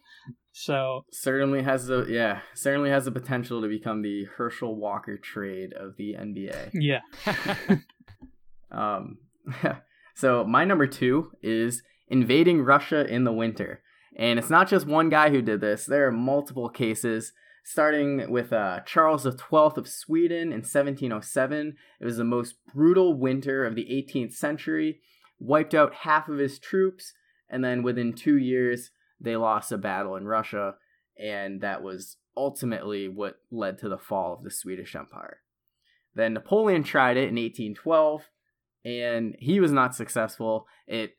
[0.53, 5.73] So certainly has the yeah certainly has the potential to become the Herschel Walker trade
[5.73, 6.71] of the NBA.
[6.75, 7.01] Yeah.
[8.71, 9.19] um.
[10.15, 13.82] so my number two is invading Russia in the winter.
[14.17, 17.33] And it's not just one guy who did this, there are multiple cases.
[17.65, 21.77] Starting with uh, Charles XII of Sweden in 1707.
[22.01, 25.01] It was the most brutal winter of the 18th century,
[25.39, 27.13] wiped out half of his troops,
[27.49, 28.91] and then within two years,
[29.21, 30.75] they lost a battle in Russia,
[31.17, 35.39] and that was ultimately what led to the fall of the Swedish Empire.
[36.15, 38.29] Then Napoleon tried it in 1812,
[38.85, 40.67] and he was not successful.
[40.87, 41.13] It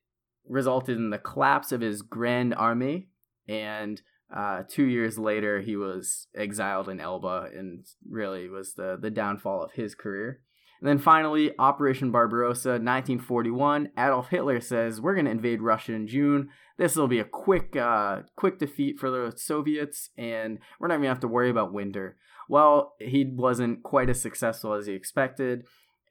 [0.48, 3.07] resulted in the collapse of his Grand Army,
[3.48, 4.02] and
[4.36, 9.64] uh, two years later, he was exiled in Elba, and really was the the downfall
[9.64, 10.41] of his career.
[10.82, 13.91] And then finally, Operation Barbarossa, 1941.
[13.98, 16.49] Adolf Hitler says, "We're going to invade Russia in June.
[16.78, 21.07] This will be a quick, uh, quick defeat for the Soviets, and we're not even
[21.07, 22.18] have to worry about winter."
[22.49, 25.64] Well, he wasn't quite as successful as he expected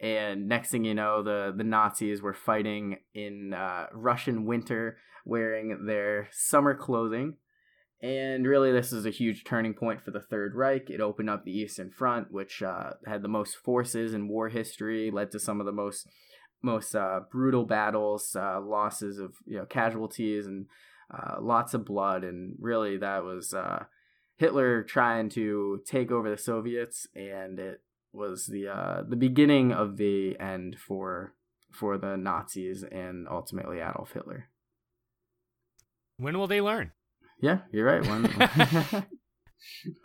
[0.03, 5.87] and next thing you know, the the Nazis were fighting in uh, Russian winter, wearing
[5.87, 7.37] their summer clothing.
[8.03, 10.91] And really, this is a huge turning point for the Third Reich.
[10.91, 15.13] It opened up the Eastern Front, which uh, had the most forces in war history,
[15.13, 16.09] led to some of the most
[16.63, 20.67] most uh, brutal battles, uh, losses of you know casualties, and
[21.17, 22.25] uh, lots of blood.
[22.25, 23.85] And really, that was uh,
[24.37, 27.83] Hitler trying to take over the Soviets, and it
[28.13, 31.35] was the uh, the beginning of the end for
[31.71, 34.49] for the Nazis and ultimately Adolf Hitler.
[36.19, 36.93] When will they learn?
[37.41, 38.07] Yeah, you're right.
[38.07, 39.07] When...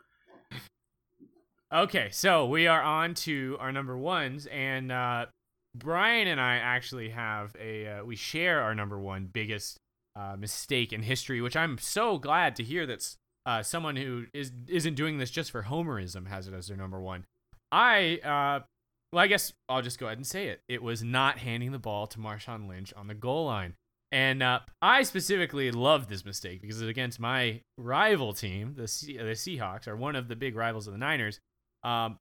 [1.74, 5.28] okay, so we are on to our number ones, and uh,
[5.76, 9.78] Brian and I actually have a uh, we share our number one biggest
[10.16, 14.52] uh, mistake in history, which I'm so glad to hear that's uh, someone who is
[14.68, 17.26] isn't doing this just for homerism has it as their number one.
[17.72, 18.66] I, uh,
[19.12, 20.62] well, I guess I'll just go ahead and say it.
[20.68, 23.76] It was not handing the ball to Marshawn Lynch on the goal line.
[24.12, 29.18] And uh, I specifically love this mistake because it's against my rival team, the C-
[29.18, 31.40] the Seahawks, are one of the big rivals of the Niners.
[31.84, 32.18] Um,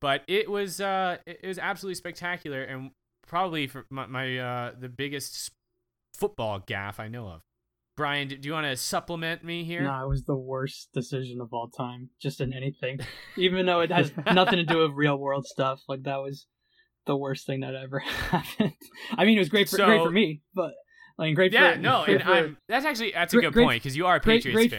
[0.00, 2.90] but it was uh, it was absolutely spectacular and
[3.26, 5.50] probably for my, my uh, the biggest
[6.14, 7.40] football gaffe I know of.
[7.96, 9.82] Brian, do you want to supplement me here?
[9.82, 12.98] No, it was the worst decision of all time, just in anything.
[13.36, 16.46] Even though it has nothing to do with real world stuff, like that was
[17.06, 17.98] the worst thing that ever
[18.30, 18.72] happened.
[19.16, 20.72] I mean, it was great for So- great for me, but
[21.18, 23.52] like great yeah, for no, great and for, I'm, that's actually that's a great- good
[23.54, 24.78] great- point because you are a great, Patriots great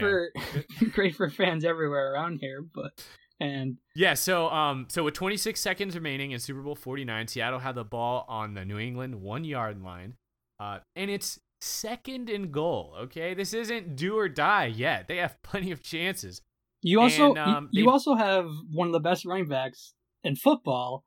[0.78, 2.92] for great for fans everywhere around here, but
[3.40, 7.74] and Yeah, so um, so with 26 seconds remaining in Super Bowl 49, Seattle had
[7.74, 10.14] the ball on the New England one yard line,
[10.60, 12.94] uh, and it's second and goal.
[13.02, 15.08] Okay, this isn't do or die yet.
[15.08, 16.42] They have plenty of chances.
[16.82, 20.36] you also And, um, you, you also have one of the best running backs in
[20.36, 21.04] football,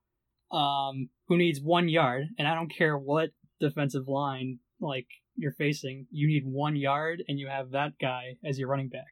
[0.51, 3.29] um, who needs one yard, and I don't care what
[3.59, 8.59] defensive line like you're facing, you need one yard, and you have that guy as
[8.59, 9.11] your running back,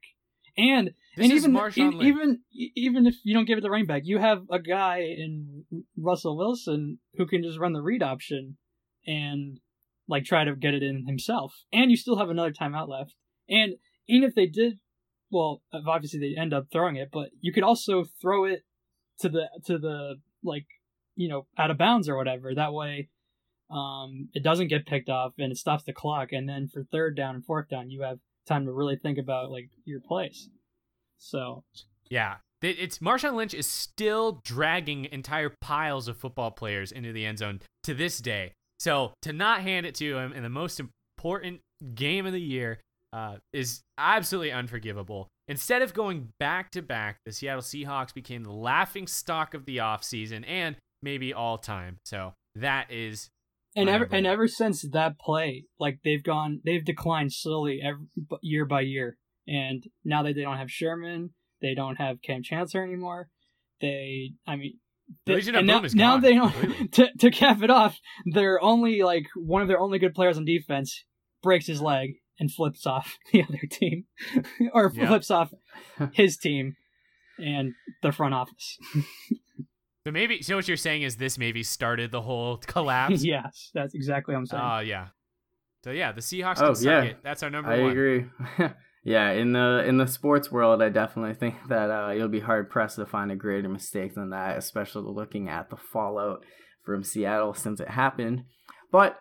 [0.57, 1.77] and This and even Lynch.
[1.77, 5.63] even even if you don't give it the running back, you have a guy in
[5.97, 8.57] Russell Wilson who can just run the read option
[9.07, 9.59] and
[10.09, 11.53] like try to get it in himself.
[11.71, 13.15] And you still have another timeout left.
[13.47, 13.75] And
[14.07, 14.79] even if they did,
[15.31, 18.63] well, obviously they end up throwing it, but you could also throw it
[19.19, 20.65] to the to the like
[21.15, 22.53] you know out of bounds or whatever.
[22.53, 23.09] That way,
[23.69, 26.31] um, it doesn't get picked off and it stops the clock.
[26.31, 28.17] And then for third down and fourth down, you have
[28.47, 30.49] time to really think about like your plays.
[31.17, 31.63] So
[32.09, 37.37] Yeah, it's Marshawn Lynch is still dragging entire piles of football players into the end
[37.37, 38.53] zone to this day.
[38.79, 40.81] So to not hand it to him in the most
[41.17, 41.61] important
[41.93, 42.79] game of the year
[43.11, 45.27] uh, is absolutely unforgivable.
[45.47, 49.77] Instead of going back to back, the Seattle Seahawks became the laughing stock of the
[49.77, 51.97] offseason and maybe all time.
[52.05, 53.29] So that is
[53.75, 58.05] and ever and ever since that play, like they've gone, they've declined slowly every
[58.41, 59.17] year by year.
[59.47, 61.31] And now that they don't have Sherman,
[61.61, 63.29] they don't have Kam Chancellor anymore.
[63.81, 64.79] They, I mean,
[65.25, 66.91] The Legion of and Boom now, is now they don't.
[66.93, 70.45] To, to cap it off, they're only like one of their only good players on
[70.45, 71.03] defense
[71.43, 74.05] breaks his leg and flips off the other team,
[74.73, 75.07] or Yeah.
[75.07, 75.51] flips off
[76.13, 76.75] his team
[77.37, 78.77] and the front office.
[80.05, 83.23] so maybe so what you're saying is this maybe started the whole collapse.
[83.23, 84.63] yes, that's exactly what I'm saying.
[84.65, 85.07] Oh yeah.
[85.83, 87.01] So yeah, the Seahawks Oh, can suck yeah.
[87.03, 87.17] it.
[87.23, 87.79] That's our number one.
[87.79, 87.91] I one.
[87.91, 88.25] agree.
[89.03, 92.69] Yeah, in the in the sports world, I definitely think that uh, you'll be hard
[92.69, 96.43] pressed to find a greater mistake than that, especially looking at the fallout
[96.83, 98.43] from Seattle since it happened.
[98.91, 99.19] But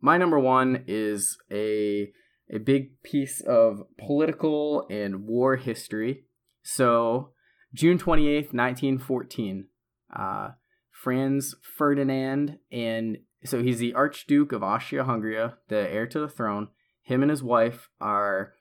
[0.00, 2.10] my number one is a
[2.50, 6.24] a big piece of political and war history.
[6.62, 7.30] So,
[7.74, 9.66] June twenty eighth, nineteen fourteen,
[10.14, 10.50] uh,
[10.90, 16.68] Franz Ferdinand and so he's the Archduke of Austria-Hungary, the heir to the throne.
[17.02, 18.54] Him and his wife are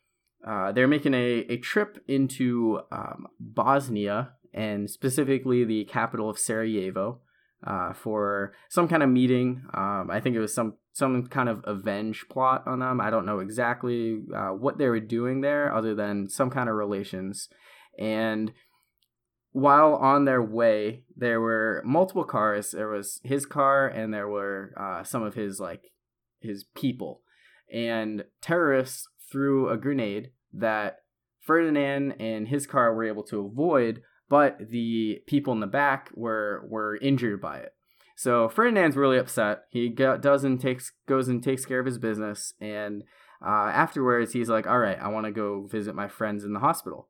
[0.45, 7.19] uh, they're making a, a trip into um, Bosnia and specifically the capital of Sarajevo
[7.65, 9.63] uh, for some kind of meeting.
[9.73, 13.01] Um, I think it was some some kind of avenge plot on them.
[13.01, 16.76] I don't know exactly uh, what they were doing there, other than some kind of
[16.76, 17.49] relations.
[17.99, 18.53] And
[19.51, 22.72] while on their way, there were multiple cars.
[22.72, 25.91] There was his car, and there were uh, some of his like
[26.39, 27.22] his people.
[27.73, 30.99] And terrorists threw a grenade that
[31.41, 36.65] Ferdinand and his car were able to avoid, but the people in the back were
[36.68, 37.73] were injured by it.
[38.15, 39.65] So Ferdinand's really upset.
[39.69, 43.03] He go, does and takes goes and takes care of his business, and
[43.45, 46.60] uh, afterwards he's like, "All right, I want to go visit my friends in the
[46.60, 47.10] hospital."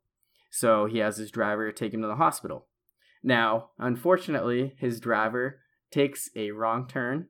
[0.50, 2.68] So he has his driver take him to the hospital.
[3.24, 5.60] Now, unfortunately, his driver
[5.92, 7.30] takes a wrong turn,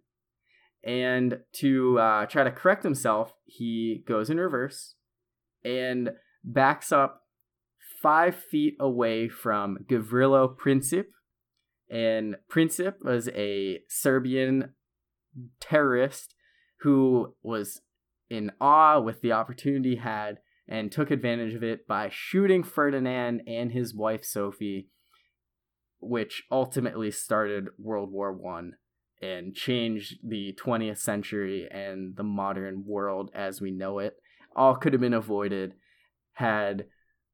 [0.85, 4.95] and to uh, try to correct himself, he goes in reverse
[5.63, 6.11] and
[6.43, 7.23] backs up
[8.01, 11.05] five feet away from Gavrilo Princip.
[11.89, 14.75] And Princip was a Serbian
[15.59, 16.35] terrorist
[16.81, 17.81] who was
[18.29, 20.37] in awe with the opportunity had
[20.67, 24.89] and took advantage of it by shooting Ferdinand and his wife Sophie,
[25.99, 28.73] which ultimately started World War One
[29.21, 34.15] and changed the 20th century and the modern world as we know it.
[34.55, 35.73] All could have been avoided
[36.33, 36.85] had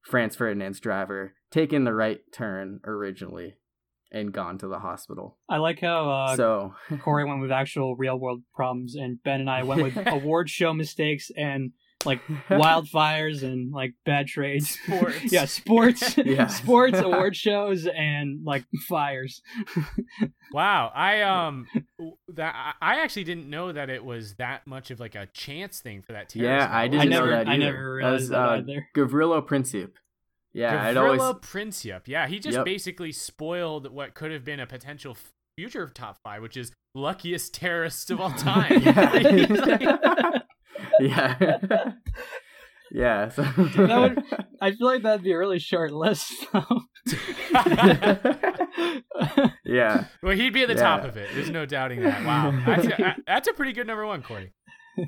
[0.01, 3.55] Franz Ferdinand's driver taken the right turn originally
[4.11, 5.37] and gone to the hospital.
[5.49, 9.49] I like how uh, so, Corey went with actual real world problems, and Ben and
[9.49, 11.71] I went with award show mistakes and
[12.05, 14.71] like wildfires and like bad trades.
[14.71, 15.17] Sports.
[15.31, 16.47] yeah, sports, Yeah.
[16.47, 19.41] sports, award shows, and like fires.
[20.53, 21.67] Wow, I um
[22.35, 25.79] that I I actually didn't know that it was that much of like a chance
[25.79, 26.67] thing for that terrorist.
[26.69, 27.65] Yeah, I didn't I know never- that I either.
[27.65, 28.87] never That realized was, that uh, either.
[28.95, 29.91] Gavrilo Princip.
[30.53, 31.21] Yeah, I'd always.
[31.21, 32.01] Gavrilo Princip.
[32.07, 32.65] Yeah, he just Yep.
[32.65, 35.15] basically spoiled what could have been a potential
[35.57, 38.81] future top five, which is luckiest terrorist of all time.
[38.83, 40.39] Yeah.
[41.09, 41.93] yeah.
[42.91, 43.29] yeah.
[43.29, 43.41] So.
[43.43, 44.23] That would-
[44.61, 46.31] I feel like that'd be a really short list.
[46.53, 46.81] Though.
[49.65, 50.05] yeah.
[50.21, 51.29] well, he'd be at the top of it.
[51.33, 52.23] There's no doubting that.
[52.25, 54.53] Wow, that's a, that's a pretty good number one, Corey.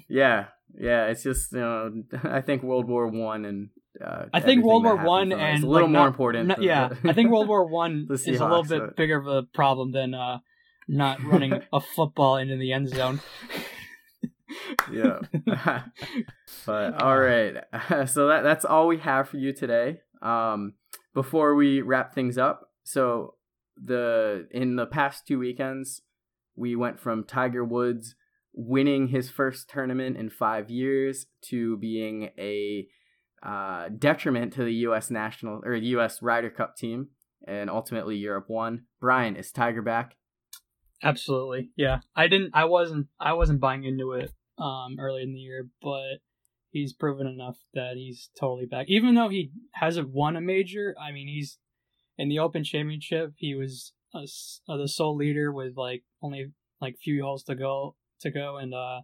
[0.09, 0.45] Yeah.
[0.75, 1.07] Yeah.
[1.07, 1.91] It's just you know
[2.23, 3.69] I think World War One and.
[4.03, 6.47] Uh, I think World War One from and a little like, more not- important.
[6.47, 9.17] not- yeah, the- I think World War One the is a little bit but- bigger
[9.19, 10.39] of a problem than uh,
[10.87, 13.21] not running a football into the end zone.
[14.93, 15.19] Yeah.
[16.65, 17.57] but all right.
[18.07, 19.99] So that that's all we have for you today.
[20.21, 20.73] Um
[21.13, 23.35] before we wrap things up, so
[23.81, 26.01] the in the past two weekends,
[26.55, 28.15] we went from Tiger Woods
[28.55, 32.87] winning his first tournament in 5 years to being a
[33.41, 37.09] uh, detriment to the US national or US Ryder Cup team
[37.47, 38.85] and ultimately Europe won.
[39.01, 40.15] Brian, is Tiger back?
[41.03, 41.99] Absolutely, yeah.
[42.15, 42.51] I didn't.
[42.53, 43.07] I wasn't.
[43.19, 46.19] I wasn't buying into it um, early in the year, but
[46.71, 48.87] he's proven enough that he's totally back.
[48.89, 51.57] Even though he hasn't won a major, I mean, he's
[52.17, 53.33] in the Open Championship.
[53.37, 54.27] He was a
[54.69, 56.51] uh, the sole leader with like only
[56.81, 59.01] like few holes to go to go, and uh,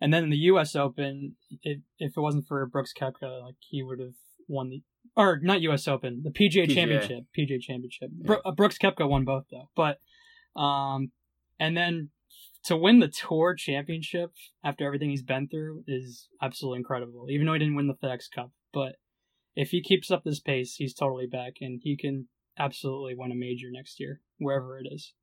[0.00, 0.74] and then in the U.S.
[0.74, 4.14] Open, if if it wasn't for Brooks Koepka, like he would have
[4.48, 4.82] won the
[5.16, 5.86] or not U.S.
[5.86, 6.74] Open, the PGA, PGA.
[6.74, 8.10] Championship, PGA Championship.
[8.10, 9.98] Bro- uh, Brooks Koepka won both though, but
[10.60, 11.12] um,
[11.58, 12.10] and then
[12.64, 14.32] to win the tour championship
[14.64, 17.26] after everything he's been through is absolutely incredible.
[17.30, 18.96] Even though he didn't win the FedEx Cup, but
[19.56, 22.28] if he keeps up this pace, he's totally back and he can
[22.58, 25.14] absolutely win a major next year, wherever it is.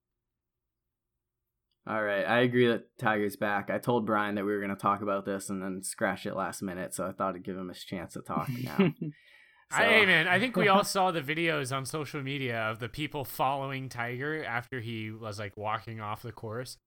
[1.89, 3.69] All right, I agree that Tiger's back.
[3.69, 6.35] I told Brian that we were going to talk about this and then scratch it
[6.35, 8.75] last minute, so I thought I'd give him a chance to talk now.
[9.71, 12.79] I, So- hey man, I think we all saw the videos on social media of
[12.79, 16.77] the people following Tiger after he was like walking off the course.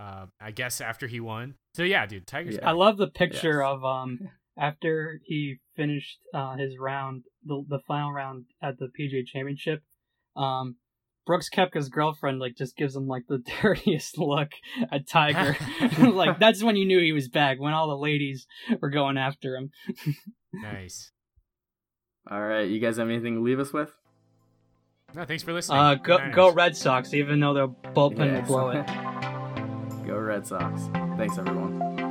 [0.00, 1.56] Uh, I guess after he won.
[1.74, 2.68] So yeah, dude, Tiger's Yeah.
[2.68, 3.68] I love the picture Yes.
[3.70, 4.18] of um
[4.58, 9.82] after he finished uh, his round, the the final round at the PGA Championship.
[10.36, 10.76] Um,
[11.26, 14.48] Brooks Koepka's girlfriend like just gives him like the dirtiest look
[14.90, 15.56] at Tiger.
[15.98, 18.46] like that's when you knew he was back when all the ladies
[18.80, 19.70] were going after him.
[20.52, 21.12] nice.
[22.30, 23.92] All right, you guys have anything to leave us with?
[25.14, 25.78] No, thanks for listening.
[25.78, 26.34] Uh, go Niners.
[26.34, 28.46] go Red Sox, even though their bullpen will Yes.
[28.46, 29.39] blow it.
[30.10, 30.90] Go Red Sox.
[31.16, 32.09] Thanks, everyone.